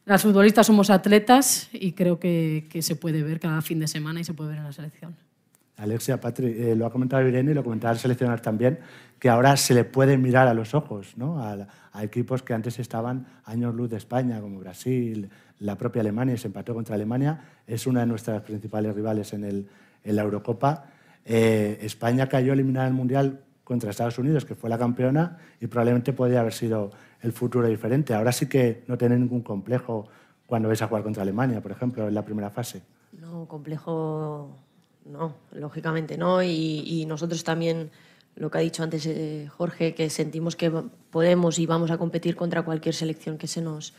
las 0.06 0.22
futbolistas 0.22 0.68
somos 0.68 0.89
atletas 0.89 1.70
y 1.74 1.94
creo 1.94 2.20
que, 2.20 2.68
que 2.70 2.82
se 2.82 2.96
puede 2.96 3.24
ver 3.24 3.39
cada 3.39 3.62
fin 3.62 3.80
de 3.80 3.88
semana 3.88 4.20
y 4.20 4.24
se 4.24 4.34
puede 4.34 4.52
ver 4.52 4.60
en 4.60 4.65
la 4.65 4.74
selección. 4.74 5.15
Alexia, 5.78 6.22
Patri, 6.22 6.48
eh, 6.58 6.76
lo 6.76 6.86
ha 6.86 6.91
comentado 6.91 7.28
Irene 7.28 7.52
y 7.52 7.54
lo 7.54 7.63
comentaba 7.63 7.94
el 7.94 8.00
seleccionador 8.00 8.39
también, 8.39 8.80
que 9.20 9.30
ahora 9.30 9.58
se 9.58 9.74
le 9.74 9.84
puede 9.84 10.18
mirar 10.18 10.48
a 10.48 10.54
los 10.54 10.74
ojos 10.74 11.18
¿no? 11.18 11.41
a, 11.41 11.68
a 11.91 12.04
equipos 12.04 12.44
que 12.44 12.54
antes 12.54 12.80
estaban 12.80 13.26
años 13.44 13.76
luz 13.76 13.89
de 13.89 13.98
España, 13.98 14.39
como 14.39 14.60
Brasil, 14.60 15.30
la 15.60 15.78
propia 15.78 16.02
Alemania, 16.02 16.38
se 16.38 16.48
empató 16.48 16.74
contra 16.74 16.96
Alemania, 16.96 17.41
es 17.68 17.88
una 17.88 18.02
de 18.02 18.06
nuestras 18.06 18.41
principales 18.41 18.94
rivales 18.96 19.34
en, 19.34 19.44
el, 19.44 19.68
en 20.04 20.15
la 20.15 20.22
Eurocopa. 20.22 20.86
Eh, 21.26 21.80
España 21.82 22.28
cayó 22.28 22.54
eliminada 22.54 22.86
del 22.86 22.94
Mundial 22.94 23.41
contra 23.63 23.89
Estados 23.89 24.20
Unidos, 24.20 24.46
que 24.46 24.56
fue 24.56 24.70
la 24.70 24.78
campeona, 24.78 25.38
y 25.60 25.68
probablemente 25.68 26.13
podría 26.13 26.41
haber 26.41 26.54
sido 26.54 26.91
el 27.26 27.34
futuro 27.34 27.68
diferente. 27.68 28.14
Ahora 28.14 28.32
sí 28.32 28.48
que 28.48 28.84
no 28.88 28.98
tiene 28.98 29.18
ningún 29.18 29.42
complejo 29.42 30.08
cuando 30.46 30.68
vais 30.70 30.82
a 30.82 30.88
jugar 30.88 31.04
contra 31.04 31.24
Alemania, 31.24 31.62
por 31.62 31.72
ejemplo, 31.72 32.08
en 32.08 32.14
la 32.14 32.24
primera 32.24 32.50
fase. 32.50 32.84
No, 33.20 33.48
complejo 33.48 34.56
no, 35.06 35.34
lógicamente 35.52 36.18
no. 36.18 36.44
Y, 36.44 36.84
y 36.86 37.06
nosotros 37.06 37.44
también, 37.44 37.90
lo 38.36 38.52
que 38.52 38.58
ha 38.60 38.62
dicho 38.62 38.84
antes 38.84 39.06
eh, 39.08 39.48
Jorge, 39.58 39.96
que 39.96 40.10
sentimos 40.10 40.56
que 40.56 40.72
podemos 41.10 41.58
y 41.58 41.66
vamos 41.66 41.90
a 41.92 41.98
competir 41.98 42.36
contra 42.36 42.62
cualquier 42.64 42.94
selección 42.94 43.38
que 43.38 43.48
se 43.48 43.62
nos 43.62 43.94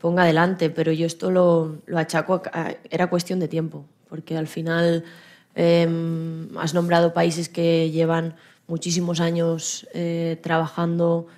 ponga 0.00 0.24
delante, 0.24 0.68
pero 0.68 0.92
yo 0.92 1.06
esto 1.06 1.30
lo, 1.30 1.76
lo 1.86 1.98
achaco, 1.98 2.42
a- 2.52 2.74
era 2.90 3.06
cuestión 3.08 3.40
de 3.40 3.48
tiempo, 3.48 3.86
porque 4.10 4.36
al 4.36 4.46
final 4.46 5.04
eh, 5.54 5.88
has 6.58 6.74
nombrado 6.74 7.14
países 7.14 7.48
que 7.48 7.90
llevan 7.90 8.34
muchísimos 8.68 9.20
años 9.20 9.88
eh, 9.94 10.38
trabajando 10.42 11.28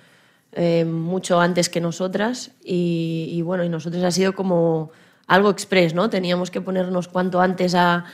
eh, 0.51 0.85
mucho 0.85 1.39
antes 1.39 1.69
que 1.69 1.81
nosotras 1.81 2.51
y, 2.63 3.41
bueno, 3.43 3.63
y 3.63 3.69
nosotros 3.69 4.03
ha 4.03 4.11
sido 4.11 4.33
como 4.33 4.91
algo 5.27 5.49
express, 5.49 5.93
¿no? 5.93 6.09
Teníamos 6.09 6.49
que 6.51 6.61
ponernos 6.61 7.07
cuanto 7.07 7.39
antes 7.39 7.75
a, 7.75 8.05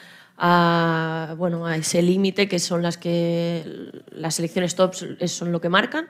bueno, 1.37 1.65
a 1.65 1.77
ese 1.77 2.01
límite 2.01 2.47
que 2.47 2.59
son 2.59 2.81
las 2.81 2.97
que 2.97 3.91
las 4.11 4.35
selecciones 4.35 4.75
tops 4.75 5.05
son 5.27 5.51
lo 5.51 5.61
que 5.61 5.69
marcan 5.69 6.07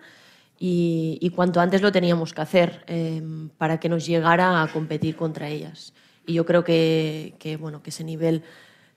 y, 0.58 1.32
cuanto 1.36 1.60
antes 1.60 1.82
lo 1.82 1.92
teníamos 1.92 2.34
que 2.34 2.42
hacer 2.42 2.84
eh, 2.88 3.22
para 3.58 3.80
que 3.80 3.90
nos 3.90 4.06
llegara 4.06 4.64
a 4.64 4.68
competir 4.68 5.16
contra 5.16 5.50
ellas. 5.50 5.94
Y 6.26 6.34
yo 6.34 6.46
creo 6.46 6.64
que, 6.64 7.36
que, 7.40 7.58
bueno, 7.58 7.84
que 7.84 7.92
ese 7.92 8.04
nivel 8.04 8.44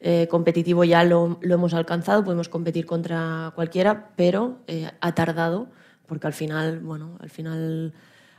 eh, 0.01 0.29
competitivo 0.31 0.85
ya 0.85 1.03
lo, 1.03 1.39
lo 1.43 1.55
hemos 1.55 1.75
alcanzado, 1.75 2.25
podemos 2.25 2.49
competir 2.49 2.87
contra 2.87 3.53
cualquiera, 3.55 4.11
pero 4.17 4.59
eh, 4.69 4.91
ha 5.01 5.15
tardado 5.15 5.69
porque 6.09 6.27
al 6.27 6.33
final, 6.33 6.81
bueno, 6.81 7.17
al 7.21 7.31
final 7.31 7.93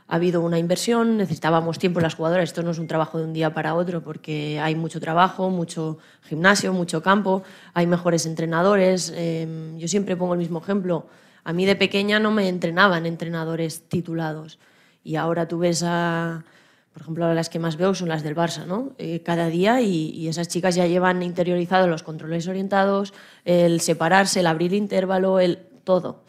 ha 0.08 0.16
habido 0.16 0.42
una 0.42 0.58
inversión, 0.58 1.16
necesitábamos 1.16 1.78
tiempo 1.78 2.00
las 2.00 2.16
jugadoras, 2.16 2.44
esto 2.44 2.62
no 2.62 2.72
es 2.72 2.78
un 2.78 2.88
trabajo 2.88 3.18
de 3.18 3.24
un 3.24 3.32
día 3.32 3.54
para 3.54 3.74
otro 3.74 4.02
porque 4.02 4.58
hay 4.60 4.74
mucho 4.74 5.00
trabajo, 5.00 5.48
mucho 5.50 5.98
gimnasio, 6.22 6.72
mucho 6.72 7.00
campo, 7.02 7.44
hay 7.72 7.86
mejores 7.86 8.26
entrenadores. 8.26 9.12
eh, 9.14 9.76
yo 9.78 9.88
siempre 9.88 10.16
pongo 10.16 10.34
el 10.34 10.40
mismo 10.40 10.58
ejemplo, 10.58 11.06
a 11.44 11.52
mí 11.52 11.64
de 11.64 11.76
pequeña 11.76 12.18
no 12.18 12.32
me 12.32 12.48
entrenaban 12.48 13.06
entrenadores 13.06 13.88
titulados 13.88 14.58
y 15.04 15.16
ahora 15.16 15.48
tú 15.48 15.58
ves 15.58 15.82
a 15.86 16.44
por 16.92 17.02
ejemplo, 17.02 17.32
las 17.32 17.48
que 17.48 17.58
más 17.58 17.76
veo 17.76 17.94
son 17.94 18.08
las 18.08 18.22
del 18.22 18.34
Barça, 18.34 18.66
¿no? 18.66 18.92
Eh, 18.98 19.22
cada 19.22 19.46
día 19.46 19.80
y, 19.80 20.26
esas 20.28 20.48
chicas 20.48 20.74
ya 20.74 20.86
llevan 20.86 21.22
interiorizado 21.22 21.86
los 21.86 22.02
controles 22.02 22.48
orientados, 22.48 23.14
el 23.44 23.80
separarse, 23.80 24.40
el 24.40 24.46
abrir 24.46 24.72
intervalo, 24.74 25.38
el 25.38 25.58
todo. 25.84 26.24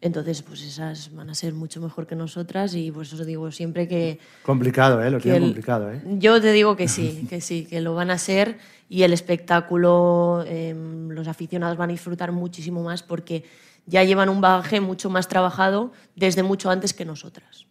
Entonces, 0.00 0.42
pues 0.42 0.62
esas 0.62 1.14
van 1.14 1.30
a 1.30 1.34
ser 1.34 1.54
mucho 1.54 1.80
mejor 1.80 2.06
que 2.06 2.14
nosotras 2.14 2.74
y 2.74 2.90
pues 2.90 3.12
os 3.14 3.24
digo 3.24 3.50
siempre 3.50 3.88
que... 3.88 4.18
Complicado, 4.42 5.02
¿eh? 5.02 5.10
Lo 5.10 5.18
tiene 5.18 5.40
complicado, 5.40 5.90
¿eh? 5.90 6.02
Yo 6.18 6.40
te 6.40 6.52
digo 6.52 6.76
que 6.76 6.86
sí, 6.86 7.26
que 7.30 7.40
sí, 7.40 7.64
que 7.64 7.80
lo 7.80 7.94
van 7.94 8.10
a 8.10 8.18
ser 8.18 8.58
y 8.90 9.02
el 9.02 9.12
espectáculo, 9.12 10.44
em, 10.46 11.08
los 11.08 11.28
aficionados 11.28 11.78
van 11.78 11.90
a 11.90 11.92
disfrutar 11.92 12.30
muchísimo 12.30 12.82
más 12.82 13.02
porque 13.02 13.44
ya 13.86 14.04
llevan 14.04 14.28
un 14.28 14.40
bagaje 14.40 14.80
mucho 14.80 15.08
más 15.08 15.28
trabajado 15.28 15.92
desde 16.14 16.42
mucho 16.42 16.70
antes 16.70 16.92
que 16.92 17.06
nosotras. 17.06 17.66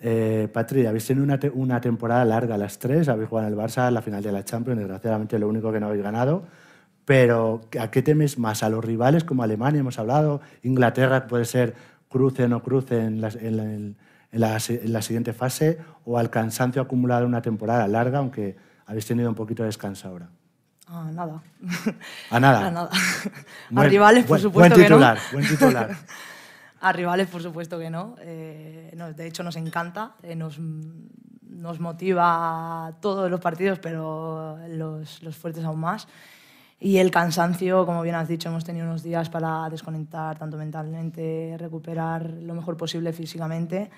Eh, 0.00 0.48
Patri, 0.52 0.86
habéis 0.86 1.06
tenido 1.06 1.24
una, 1.24 1.40
una, 1.54 1.80
temporada 1.80 2.24
larga, 2.24 2.56
las 2.56 2.78
tres, 2.78 3.08
habéis 3.08 3.28
jugado 3.28 3.48
en 3.48 3.54
el 3.54 3.58
Barça, 3.58 3.90
la 3.90 4.00
final 4.00 4.22
de 4.22 4.30
la 4.30 4.44
Champions, 4.44 4.78
desgraciadamente 4.78 5.36
lo 5.40 5.48
único 5.48 5.72
que 5.72 5.80
no 5.80 5.86
habéis 5.86 6.04
ganado, 6.04 6.44
pero 7.08 7.62
¿a 7.80 7.90
qué 7.90 8.02
temes 8.02 8.38
más? 8.38 8.62
¿A 8.62 8.68
los 8.68 8.84
rivales 8.84 9.24
como 9.24 9.42
Alemania, 9.42 9.80
hemos 9.80 9.98
hablado? 9.98 10.42
¿Inglaterra 10.62 11.26
puede 11.26 11.46
ser 11.46 11.74
cruce 12.10 12.44
o 12.44 12.48
no 12.48 12.62
cruce 12.62 13.00
en 13.00 13.22
la, 13.22 13.28
en, 13.28 13.56
la, 14.30 14.58
en 14.58 14.92
la, 14.92 15.00
siguiente 15.00 15.32
fase? 15.32 15.78
¿O 16.04 16.18
al 16.18 16.28
cansancio 16.28 16.82
acumulado 16.82 17.22
en 17.22 17.28
una 17.28 17.40
temporada 17.40 17.88
larga, 17.88 18.18
aunque 18.18 18.58
habéis 18.84 19.06
tenido 19.06 19.30
un 19.30 19.34
poquito 19.34 19.62
de 19.62 19.68
descanso 19.68 20.06
ahora? 20.06 20.28
Ah, 20.86 21.08
nada. 21.10 21.40
¿A 22.28 22.40
nada? 22.40 22.66
A 22.66 22.70
nada. 22.70 22.90
a 23.74 23.84
rivales, 23.84 24.26
por 24.26 24.38
supuesto 24.38 24.74
buen 24.74 24.86
titular, 24.86 25.16
que 25.16 25.22
no. 25.22 25.32
Buen 25.32 25.48
titular. 25.48 25.96
A 26.82 26.92
rivales, 26.92 27.26
por 27.28 27.42
supuesto 27.42 27.78
que 27.78 27.88
no. 27.88 28.16
Eh, 28.20 28.94
de 29.16 29.26
hecho, 29.26 29.42
nos 29.42 29.56
encanta, 29.56 30.12
eh, 30.22 30.36
nos, 30.36 30.58
nos, 30.58 31.80
motiva 31.80 32.92
todos 33.00 33.30
los 33.30 33.40
partidos, 33.40 33.78
pero 33.78 34.58
los, 34.68 35.22
los, 35.22 35.36
fuertes 35.36 35.64
aún 35.64 35.80
más. 35.80 36.06
Y 36.80 36.98
el 36.98 37.10
cansancio, 37.10 37.84
como 37.84 38.02
bien 38.02 38.14
has 38.14 38.28
dicho, 38.28 38.48
hemos 38.48 38.64
tenido 38.64 38.86
unos 38.86 39.02
días 39.02 39.28
para 39.30 39.68
desconectar 39.68 40.38
tanto 40.38 40.56
mentalmente, 40.56 41.56
recuperar 41.58 42.30
lo 42.30 42.54
mejor 42.54 42.76
posible 42.76 43.12
físicamente. 43.12 43.90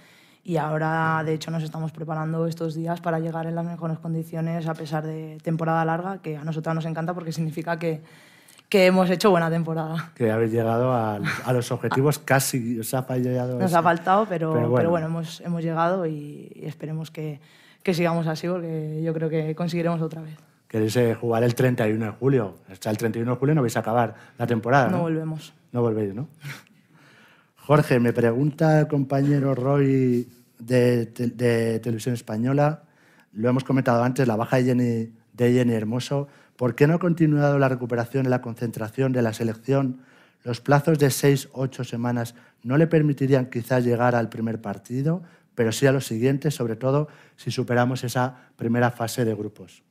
Y 0.43 0.57
ahora, 0.57 1.23
de 1.25 1.35
hecho, 1.35 1.51
nos 1.51 1.63
estamos 1.63 1.93
preparando 1.93 2.47
estos 2.47 2.75
días 2.75 3.03
para 3.03 3.21
llegar 3.21 3.47
en 3.47 3.55
las 3.55 3.67
mejores 3.67 3.99
condiciones 3.99 4.67
a 4.67 4.73
pesar 4.73 5.07
de 5.07 5.39
temporada 5.43 5.85
larga, 5.85 6.23
que 6.23 6.39
a 6.39 6.45
nosotros 6.45 6.75
nos 6.75 6.87
encanta 6.87 7.13
porque 7.13 7.33
significa 7.33 7.79
que, 7.79 8.03
que 8.71 8.87
hemos 8.87 9.11
hecho 9.11 9.31
buena 9.31 9.51
temporada. 9.51 10.13
Que 10.15 10.31
habéis 10.31 10.53
llegado 10.53 10.95
a, 10.95 11.17
a 11.45 11.53
los 11.53 11.71
objetivos 11.73 12.19
casi, 12.25 12.81
os 12.81 12.95
ha 12.95 13.03
fallado. 13.03 13.59
Nos 13.59 13.75
ha 13.75 13.83
faltado, 13.83 14.25
pero, 14.27 14.53
pero, 14.75 14.89
bueno. 14.89 15.07
hemos, 15.07 15.43
hemos 15.43 15.63
llegado 15.63 16.07
y, 16.07 16.51
esperemos 16.63 17.11
que, 17.11 17.41
que, 17.83 17.93
sigamos 17.93 18.27
así 18.27 18.49
porque 18.49 19.03
yo 19.05 19.13
creo 19.13 19.29
que 19.29 19.55
conseguiremos 19.55 20.01
otra 20.01 20.23
vez. 20.23 20.39
Queréis 20.71 20.95
eh, 20.95 21.17
jugar 21.17 21.43
el 21.43 21.57
31 21.57 22.05
de 22.05 22.11
julio. 22.13 22.59
Hasta 22.71 22.91
el 22.91 22.97
31 22.97 23.33
de 23.33 23.37
julio 23.37 23.55
no 23.57 23.61
vais 23.61 23.77
a 23.77 23.81
acabar 23.81 24.15
la 24.39 24.47
temporada. 24.47 24.89
No, 24.89 25.01
volvemos. 25.01 25.53
No 25.73 25.83
volvéis, 25.83 26.15
¿no? 26.15 26.29
Jorge, 27.57 27.99
me 27.99 28.13
pregunta 28.13 28.79
el 28.79 28.87
compañero 28.87 29.57
Roy 29.57 30.29
de, 30.61 31.07
de, 31.07 31.81
Televisión 31.81 32.15
Española, 32.15 32.85
lo 33.33 33.49
hemos 33.49 33.65
comentado 33.65 34.05
antes, 34.05 34.29
la 34.29 34.37
baja 34.37 34.59
de 34.59 34.65
Jenny, 34.65 35.13
de 35.33 35.53
Jenny 35.53 35.73
Hermoso. 35.73 36.29
¿Por 36.55 36.77
qué 36.77 36.87
no 36.87 36.95
ha 36.95 36.99
continuado 37.01 37.59
la 37.59 37.69
recuperación 37.69 38.27
y 38.27 38.29
la 38.29 38.41
concentración 38.41 39.11
de 39.11 39.23
la 39.23 39.33
selección? 39.33 40.03
Los 40.45 40.61
plazos 40.61 41.01
de 41.01 41.11
seis, 41.11 41.49
ocho 41.53 41.83
semanas 41.83 42.37
no 42.63 42.77
le 42.77 42.87
permitirían 42.87 43.47
quizás 43.47 43.85
llegar 43.85 44.15
al 44.15 44.29
primer 44.29 44.61
partido, 44.61 45.23
pero 45.57 45.73
sí 45.73 45.87
a 45.87 45.93
los 45.93 46.07
siguientes, 46.07 46.55
sobre 46.55 46.77
todo 46.77 47.09
si 47.35 47.51
superamos 47.51 48.05
esa 48.05 48.51
primera 48.57 48.93
fase 48.93 49.25
de 49.25 49.35
grupos. 49.35 49.83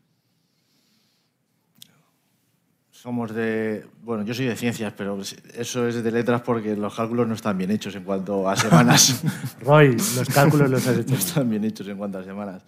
Somos 3.02 3.34
de. 3.34 3.86
Bueno, 4.04 4.26
yo 4.26 4.34
soy 4.34 4.48
de 4.48 4.58
ciencias, 4.58 4.92
pero 4.92 5.18
eso 5.54 5.88
es 5.88 6.04
de 6.04 6.12
letras 6.12 6.42
porque 6.42 6.76
los 6.76 6.94
cálculos 6.94 7.30
no 7.30 7.34
están 7.34 7.58
bien 7.58 7.72
hechos 7.72 7.96
en 7.96 8.04
cuanto 8.04 8.50
a 8.50 8.58
semanas. 8.58 9.24
Roy, 9.62 9.94
los 9.94 10.28
cálculos 10.28 10.70
los 10.70 10.86
has 10.86 10.98
hecho. 10.98 11.10
No 11.12 11.18
están 11.18 11.50
bien 11.50 11.64
hechos 11.64 11.88
en 11.88 11.98
cuanto 11.98 12.18
a 12.18 12.26
semanas. 12.26 12.62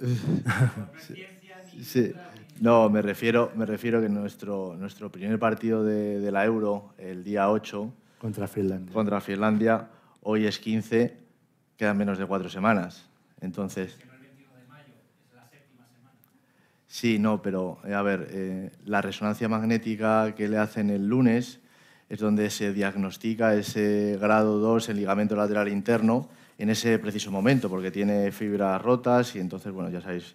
sí. 1.80 2.12
No, 2.58 2.90
me 2.90 3.02
refiero, 3.02 3.52
me 3.54 3.66
refiero 3.66 4.00
que 4.00 4.08
nuestro, 4.08 4.74
nuestro 4.76 5.12
primer 5.12 5.38
partido 5.38 5.84
de, 5.84 6.32
la 6.32 6.44
Euro, 6.44 6.92
el 6.98 7.22
día 7.22 7.50
8, 7.50 7.92
contra 8.18 8.48
Finlandia. 8.48 8.92
contra 8.92 9.20
Finlandia, 9.20 9.90
hoy 10.22 10.46
es 10.46 10.58
15, 10.58 11.16
quedan 11.76 11.96
menos 11.96 12.18
de 12.18 12.26
cuatro 12.26 12.48
semanas. 12.48 13.08
Entonces... 13.40 13.96
Sí, 16.92 17.18
no, 17.18 17.40
pero 17.40 17.78
eh, 17.86 17.94
a 17.94 18.02
ver, 18.02 18.28
eh, 18.32 18.70
la 18.84 19.00
resonancia 19.00 19.48
magnética 19.48 20.34
que 20.34 20.46
le 20.46 20.58
hacen 20.58 20.90
el 20.90 21.08
lunes 21.08 21.58
es 22.10 22.18
donde 22.18 22.50
se 22.50 22.74
diagnostica 22.74 23.54
ese 23.54 24.18
grado 24.20 24.58
2, 24.58 24.90
el 24.90 24.98
ligamento 24.98 25.34
lateral 25.34 25.68
interno, 25.68 26.28
en 26.58 26.68
ese 26.68 26.98
preciso 26.98 27.30
momento, 27.30 27.70
porque 27.70 27.90
tiene 27.90 28.30
fibras 28.30 28.80
rotas 28.82 29.34
y 29.34 29.38
entonces, 29.40 29.72
bueno, 29.72 29.88
ya 29.88 30.02
sabéis, 30.02 30.34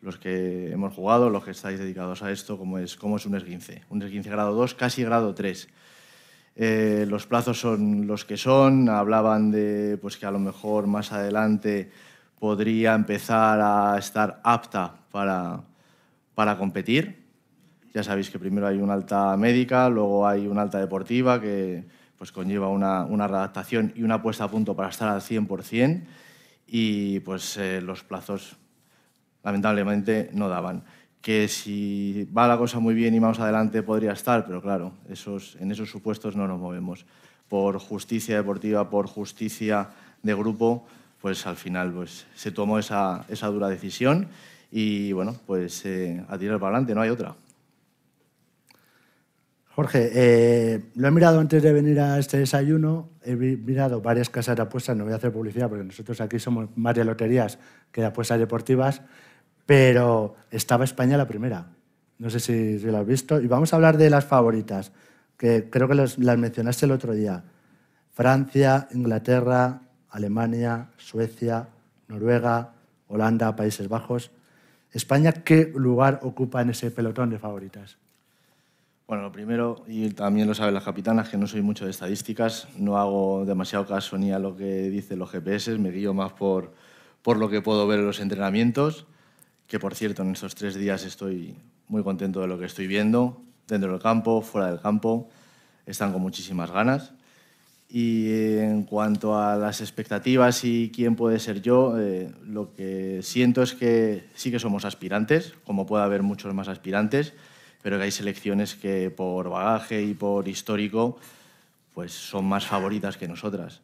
los 0.00 0.18
que 0.18 0.70
hemos 0.70 0.94
jugado, 0.94 1.30
los 1.30 1.42
que 1.42 1.50
estáis 1.50 1.80
dedicados 1.80 2.22
a 2.22 2.30
esto, 2.30 2.56
cómo 2.56 2.78
es, 2.78 2.94
cómo 2.94 3.16
es 3.16 3.26
un 3.26 3.34
esguince. 3.34 3.82
Un 3.90 4.00
esguince 4.00 4.30
grado 4.30 4.54
2, 4.54 4.74
casi 4.74 5.02
grado 5.02 5.34
3. 5.34 5.68
Eh, 6.54 7.06
los 7.08 7.26
plazos 7.26 7.58
son 7.58 8.06
los 8.06 8.24
que 8.24 8.36
son. 8.36 8.88
Hablaban 8.88 9.50
de 9.50 9.98
pues, 10.00 10.16
que 10.16 10.26
a 10.26 10.30
lo 10.30 10.38
mejor 10.38 10.86
más 10.86 11.10
adelante 11.10 11.90
podría 12.38 12.94
empezar 12.94 13.58
a 13.60 13.98
estar 13.98 14.40
apta 14.44 14.94
para, 15.10 15.64
para 16.38 16.56
competir. 16.56 17.26
Ya 17.92 18.04
sabéis 18.04 18.30
que 18.30 18.38
primero 18.38 18.68
hay 18.68 18.78
una 18.78 18.94
alta 18.94 19.36
médica, 19.36 19.88
luego 19.88 20.24
hay 20.24 20.46
una 20.46 20.62
alta 20.62 20.78
deportiva 20.78 21.40
que 21.40 21.82
pues, 22.16 22.30
conlleva 22.30 22.68
una, 22.68 23.04
una 23.06 23.26
redactación 23.26 23.92
y 23.96 24.04
una 24.04 24.22
puesta 24.22 24.44
a 24.44 24.48
punto 24.48 24.76
para 24.76 24.88
estar 24.88 25.08
al 25.08 25.20
100% 25.20 26.04
y 26.68 27.18
pues, 27.18 27.56
eh, 27.56 27.80
los 27.80 28.04
plazos 28.04 28.56
lamentablemente 29.42 30.30
no 30.32 30.48
daban. 30.48 30.84
Que 31.20 31.48
si 31.48 32.28
va 32.30 32.46
la 32.46 32.56
cosa 32.56 32.78
muy 32.78 32.94
bien 32.94 33.16
y 33.16 33.18
vamos 33.18 33.40
adelante 33.40 33.82
podría 33.82 34.12
estar, 34.12 34.46
pero 34.46 34.62
claro, 34.62 34.92
esos, 35.08 35.56
en 35.56 35.72
esos 35.72 35.90
supuestos 35.90 36.36
no 36.36 36.46
nos 36.46 36.60
movemos. 36.60 37.04
Por 37.48 37.80
justicia 37.80 38.36
deportiva, 38.36 38.88
por 38.88 39.08
justicia 39.08 39.90
de 40.22 40.34
grupo, 40.34 40.86
pues 41.20 41.44
al 41.48 41.56
final 41.56 41.90
pues, 41.90 42.28
se 42.36 42.52
tomó 42.52 42.78
esa, 42.78 43.24
esa 43.28 43.48
dura 43.48 43.68
decisión 43.68 44.28
y 44.70 45.12
bueno, 45.12 45.34
pues 45.46 45.84
eh, 45.86 46.24
a 46.28 46.38
tirar 46.38 46.58
para 46.58 46.76
adelante, 46.76 46.94
no 46.94 47.00
hay 47.00 47.10
otra. 47.10 47.34
Jorge, 49.74 50.10
eh, 50.12 50.90
lo 50.96 51.06
he 51.06 51.10
mirado 51.12 51.38
antes 51.38 51.62
de 51.62 51.72
venir 51.72 52.00
a 52.00 52.18
este 52.18 52.38
desayuno, 52.38 53.10
he 53.22 53.36
mirado 53.36 54.00
varias 54.00 54.28
casas 54.28 54.56
de 54.56 54.62
apuestas, 54.62 54.96
no 54.96 55.04
voy 55.04 55.12
a 55.12 55.16
hacer 55.16 55.32
publicidad 55.32 55.68
porque 55.68 55.84
nosotros 55.84 56.20
aquí 56.20 56.40
somos 56.40 56.68
más 56.76 56.96
de 56.96 57.04
loterías 57.04 57.58
que 57.92 58.00
de 58.00 58.08
apuestas 58.08 58.40
deportivas, 58.40 59.02
pero 59.66 60.34
estaba 60.50 60.84
España 60.84 61.16
la 61.16 61.28
primera. 61.28 61.68
No 62.18 62.28
sé 62.30 62.40
si, 62.40 62.78
lo 62.80 62.98
has 62.98 63.06
visto. 63.06 63.40
Y 63.40 63.46
vamos 63.46 63.72
a 63.72 63.76
hablar 63.76 63.96
de 63.96 64.10
las 64.10 64.24
favoritas, 64.24 64.92
que 65.36 65.70
creo 65.70 65.86
que 65.86 65.94
las, 65.94 66.18
mencionaste 66.18 66.86
el 66.86 66.92
otro 66.92 67.12
día. 67.12 67.44
Francia, 68.12 68.88
Inglaterra, 68.92 69.82
Alemania, 70.10 70.90
Suecia, 70.96 71.68
Noruega, 72.08 72.72
Holanda, 73.06 73.54
Países 73.54 73.88
Bajos. 73.88 74.32
España, 74.92 75.32
¿qué 75.32 75.72
lugar 75.74 76.20
ocupa 76.22 76.62
en 76.62 76.70
ese 76.70 76.90
pelotón 76.90 77.30
de 77.30 77.38
favoritas? 77.38 77.98
Bueno, 79.06 79.22
lo 79.22 79.32
primero, 79.32 79.84
y 79.86 80.10
también 80.10 80.46
lo 80.46 80.54
saben 80.54 80.74
las 80.74 80.84
capitanas, 80.84 81.28
que 81.28 81.38
no 81.38 81.46
soy 81.46 81.62
mucho 81.62 81.84
de 81.84 81.90
estadísticas, 81.90 82.68
no 82.76 82.98
hago 82.98 83.44
demasiado 83.46 83.86
caso 83.86 84.18
ni 84.18 84.32
a 84.32 84.38
lo 84.38 84.56
que 84.56 84.90
dicen 84.90 85.18
los 85.18 85.30
GPS, 85.30 85.78
me 85.78 85.90
guío 85.90 86.12
más 86.12 86.32
por, 86.32 86.74
por 87.22 87.38
lo 87.38 87.48
que 87.48 87.62
puedo 87.62 87.86
ver 87.86 88.00
en 88.00 88.06
los 88.06 88.20
entrenamientos 88.20 89.06
que 89.68 89.78
por 89.78 89.94
cierto 89.94 90.22
en 90.22 90.32
estos 90.32 90.54
tres 90.54 90.74
días 90.74 91.04
estoy 91.04 91.54
muy 91.88 92.02
contento 92.02 92.40
de 92.40 92.48
lo 92.48 92.58
que 92.58 92.64
estoy 92.64 92.86
viendo, 92.86 93.42
dentro 93.68 93.92
del 93.92 94.00
campo, 94.00 94.40
fuera 94.40 94.68
del 94.68 94.80
campo, 94.80 95.28
están 95.84 96.10
con 96.12 96.22
muchísimas 96.22 96.70
ganas. 96.70 97.12
Y 97.90 98.58
en 98.58 98.82
cuanto 98.82 99.38
a 99.38 99.56
las 99.56 99.80
expectativas 99.80 100.62
y 100.64 100.92
quién 100.94 101.16
puede 101.16 101.38
ser 101.38 101.62
yo, 101.62 101.98
eh, 101.98 102.30
lo 102.46 102.74
que 102.74 103.20
siento 103.22 103.62
es 103.62 103.74
que 103.74 104.24
sí 104.34 104.50
que 104.50 104.58
somos 104.58 104.84
aspirantes, 104.84 105.54
como 105.64 105.86
puede 105.86 106.04
haber 106.04 106.22
muchos 106.22 106.52
más 106.52 106.68
aspirantes, 106.68 107.32
pero 107.82 107.96
que 107.96 108.04
hay 108.04 108.10
selecciones 108.10 108.74
que 108.74 109.10
por 109.10 109.48
bagaje 109.48 110.02
y 110.02 110.12
por 110.12 110.48
histórico 110.48 111.18
pues 111.94 112.12
son 112.12 112.44
más 112.44 112.66
favoritas 112.66 113.16
que 113.16 113.26
nosotras. 113.26 113.80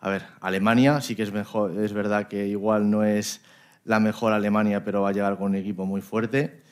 A 0.00 0.10
ver, 0.10 0.26
Alemania 0.40 1.00
sí 1.00 1.16
que 1.16 1.24
es 1.24 1.32
mejor, 1.32 1.80
es 1.80 1.92
verdad 1.92 2.28
que 2.28 2.46
igual 2.46 2.88
no 2.90 3.02
es 3.02 3.40
la 3.84 3.98
mejor 3.98 4.32
Alemania, 4.32 4.84
pero 4.84 5.02
va 5.02 5.08
a 5.08 5.12
llegar 5.12 5.38
con 5.38 5.46
un 5.46 5.54
equipo 5.56 5.86
muy 5.86 6.00
fuerte. 6.00 6.62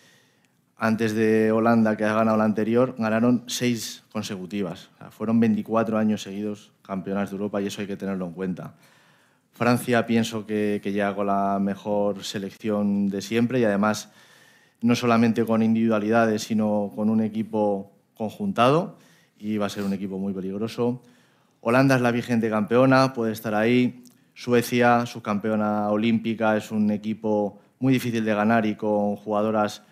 Antes 0.79 1.14
de 1.14 1.53
Holanda, 1.53 1.97
que 1.97 2.05
ha 2.05 2.12
ganado 2.12 2.37
la 2.37 2.45
anterior, 2.45 2.95
ganaron 2.99 3.45
seis 3.47 4.05
consecutivas. 4.12 4.91
fueron 5.11 5.41
24 5.41 5.97
años 5.97 6.22
seguidos 6.22 6.72
campeonas 6.83 7.31
de 7.31 7.37
Europa 7.37 7.62
y 7.62 7.66
eso 7.66 7.81
hay 7.81 7.87
que 7.87 7.97
tenerlo 7.97 8.27
en 8.27 8.33
cuenta. 8.33 8.74
Francia 9.53 10.05
pienso 10.05 10.47
que, 10.47 10.81
que 10.83 10.93
llega 10.93 11.14
con 11.14 11.29
la 11.29 11.59
mejor 11.59 12.22
selección 12.24 13.09
de 13.09 13.22
siempre 13.22 13.61
y 13.61 13.64
además 13.64 14.11
no 14.83 14.95
solamente 14.95 15.47
con 15.47 15.62
individualidades, 15.62 16.43
sino 16.43 16.93
con 16.95 17.09
un 17.09 17.22
equipo 17.22 17.91
conjuntado 18.14 18.99
y 19.39 19.57
va 19.57 19.66
a 19.66 19.70
ser 19.70 19.83
un 19.85 19.95
equipo 19.95 20.18
muy 20.18 20.35
peligroso. 20.35 21.03
Holanda 21.62 21.97
es 21.97 22.03
la 22.03 22.11
vigente 22.11 22.51
campeona, 22.51 23.14
puede 23.14 23.33
estar 23.33 23.55
ahí. 23.55 24.05
Suecia, 24.35 25.07
subcampeona 25.07 25.89
olímpica, 25.89 26.55
es 26.55 26.70
un 26.70 26.91
equipo 26.91 27.59
muy 27.79 27.95
difícil 27.95 28.22
de 28.27 28.35
ganar 28.35 28.66
y 28.66 28.74
con 28.74 29.16
jugadoras 29.16 29.83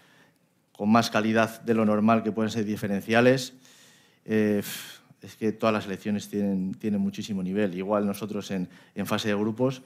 con 0.77 0.91
más 0.91 1.11
calidad 1.11 1.63
de 1.63 1.75
lo 1.75 1.85
normal 1.85 2.23
que 2.23 2.33
pueden 2.33 2.51
ser 2.51 2.65
diferenciales. 2.65 3.55
Eh, 4.25 4.63
es 5.23 5.37
que 5.37 5.53
todas 5.53 5.73
las 5.73 5.85
selecciones 5.85 6.29
tienen, 6.29 6.75
tienen 6.75 7.01
muchísimo 7.01 7.43
nivel. 7.43 7.75
Igual 7.75 8.07
nosotros 8.07 8.51
en, 8.51 8.69
en, 8.95 9.07
fase 9.07 9.29
de 9.29 9.35
grupos, 9.35 9.83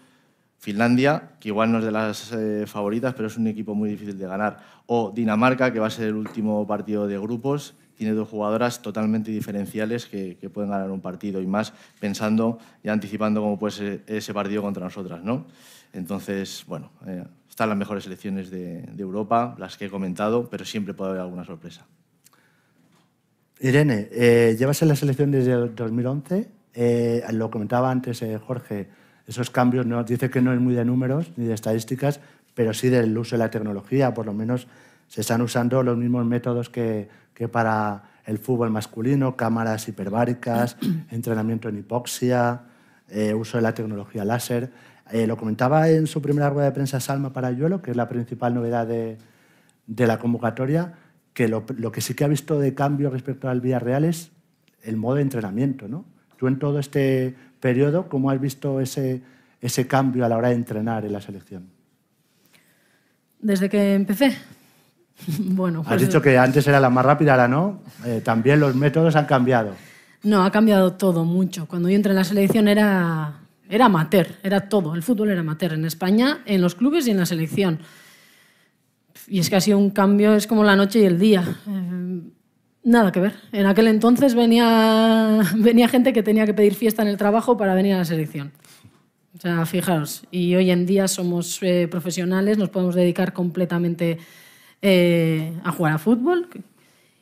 Finlandia, 0.58 1.30
que 1.38 1.48
igual 1.48 1.70
no 1.70 1.78
es 1.78 1.84
de 1.84 1.92
las 1.92 2.32
eh, 2.32 2.64
favoritas, 2.66 3.14
pero 3.14 3.28
es 3.28 3.36
un 3.36 3.46
equipo 3.46 3.74
muy 3.74 3.90
difícil 3.90 4.18
de 4.18 4.26
ganar. 4.26 4.58
O 4.86 5.12
Dinamarca, 5.14 5.72
que 5.72 5.78
va 5.78 5.86
a 5.86 5.90
ser 5.90 6.08
el 6.08 6.14
último 6.14 6.66
partido 6.66 7.06
de 7.06 7.18
grupos, 7.18 7.74
tiene 7.94 8.12
dos 8.14 8.28
jugadoras 8.28 8.82
totalmente 8.82 9.30
diferenciales 9.30 10.06
que, 10.06 10.36
que 10.40 10.50
pueden 10.50 10.70
ganar 10.70 10.90
un 10.90 11.00
partido 11.00 11.40
y 11.40 11.46
más 11.46 11.72
pensando 12.00 12.58
y 12.82 12.88
anticipando 12.88 13.40
cómo 13.40 13.58
puede 13.58 13.72
ser 13.72 14.04
ese 14.06 14.34
partido 14.34 14.62
contra 14.62 14.82
nosotras. 14.82 15.22
¿no? 15.22 15.46
Entonces, 15.92 16.64
bueno, 16.66 16.90
eh, 17.06 17.24
están 17.58 17.70
las 17.70 17.78
mejores 17.78 18.04
selecciones 18.04 18.50
de, 18.50 18.84
Europa, 18.98 19.56
las 19.58 19.76
que 19.76 19.86
he 19.86 19.90
comentado, 19.90 20.48
pero 20.48 20.64
siempre 20.64 20.94
puede 20.94 21.10
haber 21.10 21.22
alguna 21.22 21.44
sorpresa. 21.44 21.84
Irene, 23.58 24.08
eh, 24.12 24.54
llevas 24.56 24.80
en 24.82 24.86
la 24.86 24.94
selección 24.94 25.32
desde 25.32 25.54
el 25.54 25.74
2011. 25.74 26.48
Eh, 26.72 27.24
lo 27.32 27.50
comentaba 27.50 27.90
antes 27.90 28.22
eh, 28.22 28.38
Jorge, 28.38 28.88
esos 29.26 29.50
cambios 29.50 29.86
no, 29.86 30.04
dice 30.04 30.30
que 30.30 30.40
no 30.40 30.52
es 30.52 30.60
muy 30.60 30.74
de 30.74 30.84
números 30.84 31.32
ni 31.36 31.46
de 31.46 31.54
estadísticas, 31.54 32.20
pero 32.54 32.72
sí 32.72 32.90
del 32.90 33.18
uso 33.18 33.34
de 33.34 33.40
la 33.40 33.50
tecnología. 33.50 34.14
Por 34.14 34.26
lo 34.26 34.32
menos 34.32 34.68
se 35.08 35.22
están 35.22 35.42
usando 35.42 35.82
los 35.82 35.96
mismos 35.96 36.24
métodos 36.24 36.70
que, 36.70 37.08
para 37.50 38.04
el 38.24 38.38
fútbol 38.38 38.70
masculino, 38.70 39.34
cámaras 39.34 39.88
hiperbáricas, 39.88 40.76
entrenamiento 41.10 41.68
en 41.68 41.78
hipoxia, 41.78 42.62
uso 43.34 43.58
de 43.58 43.62
la 43.62 43.74
tecnología 43.74 44.24
láser. 44.24 44.70
Eh, 45.10 45.26
lo 45.26 45.36
comentaba 45.36 45.88
en 45.88 46.06
su 46.06 46.20
primera 46.20 46.50
rueda 46.50 46.66
de 46.66 46.72
prensa 46.72 47.00
Salma 47.00 47.32
Parayuelo, 47.32 47.80
que 47.80 47.92
es 47.92 47.96
la 47.96 48.08
principal 48.08 48.54
novedad 48.54 48.86
de, 48.86 49.18
de 49.86 50.06
la 50.06 50.18
convocatoria 50.18 50.94
que 51.32 51.46
lo, 51.46 51.64
lo, 51.76 51.92
que 51.92 52.00
sí 52.00 52.14
que 52.14 52.24
ha 52.24 52.28
visto 52.28 52.58
de 52.58 52.74
cambio 52.74 53.10
respecto 53.10 53.48
al 53.48 53.60
Villarreal 53.60 54.04
es 54.04 54.32
el 54.82 54.96
modo 54.96 55.16
de 55.16 55.22
entrenamiento. 55.22 55.86
¿no? 55.86 56.04
Tú 56.36 56.48
en 56.48 56.58
todo 56.58 56.78
este 56.78 57.34
periodo, 57.60 58.08
¿cómo 58.08 58.30
has 58.30 58.40
visto 58.40 58.80
ese, 58.80 59.22
ese 59.60 59.86
cambio 59.86 60.24
a 60.24 60.28
la 60.28 60.36
hora 60.36 60.48
de 60.48 60.56
entrenar 60.56 61.04
en 61.04 61.12
la 61.12 61.20
selección? 61.20 61.70
Desde 63.40 63.68
que 63.68 63.94
empecé. 63.94 64.36
bueno, 65.38 65.82
pues, 65.82 65.94
has 65.94 66.00
dicho 66.00 66.20
que 66.20 66.36
antes 66.36 66.66
era 66.66 66.80
la 66.80 66.90
más 66.90 67.04
rápida, 67.04 67.32
ahora 67.32 67.48
no. 67.48 67.82
Eh, 68.04 68.20
también 68.24 68.60
los 68.60 68.74
métodos 68.74 69.14
han 69.16 69.26
cambiado. 69.26 69.74
No, 70.24 70.44
ha 70.44 70.50
cambiado 70.50 70.94
todo 70.94 71.24
mucho. 71.24 71.66
Cuando 71.66 71.88
yo 71.88 71.94
entré 71.94 72.10
en 72.10 72.16
la 72.16 72.24
selección 72.24 72.66
era, 72.66 73.34
era 73.68 73.86
amateur, 73.86 74.26
era 74.42 74.68
todo. 74.68 74.94
El 74.94 75.02
fútbol 75.02 75.30
era 75.30 75.40
amateur 75.40 75.72
en 75.72 75.84
España, 75.84 76.40
en 76.46 76.60
los 76.60 76.74
clubes 76.74 77.06
y 77.06 77.10
en 77.10 77.18
la 77.18 77.26
selección. 77.26 77.80
Y 79.26 79.40
es 79.40 79.50
que 79.50 79.56
ha 79.56 79.60
sido 79.60 79.78
un 79.78 79.90
cambio, 79.90 80.34
es 80.34 80.46
como 80.46 80.64
la 80.64 80.76
noche 80.76 81.00
y 81.00 81.04
el 81.04 81.18
día. 81.18 81.44
Eh, 81.68 82.20
nada 82.84 83.12
que 83.12 83.20
ver. 83.20 83.34
En 83.52 83.66
aquel 83.66 83.88
entonces 83.88 84.34
venía, 84.34 85.40
venía 85.56 85.88
gente 85.88 86.12
que 86.12 86.22
tenía 86.22 86.46
que 86.46 86.54
pedir 86.54 86.74
fiesta 86.74 87.02
en 87.02 87.08
el 87.08 87.16
trabajo 87.16 87.56
para 87.56 87.74
venir 87.74 87.94
a 87.94 87.98
la 87.98 88.04
selección. 88.04 88.52
O 89.36 89.40
sea, 89.40 89.66
fijaros, 89.66 90.24
y 90.30 90.54
hoy 90.54 90.70
en 90.70 90.86
día 90.86 91.06
somos 91.06 91.62
eh, 91.62 91.86
profesionales, 91.88 92.58
nos 92.58 92.70
podemos 92.70 92.94
dedicar 92.94 93.32
completamente 93.32 94.18
eh, 94.82 95.52
a 95.62 95.70
jugar 95.70 95.92
a 95.92 95.98
fútbol 95.98 96.48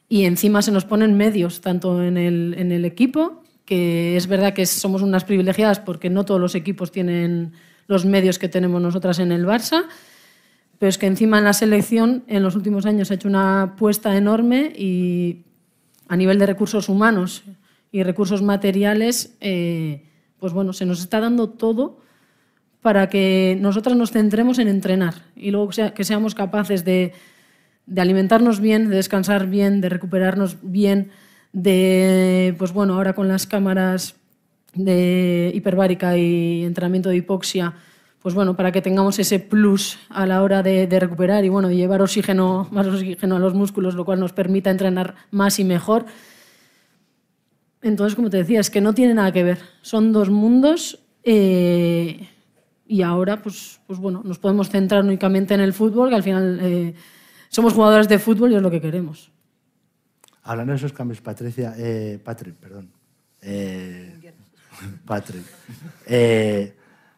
y 0.08 0.24
encima 0.24 0.62
se 0.62 0.70
nos 0.70 0.84
ponen 0.84 1.16
medios, 1.16 1.60
tanto 1.60 2.02
en 2.02 2.16
el, 2.16 2.54
en 2.58 2.72
el 2.72 2.84
equipo, 2.84 3.42
que 3.66 4.16
es 4.16 4.28
verdad 4.28 4.54
que 4.54 4.64
somos 4.64 5.02
unas 5.02 5.24
privilegiadas 5.24 5.80
porque 5.80 6.08
no 6.08 6.24
todos 6.24 6.40
los 6.40 6.54
equipos 6.54 6.92
tienen 6.92 7.52
los 7.88 8.04
medios 8.06 8.38
que 8.38 8.48
tenemos 8.48 8.80
nosotras 8.80 9.18
en 9.18 9.32
el 9.32 9.44
Barça, 9.44 9.84
pero 10.78 10.88
es 10.88 10.98
que 10.98 11.06
encima 11.06 11.38
en 11.38 11.44
la 11.44 11.52
selección 11.52 12.24
en 12.28 12.42
los 12.42 12.54
últimos 12.54 12.86
años 12.86 13.10
ha 13.10 13.14
hecho 13.14 13.28
una 13.28 13.62
apuesta 13.62 14.16
enorme 14.16 14.72
y 14.76 15.44
a 16.08 16.16
nivel 16.16 16.38
de 16.38 16.46
recursos 16.46 16.88
humanos 16.88 17.44
y 17.90 18.02
recursos 18.02 18.42
materiales, 18.42 19.36
eh, 19.40 20.04
pues 20.38 20.52
bueno, 20.52 20.72
se 20.72 20.86
nos 20.86 21.00
está 21.00 21.20
dando 21.20 21.50
todo 21.50 22.00
para 22.82 23.08
que 23.08 23.58
nosotras 23.60 23.96
nos 23.96 24.12
centremos 24.12 24.60
en 24.60 24.68
entrenar 24.68 25.14
y 25.34 25.50
luego 25.50 25.70
que 25.94 26.04
seamos 26.04 26.36
capaces 26.36 26.84
de, 26.84 27.12
de 27.86 28.00
alimentarnos 28.00 28.60
bien, 28.60 28.90
de 28.90 28.96
descansar 28.96 29.48
bien, 29.48 29.80
de 29.80 29.88
recuperarnos 29.88 30.58
bien, 30.62 31.10
de, 31.56 32.54
pues 32.58 32.74
bueno, 32.74 32.94
ahora 32.94 33.14
con 33.14 33.28
las 33.28 33.46
cámaras 33.46 34.14
de 34.74 35.50
hiperbárica 35.54 36.14
y 36.18 36.64
entrenamiento 36.64 37.08
de 37.08 37.16
hipoxia, 37.16 37.72
pues 38.20 38.34
bueno, 38.34 38.56
para 38.56 38.72
que 38.72 38.82
tengamos 38.82 39.18
ese 39.18 39.38
plus 39.38 39.98
a 40.10 40.26
la 40.26 40.42
hora 40.42 40.62
de, 40.62 40.86
recuperar 41.00 41.46
y 41.46 41.48
bueno, 41.48 41.70
llevar 41.70 42.02
oxígeno, 42.02 42.68
más 42.70 42.86
oxígeno 42.86 43.36
a 43.36 43.38
los 43.38 43.54
músculos, 43.54 43.94
lo 43.94 44.04
cual 44.04 44.20
nos 44.20 44.34
permita 44.34 44.70
entrenar 44.70 45.14
más 45.30 45.58
y 45.58 45.64
mejor. 45.64 46.04
Entonces, 47.80 48.16
como 48.16 48.28
te 48.28 48.36
decía, 48.36 48.60
es 48.60 48.68
que 48.68 48.82
no 48.82 48.92
tiene 48.92 49.14
nada 49.14 49.32
que 49.32 49.42
ver. 49.42 49.58
Son 49.80 50.12
dos 50.12 50.28
mundos 50.28 50.98
eh, 51.24 52.28
y 52.86 53.00
ahora, 53.00 53.40
pues, 53.40 53.80
pues 53.86 53.98
bueno, 53.98 54.20
nos 54.26 54.38
podemos 54.38 54.68
centrar 54.68 55.02
únicamente 55.02 55.54
en 55.54 55.60
el 55.60 55.72
fútbol, 55.72 56.10
que 56.10 56.16
al 56.16 56.22
final 56.22 56.58
eh, 56.60 56.94
somos 57.48 57.72
jugadores 57.72 58.08
de 58.08 58.18
fútbol 58.18 58.52
y 58.52 58.56
es 58.56 58.62
lo 58.62 58.70
que 58.70 58.82
queremos. 58.82 59.30
Hablando 60.46 60.72
de 60.72 60.76
esos 60.76 60.92
cambios, 60.92 61.20
Patricia, 61.20 61.74
eh, 61.76 62.20
Patrick, 62.22 62.54
perdón. 62.54 62.88
Patrick. 65.04 65.44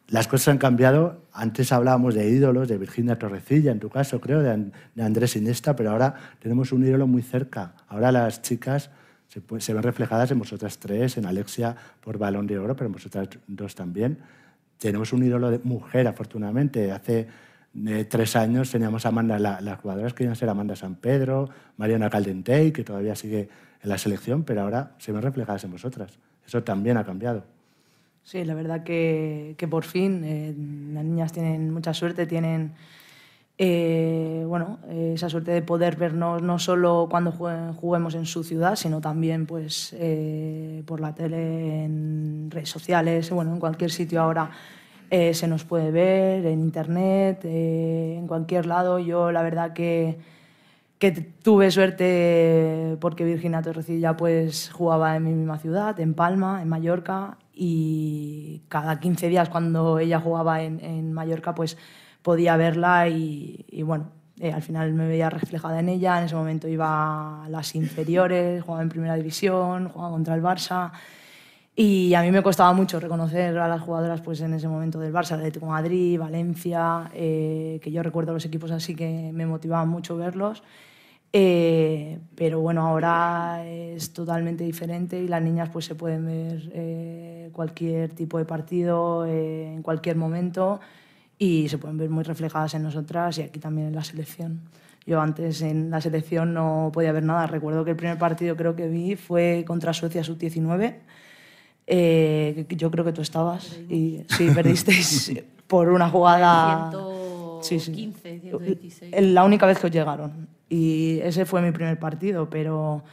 las 0.07 0.27
cosas 0.27 0.47
han 0.49 0.57
cambiado. 0.57 1.25
Antes 1.31 1.71
hablábamos 1.71 2.15
de 2.15 2.27
ídolos, 2.27 2.67
de 2.67 2.77
Virginia 2.79 3.19
Torrecilla, 3.19 3.71
en 3.71 3.79
tu 3.79 3.89
caso, 3.89 4.19
creo, 4.19 4.41
de, 4.41 4.71
Andrés 5.01 5.35
Iniesta, 5.35 5.75
pero 5.75 5.91
ahora 5.91 6.15
tenemos 6.39 6.71
un 6.71 6.83
ídolo 6.83 7.05
muy 7.05 7.21
cerca. 7.21 7.75
Ahora 7.87 8.11
las 8.11 8.41
chicas 8.41 8.89
se, 9.27 9.41
se, 9.59 9.73
ven 9.73 9.83
reflejadas 9.83 10.31
en 10.31 10.39
vosotras 10.39 10.79
tres, 10.79 11.17
en 11.17 11.27
Alexia 11.27 11.75
por 12.01 12.17
balón 12.17 12.47
de 12.47 12.57
oro, 12.57 12.75
pero 12.75 12.87
en 12.87 12.93
vosotras 12.93 13.29
dos 13.47 13.75
también. 13.75 14.17
Tenemos 14.79 15.13
un 15.13 15.23
ídolo 15.23 15.51
de 15.51 15.59
mujer, 15.59 16.07
afortunadamente. 16.07 16.91
Hace 16.91 17.27
eh, 17.87 18.05
tres 18.05 18.35
años 18.35 18.71
teníamos 18.71 19.05
Amanda, 19.05 19.39
la, 19.39 19.61
las 19.61 19.79
jugadoras 19.79 20.13
que 20.13 20.23
iban 20.23 20.33
a 20.33 20.35
ser 20.35 20.49
Amanda 20.49 20.75
San 20.75 20.95
Pedro, 20.95 21.49
Mariana 21.77 22.09
Caldentey, 22.09 22.71
que 22.71 22.83
todavía 22.83 23.15
sigue 23.15 23.49
en 23.81 23.89
la 23.89 23.97
selección, 23.97 24.43
pero 24.43 24.61
ahora 24.61 24.95
se 24.97 25.11
ven 25.11 25.21
reflejadas 25.21 25.63
en 25.63 25.71
vosotras. 25.71 26.19
Eso 26.45 26.63
también 26.63 26.97
ha 26.97 27.03
cambiado. 27.03 27.43
Sí, 28.23 28.43
la 28.43 28.53
verdad 28.53 28.83
que, 28.83 29.55
que 29.57 29.67
por 29.67 29.85
fin 29.85 30.23
eh, 30.23 30.53
las 30.93 31.03
niñas 31.03 31.31
tienen 31.31 31.71
mucha 31.71 31.93
suerte, 31.93 32.25
tienen 32.25 32.73
eh, 33.61 34.45
bueno, 34.47 34.79
eh, 34.87 35.11
esa 35.15 35.27
suerte 35.27 35.51
de 35.51 35.61
poder 35.61 35.97
vernos 35.97 36.41
no 36.41 36.59
solo 36.59 37.09
cuando 37.11 37.33
juguemos 37.33 38.15
en 38.15 38.25
su 38.25 38.45
ciudad, 38.45 38.77
sino 38.77 39.01
también 39.01 39.45
pues, 39.45 39.93
eh, 39.99 40.81
por 40.85 41.01
la 41.01 41.13
tele, 41.13 41.83
en 41.83 42.49
redes 42.49 42.69
sociales, 42.69 43.29
bueno, 43.31 43.51
en 43.51 43.59
cualquier 43.59 43.91
sitio 43.91 44.21
ahora 44.21 44.49
se 45.09 45.47
nos 45.47 45.63
puede 45.63 45.91
ver, 45.91 46.45
en 46.45 46.59
internet, 46.59 47.41
en 47.43 48.27
cualquier 48.27 48.65
lado. 48.65 48.99
Yo 48.99 49.31
la 49.31 49.41
verdad 49.41 49.73
que, 49.73 50.19
que 50.99 51.11
tuve 51.11 51.71
suerte 51.71 52.97
porque 52.99 53.23
Virginia 53.23 53.61
Torrecilla 53.61 54.15
pues, 54.15 54.69
jugaba 54.71 55.15
en 55.15 55.23
mi 55.23 55.33
misma 55.33 55.57
ciudad, 55.57 55.99
en 55.99 56.13
Palma, 56.13 56.61
en 56.61 56.69
Mallorca, 56.69 57.37
y 57.53 58.61
cada 58.69 58.99
15 58.99 59.27
días 59.27 59.49
cuando 59.49 59.99
ella 59.99 60.19
jugaba 60.19 60.61
en, 60.61 60.83
en 60.83 61.11
Mallorca, 61.13 61.55
pues 61.55 61.77
podía 62.21 62.55
verla 62.57 63.09
y, 63.09 63.65
y 63.69 63.83
bueno, 63.83 64.11
eh, 64.39 64.53
al 64.53 64.61
final 64.61 64.93
me 64.93 65.07
veía 65.07 65.29
reflejada 65.29 65.79
en 65.79 65.89
ella. 65.89 66.17
En 66.17 66.25
ese 66.25 66.35
momento 66.35 66.67
iba 66.67 67.43
a 67.43 67.49
las 67.49 67.75
inferiores, 67.75 68.63
jugaba 68.63 68.81
en 68.81 68.89
primera 68.89 69.15
división, 69.15 69.89
jugaba 69.89 70.11
contra 70.11 70.35
el 70.35 70.41
Barça. 70.41 70.91
Y 71.75 72.13
a 72.13 72.21
mí 72.21 72.31
me 72.31 72.43
costaba 72.43 72.73
mucho 72.73 72.99
reconocer 72.99 73.57
a 73.57 73.67
las 73.67 73.81
jugadoras 73.81 74.21
pues, 74.21 74.41
en 74.41 74.53
ese 74.53 74.67
momento 74.67 74.99
del 74.99 75.13
Barça, 75.13 75.33
Atlético 75.33 75.65
de 75.65 75.71
Madrid, 75.71 76.19
Valencia, 76.19 77.09
eh, 77.13 77.79
que 77.81 77.91
yo 77.91 78.03
recuerdo 78.03 78.33
los 78.33 78.45
equipos 78.45 78.71
así 78.71 78.95
que 78.95 79.31
me 79.33 79.45
motivaban 79.45 79.87
mucho 79.87 80.17
verlos. 80.17 80.61
Eh, 81.31 82.17
pero 82.35 82.59
bueno, 82.59 82.87
ahora 82.87 83.63
es 83.67 84.13
totalmente 84.13 84.63
diferente 84.63 85.21
y 85.21 85.27
las 85.27 85.41
niñas 85.43 85.69
pues 85.69 85.85
se 85.85 85.93
pueden 85.93 86.25
ver 86.25 86.71
eh, 86.73 87.49
cualquier 87.53 88.13
tipo 88.13 88.39
de 88.39 88.45
partido, 88.45 89.25
eh, 89.25 89.73
en 89.73 89.83
cualquier 89.83 90.15
momento 90.15 90.79
y 91.37 91.69
se 91.69 91.77
pueden 91.77 91.97
ver 91.97 92.09
muy 92.09 92.23
reflejadas 92.23 92.73
en 92.73 92.83
nosotras 92.83 93.37
y 93.37 93.43
aquí 93.43 93.59
también 93.59 93.87
en 93.89 93.95
la 93.95 94.03
selección. 94.03 94.61
Yo 95.05 95.21
antes 95.21 95.61
en 95.61 95.91
la 95.91 96.01
selección 96.01 96.53
no 96.53 96.91
podía 96.93 97.11
ver 97.11 97.23
nada. 97.23 97.47
Recuerdo 97.47 97.85
que 97.85 97.91
el 97.91 97.97
primer 97.97 98.17
partido 98.17 98.55
creo 98.55 98.75
que 98.75 98.87
vi 98.87 99.15
fue 99.15 99.63
contra 99.67 99.93
Suecia 99.93 100.23
sub-19 100.23 100.95
Eh, 101.91 102.67
yo 102.69 102.91
creo 102.91 103.03
que 103.03 103.13
tú 103.13 103.21
estabas 103.21 103.79
y 103.89 104.21
sí, 104.27 104.51
perdisteis 104.53 105.33
por 105.67 105.89
una 105.89 106.07
jugada... 106.09 106.91
115, 107.61 108.39
116. 108.41 109.33
La 109.33 109.43
única 109.43 109.65
vez 109.65 109.79
que 109.79 109.87
os 109.87 109.91
llegaron. 109.91 110.47
Y 110.69 111.19
ese 111.21 111.45
fue 111.45 111.61
mi 111.61 111.71
primer 111.71 111.97
partido, 111.99 112.47
pero 112.47 113.03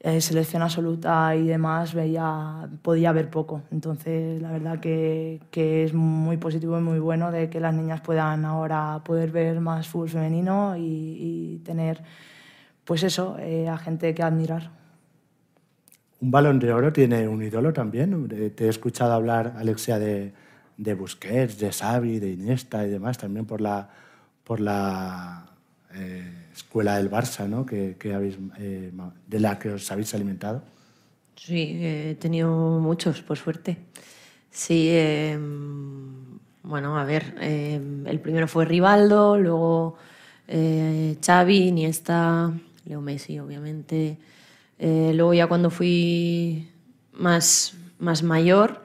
eh, 0.00 0.22
selección 0.22 0.62
absoluta 0.62 1.36
y 1.36 1.46
demás 1.46 1.92
veía, 1.92 2.68
podía 2.80 3.12
ver 3.12 3.28
poco. 3.28 3.62
Entonces, 3.70 4.40
la 4.40 4.50
verdad 4.50 4.80
que, 4.80 5.40
que, 5.50 5.84
es 5.84 5.92
muy 5.92 6.38
positivo 6.38 6.78
y 6.78 6.82
muy 6.82 6.98
bueno 6.98 7.30
de 7.30 7.50
que 7.50 7.60
las 7.60 7.74
niñas 7.74 8.00
puedan 8.00 8.46
ahora 8.46 9.02
poder 9.04 9.30
ver 9.30 9.60
más 9.60 9.86
fútbol 9.86 10.08
femenino 10.08 10.76
y, 10.78 10.80
y 10.82 11.58
tener, 11.58 12.02
pues 12.84 13.02
eso, 13.02 13.36
eh, 13.38 13.68
a 13.68 13.76
gente 13.76 14.14
que 14.14 14.22
admirar. 14.22 14.70
Un 16.22 16.30
balón 16.30 16.60
de 16.60 16.72
oro 16.72 16.92
tiene 16.92 17.26
un 17.26 17.42
ídolo 17.42 17.72
también. 17.72 18.28
Te 18.54 18.66
he 18.66 18.68
escuchado 18.68 19.12
hablar, 19.12 19.54
Alexia, 19.58 19.98
de, 19.98 20.32
Busquets, 20.94 21.58
de 21.58 21.72
Xavi, 21.72 22.20
de 22.20 22.30
Iniesta 22.30 22.86
y 22.86 22.90
demás, 22.90 23.18
también 23.18 23.44
por 23.44 23.60
la, 23.60 23.90
por 24.44 24.60
la 24.60 25.50
eh, 25.92 26.46
escuela 26.54 26.96
del 26.96 27.10
Barça, 27.10 27.48
¿no? 27.48 27.66
Que, 27.66 27.96
que 27.98 28.14
habéis, 28.14 28.38
eh, 28.58 28.92
de 29.26 29.40
la 29.40 29.58
que 29.58 29.70
os 29.70 29.90
habéis 29.90 30.14
alimentado. 30.14 30.62
Sí, 31.34 31.80
he 31.82 32.16
tenido 32.20 32.78
muchos, 32.78 33.20
por 33.20 33.36
suerte. 33.36 33.78
Sí, 34.48 34.90
eh, 34.90 35.36
bueno, 36.62 36.98
a 36.98 37.04
ver, 37.04 37.34
eh, 37.40 37.80
el 38.06 38.20
primero 38.20 38.46
fue 38.46 38.64
Rivaldo, 38.64 39.36
luego 39.38 39.96
eh, 40.46 41.16
Xavi, 41.20 41.68
Iniesta, 41.68 42.52
Leo 42.84 43.00
Messi, 43.00 43.40
obviamente. 43.40 44.18
Eh, 44.84 45.12
luego 45.14 45.32
ya 45.32 45.46
cuando 45.46 45.70
fui 45.70 46.68
más, 47.12 47.74
más 48.00 48.24
mayor, 48.24 48.82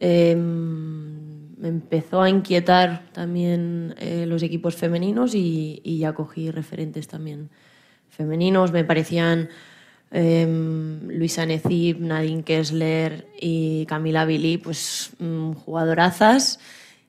eh, 0.00 0.34
me 0.34 1.68
empezó 1.68 2.22
a 2.22 2.28
inquietar 2.28 3.04
también 3.12 3.94
eh, 3.98 4.26
los 4.26 4.42
equipos 4.42 4.74
femeninos 4.74 5.36
y, 5.36 5.80
y, 5.84 5.98
ya 5.98 6.12
cogí 6.12 6.50
referentes 6.50 7.06
también 7.06 7.50
femeninos. 8.10 8.72
Me 8.72 8.82
parecían 8.82 9.48
eh, 10.10 10.44
Luisa 11.06 11.46
Necip, 11.46 12.00
Nadine 12.00 12.42
Kessler 12.42 13.28
y 13.40 13.86
Camila 13.86 14.24
Billy, 14.24 14.58
pues 14.58 15.12
mm, 15.20 15.52
jugadorazas. 15.52 16.58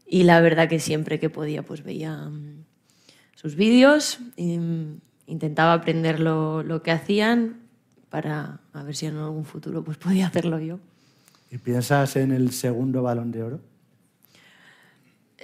Y 0.06 0.22
la 0.26 0.40
verdad 0.40 0.70
que 0.70 0.80
siempre 0.80 1.20
que 1.20 1.32
podía, 1.32 1.64
pues 1.64 1.84
veía 1.84 2.16
mm, 2.16 2.64
sus 3.34 3.56
vídeos, 3.56 4.20
mm, 4.38 4.98
intentaba 5.26 5.74
aprender 5.74 6.20
lo, 6.20 6.62
lo 6.62 6.84
que 6.84 6.92
hacían 6.92 7.63
para 8.14 8.60
a 8.74 8.84
ver 8.84 8.96
si 8.96 9.08
en 9.08 9.18
algún 9.18 9.44
futuro 9.44 9.84
pues 9.84 9.98
podía 9.98 10.28
hacerlo 10.28 10.60
yo. 10.60 10.78
¿Y 11.50 11.58
piensas 11.58 12.16
en 12.16 12.32
el 12.32 12.52
segundo 12.52 13.02
balón 13.02 13.32
de 13.32 13.42
oro? 13.42 13.60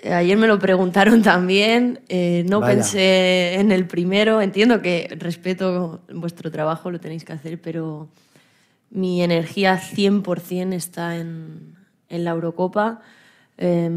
Ayer 0.04 0.38
me 0.38 0.46
lo 0.46 0.60
preguntaron 0.60 1.24
también, 1.24 2.02
eh, 2.10 2.46
no 2.48 2.60
Vaya. 2.60 2.76
pensé 2.76 3.56
en 3.56 3.72
el 3.72 3.88
primero, 3.88 4.40
entiendo 4.40 4.84
que 4.84 5.08
respeto 5.18 6.02
vuestro 6.14 6.52
trabajo, 6.52 6.92
lo 6.92 7.00
tenéis 7.00 7.26
que 7.26 7.34
hacer, 7.34 7.60
pero 7.60 8.08
mi 8.92 9.24
energía 9.24 9.82
100% 9.82 10.74
está 10.74 11.18
en, 11.18 11.76
en, 12.08 12.24
la 12.24 12.30
Eurocopa. 12.30 13.02
Eh, 13.58 13.90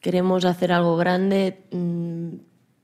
queremos 0.00 0.46
hacer 0.46 0.72
algo 0.72 0.96
grande, 0.96 1.58
mm, 1.72 2.28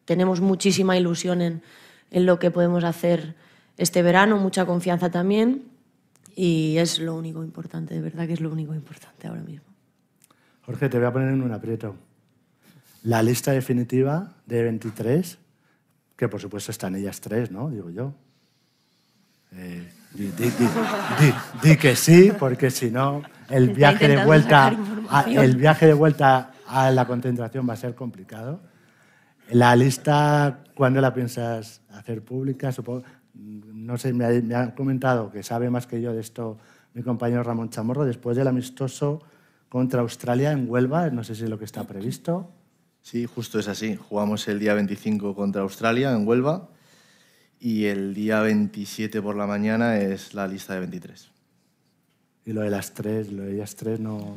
tenemos 0.05 0.43
muchísima 0.43 0.99
ilusión 0.99 1.41
en, 1.41 1.63
en 2.11 2.27
lo 2.27 2.39
que 2.39 2.51
podemos 2.51 2.85
hacer 2.85 3.43
este 3.77 4.03
verano, 4.03 4.37
mucha 4.39 4.67
confianza 4.67 5.11
también 5.11 5.65
y 6.37 6.77
es 6.79 6.99
lo 6.99 7.15
único 7.15 7.45
importante, 7.45 7.95
de 7.95 8.01
verdad 8.01 8.27
que 8.27 8.35
es 8.35 8.41
lo 8.41 8.51
único 8.51 8.75
importante 8.75 9.27
ahora 9.27 9.43
mismo. 9.43 9.67
Jorge, 10.67 10.89
te 10.89 10.99
voy 10.99 11.07
a 11.07 11.13
poner 11.13 11.29
en 11.29 11.43
un 11.43 11.53
aprieto. 11.53 11.95
La 13.03 13.23
lista 13.23 13.53
definitiva 13.53 14.35
de 14.47 14.63
23, 14.63 15.39
que 16.17 16.29
por 16.29 16.41
supuesto 16.41 16.71
están 16.71 16.95
ellas 16.95 17.21
tres, 17.21 17.51
¿no? 17.51 17.69
Digo 17.69 17.91
yo. 17.91 18.15
Eh, 19.53 19.93
di, 20.15 20.27
di, 20.29 20.51
di, 20.51 21.33
di, 21.63 21.77
que 21.77 21.95
sí, 21.95 22.33
porque 22.39 22.71
si 22.71 22.91
no, 22.91 23.23
el 23.51 23.71
viaje 23.71 24.09
de 24.09 24.25
vuelta, 24.25 24.75
el 25.27 25.57
viaje 25.57 25.87
de 25.87 25.93
vuelta 25.93 26.53
a 26.67 26.91
la 26.91 27.07
concentración 27.07 27.69
va 27.69 27.75
a 27.75 27.77
ser 27.77 27.95
complicado. 27.95 28.61
La 29.51 29.77
lista, 29.77 30.65
¿cuándo 30.75 31.01
la 31.01 31.13
piensas 31.13 31.83
hacer 31.91 32.23
pública? 32.23 32.73
Supongo, 32.73 33.05
no 33.35 33.99
sé, 33.99 34.13
me 34.13 34.25
ha, 34.25 34.31
me 34.43 34.55
ha 34.55 34.75
comentado 34.75 35.31
que 35.31 35.43
sabe 35.43 35.71
más 35.71 35.87
que 35.87 36.01
yo 36.01 36.13
de 36.13 36.21
esto 36.21 36.59
mi 36.95 37.03
compañero 37.03 37.43
Ramón 37.43 37.71
Chamorro, 37.71 38.05
después 38.05 38.37
del 38.37 38.47
amistoso 38.47 39.21
contra 39.69 40.01
Australia 40.01 40.53
en 40.53 40.71
Huelva, 40.71 41.11
no 41.11 41.25
sé 41.25 41.35
si 41.35 41.45
es 41.45 41.51
lo 41.51 41.59
que 41.59 41.65
está 41.65 41.85
previsto. 41.85 42.49
Sí, 43.03 43.27
justo 43.27 43.59
es 43.59 43.69
así. 43.69 43.97
Jugamos 43.97 44.47
el 44.49 44.59
día 44.59 44.73
25 44.75 45.35
contra 45.35 45.63
Australia 45.63 46.13
en 46.13 46.27
Huelva 46.27 46.69
y 47.59 47.87
el 47.87 48.15
día 48.15 48.41
27 48.41 49.21
por 49.21 49.37
la 49.37 49.47
mañana 49.47 49.99
es 49.99 50.33
la 50.33 50.47
lista 50.47 50.75
de 50.75 50.81
23. 50.81 51.31
Y 52.47 52.53
lo 52.53 52.63
de 52.63 52.71
las 52.71 52.95
tres, 52.95 53.33
lo 53.33 53.43
de 53.43 53.55
ellas 53.55 53.75
tres 53.75 54.01
no, 54.01 54.37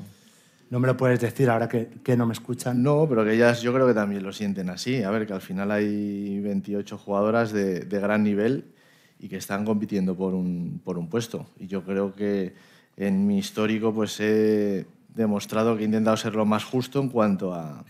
no 0.69 0.79
me 0.79 0.87
lo 0.87 0.97
puedes 0.97 1.19
decir 1.19 1.49
ahora 1.49 1.69
que, 1.69 2.17
no 2.17 2.25
me 2.25 2.33
escuchan. 2.33 2.83
No, 2.83 3.07
pero 3.07 3.23
que 3.23 3.33
ellas 3.33 3.61
yo 3.61 3.73
creo 3.73 3.87
que 3.87 3.93
también 3.93 4.23
lo 4.23 4.33
sienten 4.33 4.69
así. 4.69 5.01
A 5.03 5.11
ver, 5.11 5.25
que 5.25 5.33
al 5.33 5.41
final 5.41 5.71
hay 5.71 6.39
28 6.39 6.97
jugadoras 6.97 7.51
de, 7.53 7.85
gran 7.85 8.23
nivel 8.23 8.73
y 9.19 9.29
que 9.29 9.37
están 9.37 9.63
compitiendo 9.65 10.15
por 10.15 10.33
un, 10.33 11.07
puesto. 11.09 11.47
Y 11.57 11.67
yo 11.67 11.83
creo 11.83 12.13
que 12.13 12.53
en 12.97 13.25
mi 13.25 13.37
histórico 13.37 13.93
pues 13.93 14.19
he 14.19 14.85
demostrado 15.09 15.77
que 15.77 15.83
he 15.83 15.85
intentado 15.85 16.17
ser 16.17 16.35
lo 16.35 16.45
más 16.45 16.65
justo 16.65 16.99
en 16.99 17.09
cuanto 17.09 17.53
a, 17.53 17.85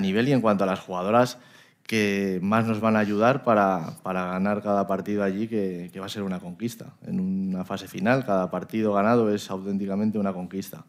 nivel 0.00 0.28
y 0.28 0.32
en 0.32 0.40
cuanto 0.40 0.64
a 0.64 0.66
las 0.66 0.80
jugadoras 0.80 1.38
que 1.82 2.38
más 2.42 2.66
nos 2.66 2.80
van 2.80 2.94
a 2.96 2.98
ayudar 2.98 3.42
para, 3.42 3.96
ganar 4.04 4.62
cada 4.62 4.86
partido 4.86 5.24
allí, 5.24 5.48
que, 5.48 5.90
va 5.98 6.04
a 6.04 6.10
ser 6.10 6.22
una 6.22 6.38
conquista. 6.38 6.92
En 7.06 7.18
una 7.18 7.64
fase 7.64 7.88
final, 7.88 8.26
cada 8.26 8.50
partido 8.50 8.92
ganado 8.92 9.34
es 9.34 9.50
auténticamente 9.50 10.18
una 10.18 10.34
conquista. 10.34 10.84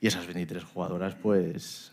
Y 0.00 0.06
esas 0.06 0.26
23 0.26 0.64
jugadoras, 0.64 1.14
pues, 1.16 1.92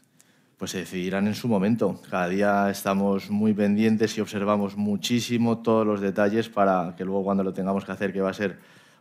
pues 0.58 0.72
se 0.72 0.80
decidirán 0.80 1.28
en 1.28 1.36
su 1.36 1.48
momento. 1.48 2.00
Cada 2.10 2.28
día 2.28 2.70
estamos 2.70 3.30
muy 3.30 3.54
pendientes 3.54 4.18
y 4.18 4.22
observamos 4.22 4.78
muchísimo 4.78 5.60
todos 5.60 5.86
los 5.86 6.02
detalles 6.02 6.50
para 6.50 6.96
que 6.96 7.04
luego 7.04 7.24
cuando 7.24 7.44
lo 7.44 7.54
tengamos 7.54 7.84
que 7.84 7.92
hacer, 7.92 8.14
que 8.14 8.22
va 8.22 8.30
a 8.30 8.34
ser 8.34 8.60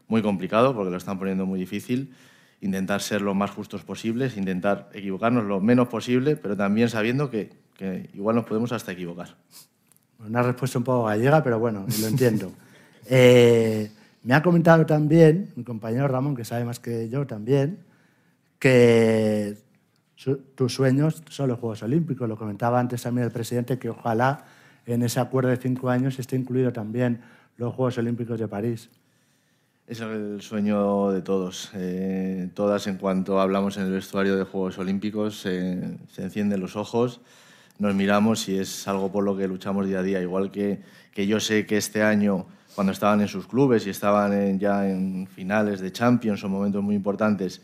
muy 0.08 0.22
complicado, 0.22 0.74
porque 0.74 0.90
lo 0.90 0.96
están 0.96 1.18
poniendo 1.18 1.46
muy 1.46 1.60
difícil, 1.60 2.14
intentar 2.60 3.00
ser 3.02 3.20
lo 3.20 3.34
más 3.34 3.50
justos 3.50 3.82
posibles, 3.84 4.36
intentar 4.36 4.88
equivocarnos 4.92 5.44
lo 5.44 5.60
menos 5.60 5.88
posible, 5.88 6.36
pero 6.36 6.56
también 6.56 6.88
sabiendo 6.88 7.30
que, 7.30 7.50
igual 8.14 8.36
nos 8.36 8.46
podemos 8.46 8.72
hasta 8.72 8.92
equivocar. 8.92 9.36
Una 10.26 10.42
respuesta 10.42 10.78
un 10.78 10.84
poco 10.84 11.04
gallega, 11.04 11.42
pero 11.42 11.58
bueno, 11.58 11.86
lo 12.00 12.06
entiendo. 12.06 12.52
eh, 13.06 13.90
me 14.22 14.34
ha 14.34 14.42
comentado 14.42 14.86
también 14.86 15.52
mi 15.56 15.64
compañero 15.64 16.08
Ramón, 16.08 16.34
que 16.34 16.44
sabe 16.44 16.64
más 16.64 16.80
que 16.80 17.10
yo 17.10 17.26
también, 17.26 17.78
que 18.64 19.58
su, 20.16 20.38
tus 20.54 20.72
sueños 20.72 21.22
son 21.28 21.50
los 21.50 21.58
Juegos 21.58 21.82
Olímpicos. 21.82 22.26
Lo 22.26 22.38
comentaba 22.38 22.80
antes 22.80 23.02
también 23.02 23.26
el 23.26 23.30
presidente, 23.30 23.78
que 23.78 23.90
ojalá 23.90 24.46
en 24.86 25.02
ese 25.02 25.20
acuerdo 25.20 25.50
de 25.50 25.58
cinco 25.58 25.90
años 25.90 26.18
esté 26.18 26.36
incluido 26.36 26.72
también 26.72 27.20
los 27.58 27.74
Juegos 27.74 27.98
Olímpicos 27.98 28.40
de 28.40 28.48
París. 28.48 28.88
Es 29.86 30.00
el 30.00 30.40
sueño 30.40 31.10
de 31.10 31.20
todos. 31.20 31.72
Eh, 31.74 32.48
todas, 32.54 32.86
en 32.86 32.96
cuanto 32.96 33.38
hablamos 33.38 33.76
en 33.76 33.82
el 33.82 33.92
vestuario 33.92 34.34
de 34.34 34.44
Juegos 34.44 34.78
Olímpicos, 34.78 35.44
eh, 35.44 35.98
se 36.10 36.22
encienden 36.22 36.60
los 36.60 36.74
ojos, 36.74 37.20
nos 37.78 37.94
miramos 37.94 38.48
y 38.48 38.56
es 38.56 38.88
algo 38.88 39.12
por 39.12 39.24
lo 39.24 39.36
que 39.36 39.46
luchamos 39.46 39.86
día 39.86 39.98
a 39.98 40.02
día. 40.02 40.22
Igual 40.22 40.50
que, 40.50 40.80
que 41.12 41.26
yo 41.26 41.38
sé 41.38 41.66
que 41.66 41.76
este 41.76 42.02
año, 42.02 42.46
cuando 42.74 42.94
estaban 42.94 43.20
en 43.20 43.28
sus 43.28 43.46
clubes 43.46 43.86
y 43.86 43.90
estaban 43.90 44.32
en, 44.32 44.58
ya 44.58 44.88
en 44.88 45.26
finales 45.26 45.80
de 45.80 45.92
Champions 45.92 46.42
o 46.44 46.48
momentos 46.48 46.82
muy 46.82 46.94
importantes, 46.94 47.60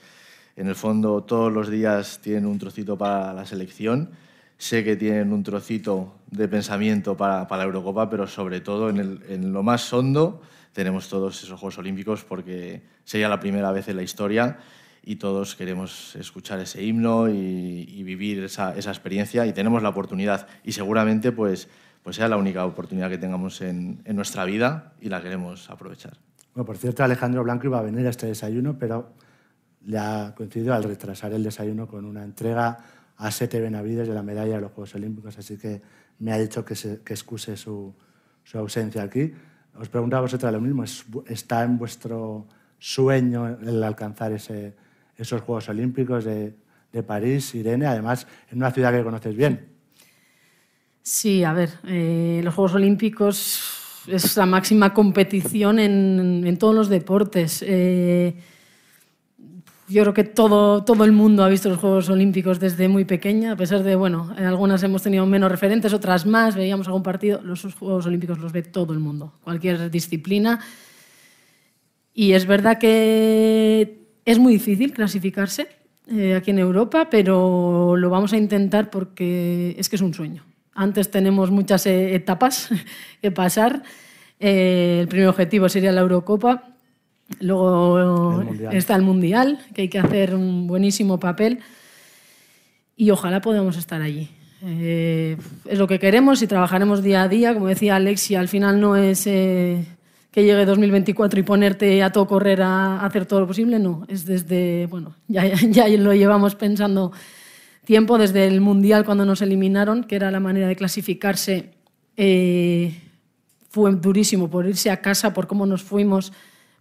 en 0.60 0.68
el 0.68 0.74
fondo 0.74 1.22
todos 1.22 1.50
los 1.50 1.70
días 1.70 2.20
tienen 2.22 2.44
un 2.44 2.58
trocito 2.58 2.98
para 2.98 3.32
la 3.32 3.46
selección. 3.46 4.10
Sé 4.58 4.84
que 4.84 4.94
tienen 4.94 5.32
un 5.32 5.42
trocito 5.42 6.16
de 6.30 6.48
pensamiento 6.48 7.16
para, 7.16 7.48
para 7.48 7.60
la 7.60 7.64
Eurocopa, 7.64 8.10
pero 8.10 8.26
sobre 8.26 8.60
todo 8.60 8.90
en, 8.90 9.52
lo 9.54 9.62
más 9.62 9.90
hondo 9.90 10.42
tenemos 10.74 11.08
todos 11.08 11.42
esos 11.42 11.58
Juegos 11.58 11.78
Olímpicos 11.78 12.24
porque 12.24 12.82
sería 13.04 13.30
la 13.30 13.40
primera 13.40 13.72
vez 13.72 13.88
en 13.88 13.96
la 13.96 14.02
historia 14.02 14.58
y 15.02 15.16
todos 15.16 15.56
queremos 15.56 16.14
escuchar 16.16 16.60
ese 16.60 16.82
himno 16.82 17.30
y, 17.30 18.02
vivir 18.02 18.44
esa, 18.44 18.76
esa, 18.76 18.90
experiencia 18.90 19.46
y 19.46 19.54
tenemos 19.54 19.82
la 19.82 19.88
oportunidad 19.88 20.46
y 20.62 20.72
seguramente 20.72 21.32
pues, 21.32 21.70
pues 22.02 22.16
sea 22.16 22.28
la 22.28 22.36
única 22.36 22.66
oportunidad 22.66 23.08
que 23.08 23.16
tengamos 23.16 23.62
en, 23.62 24.02
en, 24.04 24.14
nuestra 24.14 24.44
vida 24.44 24.92
y 25.00 25.08
la 25.08 25.22
queremos 25.22 25.70
aprovechar. 25.70 26.18
Bueno, 26.54 26.66
por 26.66 26.76
cierto, 26.76 27.02
Alejandro 27.02 27.42
Blanco 27.44 27.66
iba 27.66 27.78
a 27.78 27.82
venir 27.82 28.06
a 28.06 28.10
este 28.10 28.26
desayuno, 28.26 28.76
pero 28.78 29.14
le 29.86 29.98
ha 29.98 30.34
coincidido 30.36 30.74
al 30.74 30.84
retrasar 30.84 31.32
el 31.32 31.42
desayuno 31.42 31.86
con 31.86 32.04
una 32.04 32.22
entrega 32.22 32.78
a 33.16 33.30
Sete 33.30 33.60
Benavides 33.60 34.08
de 34.08 34.14
la 34.14 34.22
medalla 34.22 34.54
de 34.54 34.60
los 34.60 34.72
Juegos 34.72 34.94
Olímpicos, 34.94 35.38
así 35.38 35.58
que 35.58 35.82
me 36.18 36.32
ha 36.32 36.38
dicho 36.38 36.64
que, 36.64 36.74
se, 36.74 37.02
que 37.02 37.12
excuse 37.12 37.56
su, 37.56 37.94
su 38.44 38.58
ausencia 38.58 39.02
aquí. 39.02 39.32
Os 39.78 39.88
preguntaba 39.88 40.20
a 40.20 40.22
vosotros 40.22 40.52
lo 40.52 40.60
mismo, 40.60 40.84
¿está 41.26 41.62
en 41.62 41.78
vuestro 41.78 42.46
sueño 42.78 43.46
el 43.46 43.82
alcanzar 43.84 44.32
ese, 44.32 44.74
esos 45.16 45.42
Juegos 45.42 45.68
Olímpicos 45.68 46.24
de, 46.24 46.56
de, 46.92 47.02
París, 47.02 47.54
Irene, 47.54 47.86
además 47.86 48.26
en 48.50 48.58
una 48.58 48.72
ciudad 48.72 48.92
que 48.92 49.04
conoces 49.04 49.36
bien. 49.36 49.68
Sí, 51.02 51.44
a 51.44 51.52
ver, 51.52 51.70
eh, 51.86 52.40
los 52.42 52.54
Juegos 52.54 52.74
Olímpicos 52.74 54.04
es 54.06 54.36
la 54.36 54.46
máxima 54.46 54.92
competición 54.94 55.78
en, 55.78 56.42
en 56.46 56.56
todos 56.56 56.74
los 56.74 56.88
deportes. 56.88 57.62
Eh, 57.66 58.34
yo 59.90 60.02
creo 60.02 60.14
que 60.14 60.24
todo, 60.24 60.84
todo 60.84 61.04
el 61.04 61.12
mundo 61.12 61.42
ha 61.42 61.48
visto 61.48 61.68
los 61.68 61.78
Juegos 61.78 62.08
Olímpicos 62.08 62.60
desde 62.60 62.88
muy 62.88 63.04
pequeña, 63.04 63.52
a 63.52 63.56
pesar 63.56 63.82
de, 63.82 63.96
bueno, 63.96 64.32
en 64.38 64.44
algunas 64.44 64.82
hemos 64.82 65.02
tenido 65.02 65.26
menos 65.26 65.50
referentes, 65.50 65.92
otras 65.92 66.26
más, 66.26 66.54
veíamos 66.54 66.86
algún 66.86 67.02
partido, 67.02 67.40
los 67.42 67.62
Juegos 67.74 68.06
Olímpicos 68.06 68.38
los 68.38 68.52
ve 68.52 68.62
todo 68.62 68.92
el 68.92 69.00
mundo, 69.00 69.32
cualquier 69.42 69.90
disciplina. 69.90 70.60
Y 72.14 72.32
es 72.32 72.46
verdad 72.46 72.78
que 72.78 74.06
es 74.24 74.38
muy 74.38 74.54
difícil 74.54 74.92
clasificarse 74.92 75.68
eh, 76.08 76.34
aquí 76.34 76.52
en 76.52 76.60
Europa, 76.60 77.08
pero 77.10 77.96
lo 77.96 78.10
vamos 78.10 78.32
a 78.32 78.36
intentar 78.36 78.90
porque 78.90 79.74
es 79.78 79.88
que 79.88 79.96
es 79.96 80.02
un 80.02 80.14
sueño. 80.14 80.44
Antes 80.72 81.10
tenemos 81.10 81.50
muchas 81.50 81.86
eh, 81.86 82.14
etapas 82.14 82.70
que 83.22 83.30
pasar. 83.30 83.82
Eh, 84.38 84.98
el 85.02 85.08
primer 85.08 85.28
objetivo 85.28 85.68
sería 85.68 85.92
la 85.92 86.00
Eurocopa 86.00 86.69
Luego 87.38 88.42
está 88.72 88.96
el 88.96 89.02
Mundial, 89.02 89.58
que 89.74 89.82
hay 89.82 89.88
que 89.88 89.98
hacer 89.98 90.34
un 90.34 90.66
buenísimo 90.66 91.20
papel 91.20 91.60
y 92.96 93.10
ojalá 93.10 93.40
podamos 93.40 93.76
estar 93.76 94.02
allí. 94.02 94.28
Eh, 94.62 95.38
es 95.64 95.78
lo 95.78 95.86
que 95.86 95.98
queremos 95.98 96.42
y 96.42 96.46
trabajaremos 96.46 97.02
día 97.02 97.22
a 97.22 97.28
día. 97.28 97.54
Como 97.54 97.66
decía 97.66 97.96
Alexia, 97.96 98.40
al 98.40 98.48
final 98.48 98.80
no 98.80 98.96
es 98.96 99.26
eh, 99.26 99.86
que 100.30 100.44
llegue 100.44 100.64
2024 100.66 101.40
y 101.40 101.42
ponerte 101.42 102.02
a 102.02 102.12
todo 102.12 102.26
correr 102.26 102.60
a, 102.62 103.04
hacer 103.04 103.26
todo 103.26 103.40
lo 103.40 103.46
posible, 103.46 103.78
no. 103.78 104.04
Es 104.08 104.26
desde, 104.26 104.86
bueno, 104.86 105.14
ya, 105.28 105.44
ya, 105.46 105.88
lo 105.88 106.12
llevamos 106.12 106.56
pensando 106.56 107.12
tiempo, 107.84 108.18
desde 108.18 108.46
el 108.46 108.60
Mundial 108.60 109.04
cuando 109.04 109.24
nos 109.24 109.40
eliminaron, 109.40 110.04
que 110.04 110.16
era 110.16 110.30
la 110.30 110.40
manera 110.40 110.68
de 110.68 110.76
clasificarse. 110.76 111.70
Eh, 112.16 113.00
fue 113.70 113.92
durísimo 113.94 114.50
por 114.50 114.66
irse 114.66 114.90
a 114.90 115.00
casa, 115.00 115.32
por 115.32 115.46
cómo 115.46 115.64
nos 115.64 115.82
fuimos 115.82 116.32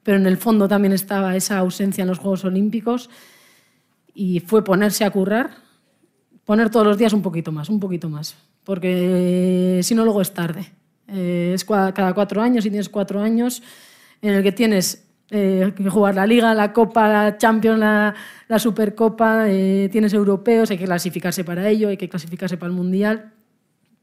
pero 0.04 0.18
en 0.18 0.26
el 0.26 0.38
fondo 0.38 0.68
también 0.68 0.94
estaba 0.94 1.36
esa 1.36 1.58
ausencia 1.58 2.02
en 2.02 2.08
los 2.08 2.20
Juegos 2.20 2.46
Olímpicos 2.46 3.10
y 4.14 4.40
fue 4.42 4.64
ponerse 4.64 5.06
a 5.06 5.12
currar, 5.12 5.52
poner 6.46 6.70
todos 6.70 6.86
los 6.86 6.98
días 6.98 7.14
un 7.14 7.22
poquito 7.22 7.52
más, 7.52 7.70
un 7.70 7.80
poquito 7.80 8.10
más, 8.10 8.36
porque 8.64 9.80
si 9.84 9.96
no 9.96 10.04
luego 10.04 10.22
es 10.22 10.34
tarde. 10.34 10.72
Eh, 11.08 11.54
es 11.56 11.66
cada 11.66 12.14
cuatro 12.14 12.42
años 12.42 12.66
y 12.66 12.70
tienes 12.70 12.90
cuatro 12.90 13.22
años 13.22 13.64
en 14.22 14.34
el 14.34 14.44
que 14.44 14.52
tienes 14.52 15.08
eh, 15.32 15.74
que 15.76 15.90
jugar 15.90 16.16
la 16.16 16.26
Liga, 16.26 16.54
la 16.54 16.74
Copa, 16.74 17.08
la 17.08 17.38
Champions, 17.38 17.80
la, 17.80 18.16
la 18.48 18.60
Supercopa, 18.60 19.46
eh, 19.48 19.90
tienes 19.92 20.14
europeos, 20.14 20.72
hay 20.72 20.78
que 20.78 20.86
clasificarse 20.86 21.44
para 21.44 21.70
ello, 21.70 21.90
hay 21.90 21.98
que 21.98 22.10
clasificarse 22.10 22.58
para 22.58 22.72
el 22.72 22.76
Mundial, 22.76 23.34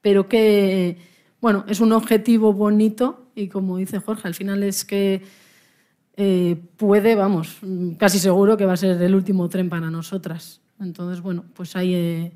pero 0.00 0.28
que, 0.28 0.98
bueno, 1.40 1.64
es 1.68 1.80
un 1.80 1.92
objetivo 1.92 2.52
bonito 2.52 3.26
y 3.34 3.48
como 3.48 3.76
dice 3.76 3.98
Jorge, 3.98 4.28
al 4.28 4.34
final 4.34 4.62
es 4.62 4.84
que 4.84 5.22
eh, 6.16 6.56
puede, 6.76 7.14
vamos, 7.14 7.58
casi 7.98 8.18
seguro 8.18 8.56
que 8.56 8.64
va 8.64 8.72
a 8.72 8.76
ser 8.76 9.00
el 9.02 9.14
último 9.14 9.48
tren 9.48 9.68
para 9.68 9.90
nosotras. 9.90 10.62
Entonces, 10.80 11.20
bueno, 11.20 11.44
pues 11.54 11.76
ahí 11.76 11.94
eh, 11.94 12.32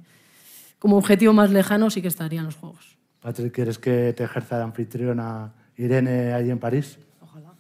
como 0.79 0.99
objetivo 0.99 1.33
más 1.33 1.51
lejano 1.51 1.91
sí 1.91 2.03
que 2.03 2.09
estarían 2.09 2.45
los 2.45 2.57
Juegos. 2.57 2.99
Patrick, 3.21 3.53
¿quieres 3.55 3.79
que 3.79 4.13
te 4.13 4.25
ejerza 4.25 4.57
de 4.59 4.65
anfitriona 4.65 5.53
Irene 5.77 6.33
allí 6.33 6.51
en 6.51 6.59
París? 6.59 6.99
Ojalá, 7.21 7.53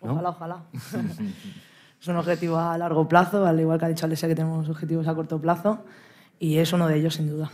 ojalá, 0.00 0.28
ojalá. 0.30 0.64
es 2.00 2.08
un 2.08 2.16
objetivo 2.16 2.58
a 2.58 2.76
largo 2.76 3.08
plazo, 3.08 3.46
al 3.46 3.58
igual 3.60 3.78
que 3.78 3.84
ha 3.84 3.88
dicho 3.88 4.06
Alexia 4.06 4.28
que 4.28 4.34
tenemos 4.34 4.68
objetivos 4.68 5.06
a 5.06 5.14
corto 5.14 5.40
plazo, 5.40 5.84
y 6.40 6.58
es 6.58 6.72
uno 6.72 6.88
de 6.88 6.96
ellos 6.98 7.14
sin 7.14 7.28
duda. 7.28 7.50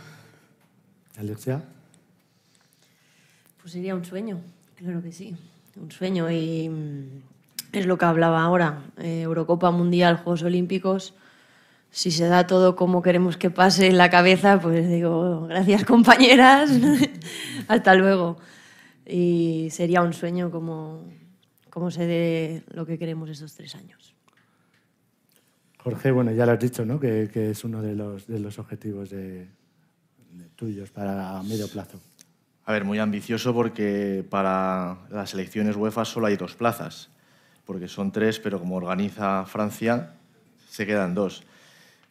Alexia. 1.17 1.61
Pues 3.61 3.73
sería 3.73 3.93
un 3.93 4.05
sueño, 4.05 4.39
claro 4.75 5.01
que 5.01 5.11
sí, 5.11 5.35
un 5.75 5.91
sueño 5.91 6.31
y 6.31 6.69
es 7.71 7.85
lo 7.85 7.97
que 7.97 8.05
hablaba 8.05 8.43
ahora, 8.43 8.83
eh, 8.97 9.21
Eurocopa 9.21 9.71
Mundial, 9.71 10.17
Juegos 10.17 10.43
Olímpicos. 10.43 11.13
Si 11.91 12.11
se 12.11 12.27
da 12.27 12.47
todo 12.47 12.75
como 12.75 13.01
queremos 13.01 13.37
que 13.37 13.49
pase 13.49 13.87
en 13.87 13.97
la 13.97 14.09
cabeza, 14.09 14.59
pues 14.59 14.87
digo, 14.87 15.47
gracias 15.47 15.85
compañeras, 15.85 16.71
hasta 17.67 17.95
luego. 17.95 18.37
Y 19.05 19.69
sería 19.71 20.01
un 20.01 20.13
sueño 20.13 20.51
como, 20.51 21.03
como 21.69 21.89
se 21.89 22.05
dé 22.05 22.63
lo 22.73 22.85
que 22.85 22.97
queremos 22.97 23.29
estos 23.29 23.55
tres 23.55 23.75
años. 23.75 24.15
Jorge, 25.79 26.11
bueno, 26.11 26.31
ya 26.31 26.45
lo 26.45 26.51
has 26.51 26.59
dicho, 26.59 26.85
¿no? 26.85 26.99
que, 26.99 27.29
que 27.31 27.51
es 27.51 27.63
uno 27.63 27.81
de 27.81 27.95
los, 27.95 28.27
de 28.27 28.39
los 28.39 28.59
objetivos 28.59 29.09
de, 29.09 29.47
de 30.31 30.45
tuyos 30.55 30.91
para 30.91 31.41
medio 31.43 31.67
plazo. 31.67 31.99
A 32.65 32.73
ver, 32.73 32.83
muy 32.83 32.99
ambicioso 32.99 33.53
porque 33.53 34.23
para 34.29 34.99
las 35.09 35.33
elecciones 35.33 35.75
UEFA 35.75 36.05
solo 36.05 36.27
hay 36.27 36.35
dos 36.35 36.55
plazas 36.55 37.09
porque 37.69 37.87
son 37.87 38.11
tres, 38.11 38.39
pero 38.39 38.57
como 38.57 38.77
organiza 38.77 39.45
Francia, 39.45 40.15
se 40.67 40.87
quedan 40.87 41.13
dos. 41.13 41.43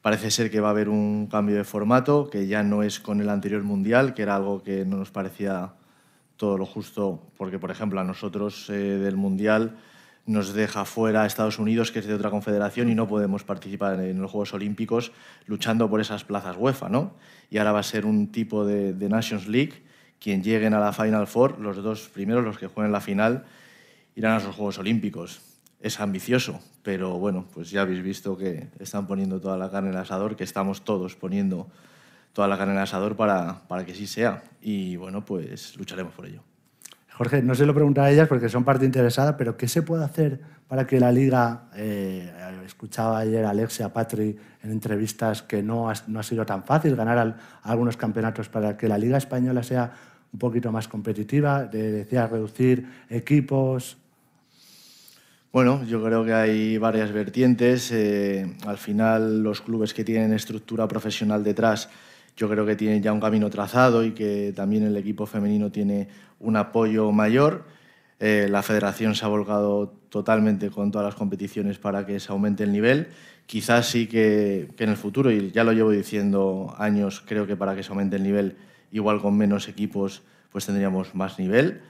Parece 0.02 0.30
ser 0.30 0.52
que 0.52 0.60
va 0.60 0.68
a 0.68 0.70
haber 0.70 0.88
un 0.88 1.26
cambio 1.26 1.56
de 1.56 1.64
formato, 1.64 2.30
que 2.30 2.46
ya 2.46 2.62
no 2.62 2.84
es 2.84 3.00
con 3.00 3.20
el 3.20 3.28
anterior 3.28 3.64
Mundial, 3.64 4.14
que 4.14 4.22
era 4.22 4.36
algo 4.36 4.62
que 4.62 4.84
no 4.84 4.98
nos 4.98 5.10
parecía 5.10 5.72
todo 6.36 6.58
lo 6.58 6.64
justo, 6.64 7.24
porque, 7.36 7.58
por 7.58 7.72
ejemplo, 7.72 7.98
a 7.98 8.04
nosotros 8.04 8.70
eh, 8.70 8.74
del 8.74 9.16
Mundial 9.16 9.76
nos 10.26 10.52
deja 10.54 10.84
fuera 10.84 11.24
a 11.24 11.26
Estados 11.26 11.58
Unidos, 11.58 11.90
que 11.90 11.98
es 11.98 12.06
de 12.06 12.14
otra 12.14 12.30
confederación, 12.30 12.88
y 12.88 12.94
no 12.94 13.08
podemos 13.08 13.42
participar 13.42 13.98
en 13.98 14.22
los 14.22 14.30
Juegos 14.30 14.54
Olímpicos 14.54 15.10
luchando 15.46 15.90
por 15.90 16.00
esas 16.00 16.22
plazas 16.22 16.54
UEFA, 16.56 16.88
¿no? 16.88 17.14
Y 17.50 17.58
ahora 17.58 17.72
va 17.72 17.80
a 17.80 17.82
ser 17.82 18.06
un 18.06 18.30
tipo 18.30 18.64
de, 18.64 18.94
Nations 19.08 19.48
League, 19.48 19.82
quien 20.20 20.40
lleguen 20.44 20.72
a 20.74 20.78
la 20.78 20.92
Final 20.92 21.26
Four, 21.26 21.58
los 21.58 21.82
dos 21.82 22.08
primeros, 22.10 22.44
los 22.44 22.58
que 22.58 22.68
jueguen 22.68 22.92
la 22.92 23.00
final, 23.00 23.44
irán 24.14 24.34
a 24.34 24.36
esos 24.36 24.54
Juegos 24.54 24.78
Olímpicos 24.78 25.47
es 25.80 26.00
ambicioso, 26.00 26.60
pero 26.82 27.18
bueno, 27.18 27.46
pues 27.54 27.70
ya 27.70 27.82
habéis 27.82 28.02
visto 28.02 28.36
que 28.36 28.68
están 28.78 29.06
poniendo 29.06 29.40
toda 29.40 29.56
la 29.56 29.70
carne 29.70 29.90
en 29.90 29.94
el 29.94 30.00
asador, 30.00 30.36
que 30.36 30.44
estamos 30.44 30.84
todos 30.84 31.14
poniendo 31.14 31.68
toda 32.32 32.48
la 32.48 32.58
carne 32.58 32.72
en 32.72 32.78
el 32.78 32.84
asador 32.84 33.16
para, 33.16 33.62
para 33.68 33.84
que 33.84 33.94
sí 33.94 34.06
sea. 34.06 34.42
Y 34.60 34.96
bueno, 34.96 35.24
pues 35.24 35.76
lucharemos 35.76 36.12
por 36.14 36.26
ello. 36.26 36.42
Jorge, 37.18 37.42
no 37.42 37.56
se 37.56 37.66
lo 37.66 37.74
pregunto 37.74 38.00
a 38.00 38.10
ellas 38.10 38.28
porque 38.28 38.48
son 38.48 38.62
parte 38.62 38.84
interesada, 38.84 39.36
pero 39.36 39.56
¿qué 39.56 39.66
se 39.66 39.82
puede 39.82 40.04
hacer 40.04 40.40
para 40.68 40.86
que 40.86 41.00
la 41.00 41.10
liga, 41.10 41.64
eh, 41.74 42.30
escuchaba 42.64 43.18
ayer 43.18 43.44
a 43.44 43.50
Alexia 43.50 43.92
Patri 43.92 44.36
en 44.62 44.70
entrevistas 44.70 45.42
que 45.42 45.60
no 45.62 45.90
ha, 45.90 45.94
no 46.06 46.20
ha 46.20 46.22
sido 46.22 46.46
tan 46.46 46.62
fácil 46.62 46.94
ganar 46.94 47.36
algunos 47.62 47.96
campeonatos 47.96 48.48
para 48.48 48.76
que 48.76 48.86
la 48.86 48.98
liga 48.98 49.16
española 49.16 49.64
sea 49.64 49.92
un 50.32 50.38
poquito 50.38 50.70
más 50.70 50.86
competitiva, 50.86 51.64
de, 51.64 51.90
decía 51.90 52.26
reducir 52.26 52.86
equipos, 53.08 53.96
bueno, 55.52 55.82
yo 55.84 56.04
creo 56.04 56.24
que 56.24 56.34
hay 56.34 56.78
varias 56.78 57.10
vertientes. 57.12 57.90
Eh, 57.90 58.54
al 58.66 58.76
final, 58.76 59.42
los 59.42 59.60
clubes 59.62 59.94
que 59.94 60.04
tienen 60.04 60.32
estructura 60.32 60.86
profesional 60.86 61.42
detrás, 61.42 61.88
yo 62.36 62.48
creo 62.48 62.66
que 62.66 62.76
tienen 62.76 63.02
ya 63.02 63.12
un 63.12 63.20
camino 63.20 63.48
trazado 63.48 64.04
y 64.04 64.12
que 64.12 64.52
también 64.54 64.84
el 64.84 64.96
equipo 64.96 65.26
femenino 65.26 65.72
tiene 65.72 66.08
un 66.38 66.56
apoyo 66.56 67.10
mayor. 67.12 67.64
Eh, 68.20 68.48
la 68.50 68.62
federación 68.62 69.14
se 69.14 69.24
ha 69.24 69.28
volcado 69.28 69.88
totalmente 70.10 70.70
con 70.70 70.90
todas 70.90 71.06
las 71.06 71.14
competiciones 71.14 71.78
para 71.78 72.04
que 72.04 72.20
se 72.20 72.30
aumente 72.30 72.64
el 72.64 72.72
nivel. 72.72 73.08
Quizás 73.46 73.86
sí 73.88 74.06
que, 74.06 74.68
que 74.76 74.84
en 74.84 74.90
el 74.90 74.96
futuro, 74.96 75.30
y 75.30 75.50
ya 75.50 75.64
lo 75.64 75.72
llevo 75.72 75.90
diciendo 75.90 76.74
años, 76.78 77.22
creo 77.26 77.46
que 77.46 77.56
para 77.56 77.74
que 77.74 77.82
se 77.82 77.90
aumente 77.90 78.16
el 78.16 78.22
nivel, 78.22 78.56
igual 78.92 79.22
con 79.22 79.36
menos 79.36 79.68
equipos, 79.68 80.22
pues 80.50 80.66
tendríamos 80.66 81.14
más 81.14 81.38
nivel. 81.38 81.80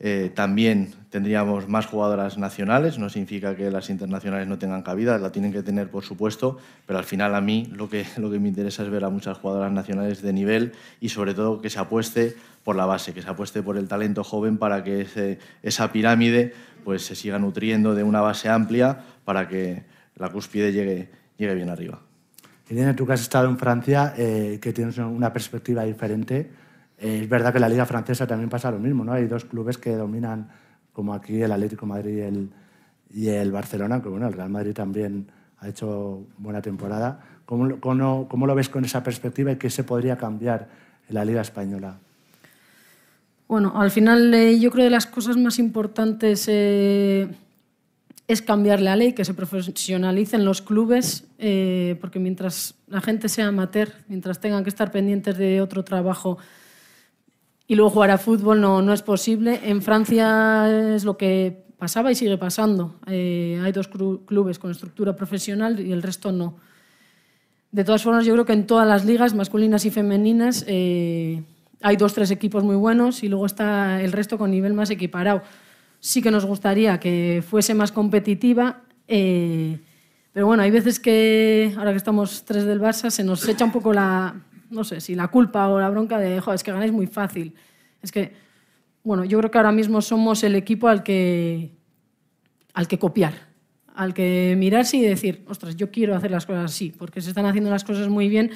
Eh, 0.00 0.30
también 0.32 0.94
tendríamos 1.10 1.68
más 1.68 1.86
jugadoras 1.86 2.38
nacionales, 2.38 2.98
no 3.00 3.08
significa 3.08 3.56
que 3.56 3.68
las 3.70 3.90
internacionales 3.90 4.46
no 4.46 4.56
tengan 4.56 4.82
cabida, 4.82 5.18
la 5.18 5.32
tienen 5.32 5.52
que 5.52 5.62
tener 5.64 5.90
por 5.90 6.04
supuesto, 6.04 6.58
pero 6.86 7.00
al 7.00 7.04
final 7.04 7.34
a 7.34 7.40
mí 7.40 7.66
lo 7.72 7.88
que, 7.88 8.06
lo 8.16 8.30
que 8.30 8.38
me 8.38 8.48
interesa 8.48 8.84
es 8.84 8.90
ver 8.90 9.04
a 9.04 9.10
muchas 9.10 9.38
jugadoras 9.38 9.72
nacionales 9.72 10.22
de 10.22 10.32
nivel 10.32 10.72
y 11.00 11.08
sobre 11.08 11.34
todo 11.34 11.60
que 11.60 11.68
se 11.68 11.80
apueste 11.80 12.36
por 12.62 12.76
la 12.76 12.86
base, 12.86 13.12
que 13.12 13.22
se 13.22 13.28
apueste 13.28 13.62
por 13.62 13.76
el 13.76 13.88
talento 13.88 14.22
joven 14.22 14.58
para 14.58 14.84
que 14.84 15.38
esa 15.62 15.90
pirámide 15.90 16.52
pues, 16.84 17.04
se 17.04 17.16
siga 17.16 17.38
nutriendo 17.38 17.94
de 17.94 18.04
una 18.04 18.20
base 18.20 18.48
amplia 18.48 19.04
para 19.24 19.48
que 19.48 19.82
la 20.16 20.30
cúspide 20.30 20.72
llegue, 20.72 21.10
llegue 21.38 21.54
bien 21.54 21.70
arriba. 21.70 22.00
Irene, 22.70 22.94
tú 22.94 23.06
que 23.06 23.14
has 23.14 23.22
estado 23.22 23.48
en 23.48 23.56
Francia, 23.56 24.12
eh, 24.16 24.58
que 24.60 24.72
tienes 24.72 24.98
una 24.98 25.32
perspectiva 25.32 25.84
diferente, 25.84 26.50
es 26.98 27.28
verdad 27.28 27.52
que 27.52 27.58
en 27.58 27.62
la 27.62 27.68
Liga 27.68 27.86
Francesa 27.86 28.26
también 28.26 28.50
pasa 28.50 28.70
lo 28.70 28.78
mismo, 28.78 29.04
¿no? 29.04 29.12
Hay 29.12 29.26
dos 29.26 29.44
clubes 29.44 29.78
que 29.78 29.94
dominan, 29.94 30.48
como 30.92 31.14
aquí 31.14 31.40
el 31.40 31.52
Atlético 31.52 31.86
Madrid 31.86 32.24
y 33.10 33.28
el, 33.28 33.52
Barcelona, 33.52 34.02
que 34.02 34.08
bueno, 34.08 34.26
el 34.26 34.32
Real 34.32 34.50
Madrid 34.50 34.72
también 34.72 35.28
ha 35.60 35.68
hecho 35.68 36.26
buena 36.38 36.60
temporada. 36.60 37.20
¿Cómo, 37.46 37.80
cómo, 37.80 38.28
cómo 38.28 38.46
lo 38.46 38.54
ves 38.54 38.68
con 38.68 38.84
esa 38.84 39.02
perspectiva 39.02 39.52
y 39.52 39.56
qué 39.56 39.70
se 39.70 39.84
podría 39.84 40.16
cambiar 40.16 40.68
en 41.08 41.14
la 41.14 41.24
Liga 41.24 41.40
Española? 41.40 41.98
Bueno, 43.48 43.72
al 43.80 43.90
final 43.90 44.32
eh, 44.34 44.58
yo 44.60 44.70
creo 44.70 44.84
que 44.84 44.90
las 44.90 45.06
cosas 45.06 45.38
más 45.38 45.58
importantes 45.58 46.44
eh, 46.48 47.28
es 48.26 48.42
cambiar 48.42 48.80
la 48.82 48.94
ley, 48.94 49.14
que 49.14 49.24
se 49.24 49.32
profesionalicen 49.32 50.44
los 50.44 50.60
clubes, 50.60 51.24
eh, 51.38 51.96
porque 51.98 52.18
mientras 52.18 52.74
la 52.88 53.00
gente 53.00 53.30
sea 53.30 53.46
amateur, 53.46 53.90
mientras 54.06 54.38
tengan 54.38 54.64
que 54.64 54.68
estar 54.68 54.90
pendientes 54.90 55.38
de 55.38 55.62
otro 55.62 55.82
trabajo 55.82 56.36
y 57.68 57.76
luego 57.76 57.90
jugar 57.90 58.10
a 58.10 58.18
fútbol 58.18 58.60
no, 58.60 58.82
no 58.82 58.92
es 58.92 59.02
posible. 59.02 59.60
En 59.62 59.82
Francia 59.82 60.94
es 60.96 61.04
lo 61.04 61.16
que 61.16 61.66
pasaba 61.78 62.10
y 62.10 62.16
sigue 62.16 62.36
pasando. 62.36 62.96
Eh, 63.06 63.60
hay 63.62 63.70
dos 63.70 63.86
clubes 63.86 64.58
con 64.58 64.72
estructura 64.72 65.14
profesional 65.14 65.78
y 65.78 65.92
el 65.92 66.02
resto 66.02 66.32
no. 66.32 66.56
De 67.70 67.84
todas 67.84 68.02
formas, 68.02 68.26
yo 68.26 68.32
creo 68.32 68.44
que 68.44 68.54
en 68.54 68.66
todas 68.66 68.88
las 68.88 69.04
ligas, 69.04 69.34
masculinas 69.34 69.84
y 69.84 69.90
femeninas, 69.90 70.64
eh, 70.66 71.44
hay 71.80 71.96
dos, 71.96 72.14
tres 72.14 72.32
equipos 72.32 72.64
muy 72.64 72.74
buenos 72.74 73.22
y 73.22 73.28
luego 73.28 73.46
está 73.46 74.02
el 74.02 74.10
resto 74.10 74.38
con 74.38 74.50
nivel 74.50 74.72
más 74.72 74.90
equiparado 74.90 75.42
sí 76.00 76.22
que 76.22 76.30
nos 76.30 76.44
gustaría 76.44 77.00
que 77.00 77.42
fuese 77.46 77.74
más 77.74 77.92
competitiva. 77.92 78.82
Eh, 79.06 79.78
pero 80.32 80.46
bueno, 80.46 80.62
hay 80.62 80.70
veces 80.70 81.00
que, 81.00 81.74
ahora 81.76 81.90
que 81.90 81.96
estamos 81.96 82.44
tres 82.44 82.64
del 82.64 82.80
Barça, 82.80 83.10
se 83.10 83.24
nos 83.24 83.46
echa 83.48 83.64
un 83.64 83.72
poco 83.72 83.92
la, 83.92 84.36
no 84.70 84.84
sé, 84.84 85.00
si 85.00 85.14
la 85.14 85.28
culpa 85.28 85.68
o 85.68 85.80
la 85.80 85.90
bronca 85.90 86.18
de, 86.18 86.40
joder, 86.40 86.56
es 86.56 86.62
que 86.62 86.72
ganáis 86.72 86.92
muy 86.92 87.06
fácil. 87.06 87.54
Es 88.02 88.12
que, 88.12 88.32
bueno, 89.02 89.24
yo 89.24 89.38
creo 89.38 89.50
que 89.50 89.58
ahora 89.58 89.72
mismo 89.72 90.00
somos 90.02 90.42
el 90.44 90.54
equipo 90.54 90.88
al 90.88 91.02
que, 91.02 91.76
al 92.74 92.88
que 92.88 92.98
copiar, 92.98 93.34
al 93.94 94.14
que 94.14 94.54
mirarse 94.58 94.96
y 94.96 95.02
decir, 95.02 95.44
ostras, 95.48 95.76
yo 95.76 95.90
quiero 95.90 96.14
hacer 96.14 96.30
las 96.30 96.46
cosas 96.46 96.66
así, 96.66 96.92
porque 96.96 97.20
se 97.20 97.30
están 97.30 97.46
haciendo 97.46 97.70
las 97.70 97.84
cosas 97.84 98.08
muy 98.08 98.28
bien. 98.28 98.50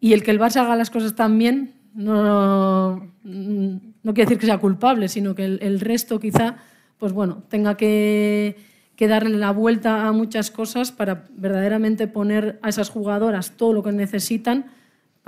Y 0.00 0.12
el 0.12 0.22
que 0.22 0.30
el 0.30 0.38
Barça 0.38 0.60
haga 0.60 0.76
las 0.76 0.90
cosas 0.90 1.14
tan 1.14 1.38
bien 1.38 1.74
no, 1.94 3.10
no 3.24 4.14
quiere 4.14 4.26
decir 4.26 4.38
que 4.38 4.46
sea 4.46 4.58
culpable, 4.58 5.08
sino 5.08 5.34
que 5.34 5.44
el, 5.44 5.80
resto 5.80 6.20
quizá, 6.20 6.56
pues 6.96 7.12
bueno, 7.12 7.42
tenga 7.48 7.76
que, 7.76 8.56
darle 8.98 9.36
la 9.36 9.50
vuelta 9.50 10.06
a 10.06 10.12
muchas 10.12 10.50
cosas 10.50 10.92
para 10.92 11.26
verdaderamente 11.30 12.06
poner 12.06 12.58
a 12.62 12.68
esas 12.68 12.90
jugadoras 12.90 13.56
todo 13.56 13.72
lo 13.72 13.82
que 13.82 13.92
necesitan 13.92 14.66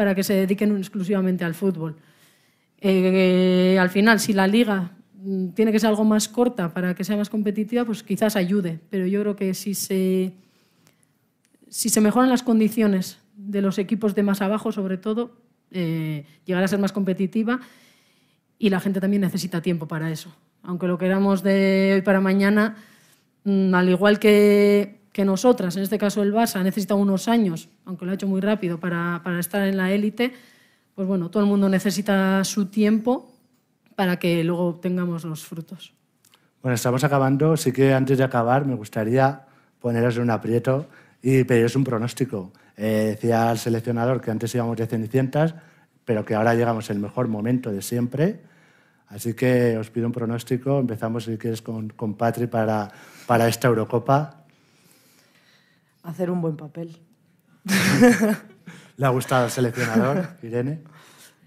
para 0.01 0.15
que 0.15 0.25
se 0.25 0.33
dediquen 0.33 0.75
exclusivamente 0.79 1.45
al 1.45 1.53
fútbol. 1.53 1.95
Eh, 2.81 3.77
al 3.79 3.91
final, 3.91 4.19
si 4.19 4.33
la 4.33 4.47
liga 4.47 4.93
mm, 5.13 5.49
tiene 5.49 5.73
que 5.73 5.79
ser 5.79 5.91
algo 5.91 6.05
más 6.05 6.27
corta 6.27 6.73
para 6.73 6.95
que 6.95 7.05
sea 7.05 7.19
más 7.19 7.29
competitiva, 7.29 7.85
pues 7.85 8.03
quizás 8.03 8.35
ayude. 8.35 8.81
Pero 8.89 9.07
yo 9.07 9.21
creo 9.21 9.37
que 9.37 9.53
si 9.53 9.75
se, 9.75 10.33
si 11.69 11.91
se 11.91 12.01
mejoran 12.01 12.31
las 12.31 12.43
condiciones 12.43 13.19
de 13.37 13.61
los 13.61 13.77
equipos 13.77 14.15
de 14.15 14.23
más 14.23 14.41
abajo, 14.41 14.73
sobre 14.73 14.97
todo, 14.97 15.37
eh, 15.71 16.25
llegar 16.47 16.65
a 16.65 16.69
ser 16.69 16.79
más 16.79 16.93
competitiva 16.93 17.61
y 18.59 18.71
la 18.71 18.81
gente 18.81 19.03
también 19.03 19.21
necesita 19.21 19.61
tiempo 19.61 19.87
para 19.87 20.11
eso. 20.11 20.35
Aunque 20.63 20.87
lo 20.87 20.97
queramos 20.97 21.43
de 21.43 21.93
hoy 21.97 22.01
para 22.01 22.23
mañana, 22.23 22.77
mm, 23.45 23.75
al 23.75 23.91
igual 23.91 24.19
que, 24.19 25.00
que 25.13 25.25
nosotras, 25.25 25.77
en 25.77 25.83
este 25.83 25.99
caso 25.99 26.23
el 26.23 26.33
Barça, 26.33 26.63
necesita 26.63 26.95
unos 26.95 27.29
años, 27.29 27.69
aunque 27.85 28.05
lo 28.05 28.13
ha 28.13 28.15
hecho 28.15 28.29
muy 28.29 28.41
rápido, 28.41 28.79
para, 28.79 29.21
para 29.25 29.41
estar 29.41 29.67
en 29.67 29.77
la 29.77 29.93
élite, 29.93 30.33
pues 30.95 31.09
bueno, 31.09 31.31
todo 31.31 31.43
el 31.43 31.49
mundo 31.49 31.69
necesita 31.69 32.45
su 32.45 32.67
tiempo 32.67 33.31
para 33.97 34.19
que 34.19 34.43
luego 34.45 34.79
tengamos 34.81 35.25
los 35.25 35.45
frutos. 35.45 35.93
Bueno, 36.63 36.75
estamos 36.75 37.05
acabando. 37.05 37.57
Sí 37.57 37.73
que 37.73 37.95
antes 37.95 38.19
de 38.19 38.25
acabar 38.25 38.67
me 38.67 38.75
gustaría 38.75 39.47
poneros 39.81 40.19
un 40.19 40.31
aprieto 40.31 40.87
y 41.23 41.45
pediros 41.45 41.75
un 41.75 41.85
pronóstico. 41.85 42.53
Eh, 42.77 43.15
decía 43.15 43.51
el 43.51 43.59
seleccionador 43.59 44.21
que 44.21 44.31
antes 44.31 44.55
íbamos 44.55 44.77
de 44.77 44.87
cenicientas, 44.87 45.55
pero 46.05 46.25
que 46.25 46.35
ahora 46.35 46.55
llegamos 46.55 46.91
el 46.91 46.99
mejor 46.99 47.29
momento 47.29 47.71
de 47.73 47.83
siempre. 47.83 48.41
Así 49.09 49.35
que 49.35 49.77
os 49.77 49.91
pido 49.91 50.07
un 50.07 50.13
pronóstico. 50.13 50.79
Empezamos, 50.79 51.25
si 51.25 51.37
quieres, 51.37 51.63
con, 51.63 51.89
con 51.91 52.15
Patri 52.15 52.47
para, 52.47 52.91
para 53.27 53.49
esta 53.49 53.69
Eurocopa. 53.69 54.40
Hacer 56.03 56.31
un 56.31 56.41
buen 56.41 56.57
papel. 56.57 56.99
¿Le 58.97 59.07
ha 59.07 59.11
gustado 59.11 59.47
el 59.47 59.51
seleccionador, 59.51 60.37
Irene? 60.43 60.81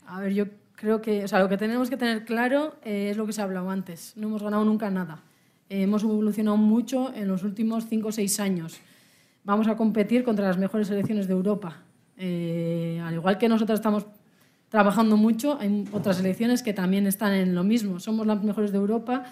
A 0.08 0.20
ver, 0.20 0.34
yo 0.34 0.45
creo 0.76 1.01
que 1.01 1.24
o 1.24 1.28
sea, 1.28 1.39
lo 1.39 1.49
que 1.49 1.58
tenemos 1.58 1.89
que 1.89 1.97
tener 1.97 2.26
claro 2.26 2.76
eh, 2.84 3.10
es 3.10 3.18
lo 3.18 3.26
que 3.26 3.34
se 3.34 3.41
ha 3.41 3.45
hablado 3.45 3.70
antes. 3.70 4.14
No 4.16 4.28
hemos 4.28 4.43
ganado 4.43 4.64
nunca 4.66 4.89
nada. 4.89 5.22
Eh, 5.70 5.84
hemos 5.84 6.04
evolucionado 6.04 6.58
mucho 6.58 7.14
en 7.14 7.28
los 7.28 7.43
últimos 7.43 7.88
cinco 7.88 8.10
o 8.10 8.12
seis 8.12 8.39
años 8.39 8.80
vamos 9.43 9.68
a 9.68 9.76
competir 9.76 10.24
contra 10.24 10.47
las 10.47 10.58
mejores 10.58 10.88
selecciones 10.88 11.28
de 11.28 11.34
Europa. 11.34 11.78
Eh, 12.18 13.01
al 13.04 13.14
igual 13.14 13.38
que 13.38 13.49
nosotros 13.49 13.80
estamos 13.80 14.06
trabajando 14.70 15.18
mucho, 15.18 15.58
hay 15.60 15.86
otras 15.91 16.18
selecciones 16.18 16.64
que 16.64 16.74
también 16.74 17.06
están 17.08 17.34
en 17.34 17.54
lo 17.54 17.64
mismo. 17.64 17.99
Somos 17.99 18.26
las 18.26 18.43
mejores 18.43 18.72
de 18.72 18.78
Europa 18.78 19.26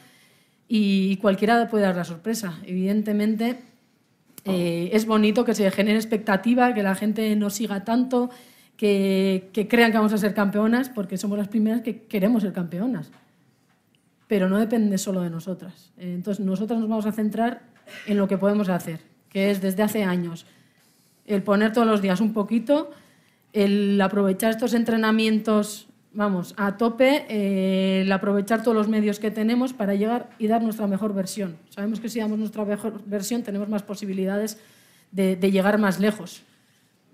y 0.67 1.17
cualquiera 1.17 1.67
puede 1.69 1.85
dar 1.85 1.95
la 1.95 2.03
sorpresa. 2.03 2.59
Evidentemente, 2.65 3.59
eh, 4.45 4.89
es 4.93 5.05
bonito 5.05 5.45
que 5.45 5.53
se 5.53 5.69
genere 5.71 5.97
expectativa, 5.97 6.73
que 6.73 6.83
la 6.83 6.95
gente 6.95 7.35
nos 7.35 7.53
siga 7.53 7.83
tanto, 7.83 8.29
que, 8.77 9.49
que 9.53 9.67
crean 9.67 9.91
que 9.91 9.97
vamos 9.97 10.13
a 10.13 10.17
ser 10.17 10.33
campeonas, 10.33 10.89
porque 10.89 11.17
somos 11.17 11.37
las 11.37 11.47
primeras 11.47 11.81
que 11.81 12.03
queremos 12.03 12.43
ser 12.43 12.53
campeonas. 12.53 13.11
Pero 14.27 14.49
no 14.49 14.57
depende 14.57 14.97
solo 14.97 15.21
de 15.21 15.29
nosotras. 15.29 15.91
Entonces, 15.97 16.43
nosotras 16.45 16.79
nos 16.79 16.89
vamos 16.89 17.05
a 17.05 17.11
centrar 17.11 17.63
en 18.07 18.17
lo 18.17 18.27
que 18.27 18.37
podemos 18.37 18.69
hacer 18.69 19.11
que 19.31 19.49
es 19.49 19.61
desde 19.61 19.83
hace 19.83 20.03
años 20.03 20.45
el 21.25 21.43
poner 21.43 21.71
todos 21.71 21.87
los 21.87 22.01
días 22.01 22.19
un 22.19 22.33
poquito, 22.33 22.91
el 23.53 23.99
aprovechar 24.01 24.51
estos 24.51 24.73
entrenamientos, 24.73 25.87
vamos, 26.13 26.53
a 26.57 26.77
tope, 26.77 27.25
eh, 27.29 28.01
el 28.01 28.11
aprovechar 28.11 28.63
todos 28.63 28.75
los 28.75 28.87
medios 28.87 29.19
que 29.19 29.31
tenemos 29.31 29.73
para 29.73 29.95
llegar 29.95 30.29
y 30.39 30.47
dar 30.47 30.61
nuestra 30.61 30.87
mejor 30.87 31.13
versión. 31.13 31.57
Sabemos 31.69 31.99
que 31.99 32.09
si 32.09 32.19
damos 32.19 32.37
nuestra 32.37 32.65
mejor 32.65 33.01
versión 33.05 33.43
tenemos 33.43 33.69
más 33.69 33.83
posibilidades 33.83 34.59
de, 35.11 35.35
llegar 35.51 35.77
más 35.77 35.99
lejos. 35.99 36.43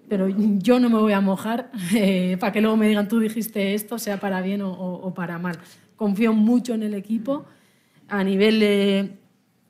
Pero 0.10 0.30
yo 0.30 0.80
no 0.80 0.90
me 0.90 0.98
voy 0.98 1.14
a 1.14 1.22
mojar 1.22 1.70
eh, 1.94 2.38
para 2.40 2.52
que 2.52 2.62
luego 2.62 2.78
me 2.78 2.88
digan 2.88 3.08
tú 3.08 3.20
dijiste 3.20 3.74
esto, 3.74 4.00
sea 4.00 4.20
para 4.20 4.42
bien 4.42 4.62
o, 4.64 5.14
para 5.14 5.38
mal. 5.38 5.58
Confío 5.96 6.34
mucho 6.34 6.74
en 6.74 6.84
el 6.84 6.94
equipo 6.94 7.46
a 8.08 8.24
nivel 8.24 8.60
de, 8.60 9.18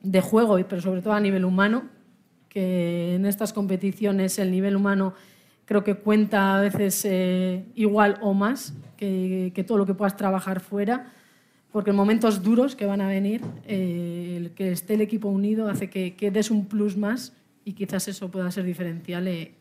de 0.02 0.20
juego, 0.20 0.58
pero 0.68 0.80
sobre 0.80 1.02
todo 1.02 1.14
a 1.14 1.20
nivel 1.20 1.44
humano 1.44 1.84
que 2.48 3.14
en 3.16 3.26
estas 3.26 3.52
competiciones 3.52 4.38
el 4.38 4.50
nivel 4.50 4.76
humano 4.76 5.14
creo 5.64 5.84
que 5.84 5.96
cuenta 5.96 6.56
a 6.56 6.60
veces 6.62 7.04
eh, 7.04 7.66
igual 7.74 8.16
o 8.22 8.32
más 8.32 8.74
que, 8.98 9.52
que, 9.54 9.64
todo 9.64 9.78
lo 9.78 9.86
que 9.86 9.94
puedas 9.94 10.16
trabajar 10.16 10.60
fuera, 10.60 11.06
porque 11.72 11.90
en 11.90 11.96
momentos 11.96 12.42
duros 12.42 12.76
que 12.76 12.84
van 12.84 13.00
a 13.00 13.08
venir, 13.08 13.40
eh, 13.66 14.34
el 14.36 14.50
que 14.50 14.72
esté 14.72 14.94
el 14.94 15.00
equipo 15.00 15.28
unido 15.28 15.70
hace 15.70 15.88
que, 15.88 16.14
que, 16.14 16.30
des 16.30 16.50
un 16.50 16.66
plus 16.66 16.96
más 16.96 17.32
y 17.64 17.72
quizás 17.72 18.08
eso 18.08 18.30
pueda 18.30 18.50
ser 18.50 18.64
diferencial 18.64 19.26
eh, 19.28 19.54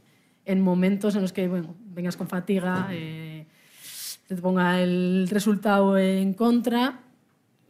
en 0.46 0.62
momentos 0.62 1.16
en 1.16 1.22
los 1.22 1.32
que 1.32 1.48
bueno, 1.48 1.76
vengas 1.94 2.18
con 2.18 2.28
fatiga, 2.28 2.90
te 2.90 4.36
ponga 4.42 4.82
el 4.82 5.28
resultado 5.30 5.98
en 5.98 6.34
contra 6.34 7.00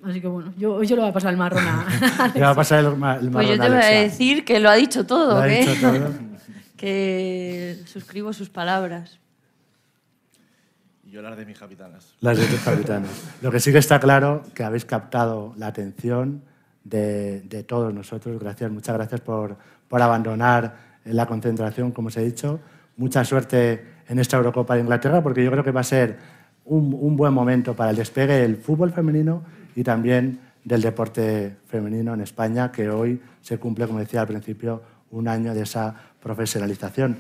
Así 0.03 0.21
que 0.21 0.27
bueno, 0.27 0.53
yo, 0.57 0.83
yo 0.83 0.95
le 0.95 1.01
voy 1.01 1.09
a 1.09 1.13
pasar 1.13 1.31
el 1.31 1.37
marrón 1.37 1.63
a. 1.67 2.31
le 2.35 2.41
va 2.41 2.51
a 2.51 2.55
pasar 2.55 2.85
el, 2.85 2.95
marrón 2.95 3.31
Pues 3.31 3.47
yo 3.47 3.59
te 3.59 3.67
voy 3.67 3.79
a 3.81 4.01
decir 4.01 4.45
que 4.45 4.59
lo 4.59 4.69
ha 4.69 4.75
dicho 4.75 5.05
todo, 5.05 5.41
¿Lo 5.41 5.47
Dicho 5.47 5.73
todo? 5.81 6.13
que 6.77 7.79
suscribo 7.85 8.31
sus 8.31 8.49
palabras. 8.49 9.19
Y 11.07 11.11
yo 11.11 11.21
las 11.21 11.37
de 11.37 11.45
mis 11.45 11.57
capitanas. 11.57 12.15
Las 12.19 12.37
de 12.37 12.45
tus 12.47 12.59
capitanas. 12.59 13.09
Lo 13.41 13.49
que 13.49 13.61
sí 13.61 13.71
que 13.71 13.77
está 13.77 13.97
claro 13.97 14.43
que 14.53 14.65
habéis 14.65 14.83
captado 14.83 15.53
la 15.57 15.67
atención 15.67 16.41
de, 16.83 17.65
todos 17.65 17.93
nosotros. 17.93 18.37
Gracias, 18.37 18.69
muchas 18.69 18.93
gracias 18.93 19.21
por, 19.21 19.55
por 19.87 20.01
abandonar 20.01 20.75
la 21.05 21.25
concentración, 21.25 21.93
como 21.93 22.09
os 22.09 22.17
he 22.17 22.25
dicho. 22.25 22.59
Mucha 22.97 23.23
suerte 23.23 23.85
en 24.09 24.19
esta 24.19 24.35
Eurocopa 24.35 24.75
de 24.75 24.81
Inglaterra, 24.81 25.23
porque 25.23 25.45
yo 25.45 25.49
creo 25.49 25.63
que 25.63 25.71
va 25.71 25.79
a 25.79 25.85
ser 25.85 26.17
un 26.65 27.15
buen 27.15 27.33
momento 27.33 27.73
para 27.73 27.91
el 27.91 27.95
despegue 27.95 28.33
del 28.33 28.57
fútbol 28.57 28.91
femenino 28.91 29.43
y 29.77 29.83
también 29.83 30.41
del 30.65 30.81
deporte 30.81 31.55
femenino 31.67 32.15
en 32.15 32.19
España, 32.19 32.69
que 32.69 32.89
hoy 32.89 33.21
se 33.41 33.57
cumple, 33.57 33.87
como 33.87 33.99
decía 33.99 34.19
al 34.19 34.27
principio, 34.27 34.83
un 35.11 35.29
año 35.29 35.53
de 35.53 35.61
esa 35.61 35.95
profesionalización. 36.19 37.17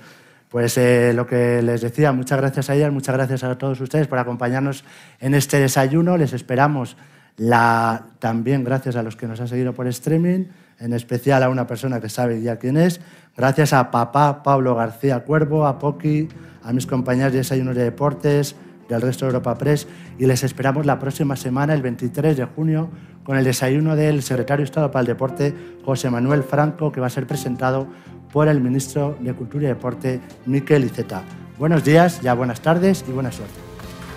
Pues 0.49 0.77
eh, 0.77 1.11
lo 1.13 1.27
que 1.27 1.61
les 1.61 1.81
decía, 1.81 2.13
muchas 2.13 2.37
gracias 2.39 2.69
a 2.69 2.75
ellas, 2.75 2.91
muchas 2.91 3.15
gracias 3.15 3.43
a 3.43 3.57
todos 3.57 3.81
ustedes 3.81 4.07
por 4.07 4.17
acompañarnos 4.17 4.85
en 5.19 5.33
este 5.33 5.59
desayuno. 5.59 6.17
Les 6.17 6.31
esperamos 6.33 6.95
la, 7.35 8.07
también 8.19 8.63
gracias 8.63 8.95
a 8.95 9.03
los 9.03 9.15
que 9.15 9.27
nos 9.27 9.41
han 9.41 9.47
seguido 9.47 9.73
por 9.73 9.87
streaming, 9.87 10.45
en 10.79 10.93
especial 10.93 11.43
a 11.43 11.49
una 11.49 11.67
persona 11.67 11.99
que 11.99 12.09
sabe 12.09 12.41
ya 12.41 12.57
quién 12.57 12.77
es. 12.77 13.01
Gracias 13.35 13.73
a 13.73 13.91
papá 13.91 14.41
Pablo 14.41 14.75
García 14.75 15.19
Cuervo, 15.25 15.67
a 15.67 15.79
Poki, 15.79 16.29
a 16.63 16.71
mis 16.71 16.87
compañeros 16.87 17.33
de 17.33 17.39
Desayunos 17.39 17.75
de 17.75 17.83
Deportes, 17.83 18.55
del 18.87 19.01
resto 19.01 19.25
de 19.25 19.29
Europa 19.31 19.57
Press 19.57 19.87
y 20.17 20.25
les 20.25 20.43
esperamos 20.43 20.85
la 20.85 20.99
próxima 20.99 21.35
semana, 21.35 21.73
el 21.73 21.81
23 21.81 22.37
de 22.37 22.45
junio, 22.45 22.89
con 23.23 23.37
el 23.37 23.43
desayuno 23.43 23.95
del 23.95 24.23
secretario 24.23 24.63
de 24.63 24.65
Estado 24.65 24.91
para 24.91 25.01
el 25.01 25.07
Deporte, 25.07 25.53
José 25.83 26.09
Manuel 26.09 26.43
Franco, 26.43 26.91
que 26.91 27.01
va 27.01 27.07
a 27.07 27.09
ser 27.11 27.27
presentado 27.27 27.87
por 28.31 28.47
el 28.47 28.61
ministro 28.61 29.17
de 29.19 29.33
Cultura 29.33 29.65
y 29.65 29.67
Deporte, 29.67 30.21
Miquel 30.45 30.85
Iceta. 30.85 31.23
Buenos 31.57 31.83
días, 31.83 32.21
ya 32.21 32.33
buenas 32.33 32.61
tardes 32.61 33.03
y 33.07 33.11
buena 33.11 33.31
suerte. 33.31 33.55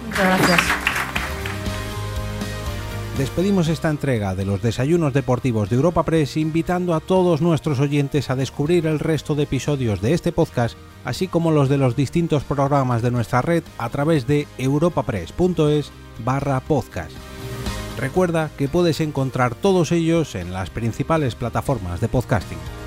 Muchas 0.06 0.24
gracias. 0.24 0.60
Despedimos 3.20 3.68
esta 3.68 3.90
entrega 3.90 4.34
de 4.34 4.46
los 4.46 4.62
desayunos 4.62 5.12
deportivos 5.12 5.68
de 5.68 5.76
Europa 5.76 6.04
Press 6.04 6.38
invitando 6.38 6.94
a 6.94 7.00
todos 7.00 7.42
nuestros 7.42 7.78
oyentes 7.78 8.30
a 8.30 8.34
descubrir 8.34 8.86
el 8.86 8.98
resto 8.98 9.34
de 9.34 9.42
episodios 9.42 10.00
de 10.00 10.14
este 10.14 10.32
podcast, 10.32 10.74
así 11.04 11.28
como 11.28 11.50
los 11.50 11.68
de 11.68 11.76
los 11.76 11.96
distintos 11.96 12.44
programas 12.44 13.02
de 13.02 13.10
nuestra 13.10 13.42
red 13.42 13.62
a 13.76 13.90
través 13.90 14.26
de 14.26 14.48
europapress.es 14.56 15.92
barra 16.24 16.60
podcast. 16.60 17.12
Recuerda 17.98 18.50
que 18.56 18.68
puedes 18.68 19.00
encontrar 19.00 19.54
todos 19.54 19.92
ellos 19.92 20.34
en 20.34 20.54
las 20.54 20.70
principales 20.70 21.34
plataformas 21.34 22.00
de 22.00 22.08
podcasting. 22.08 22.79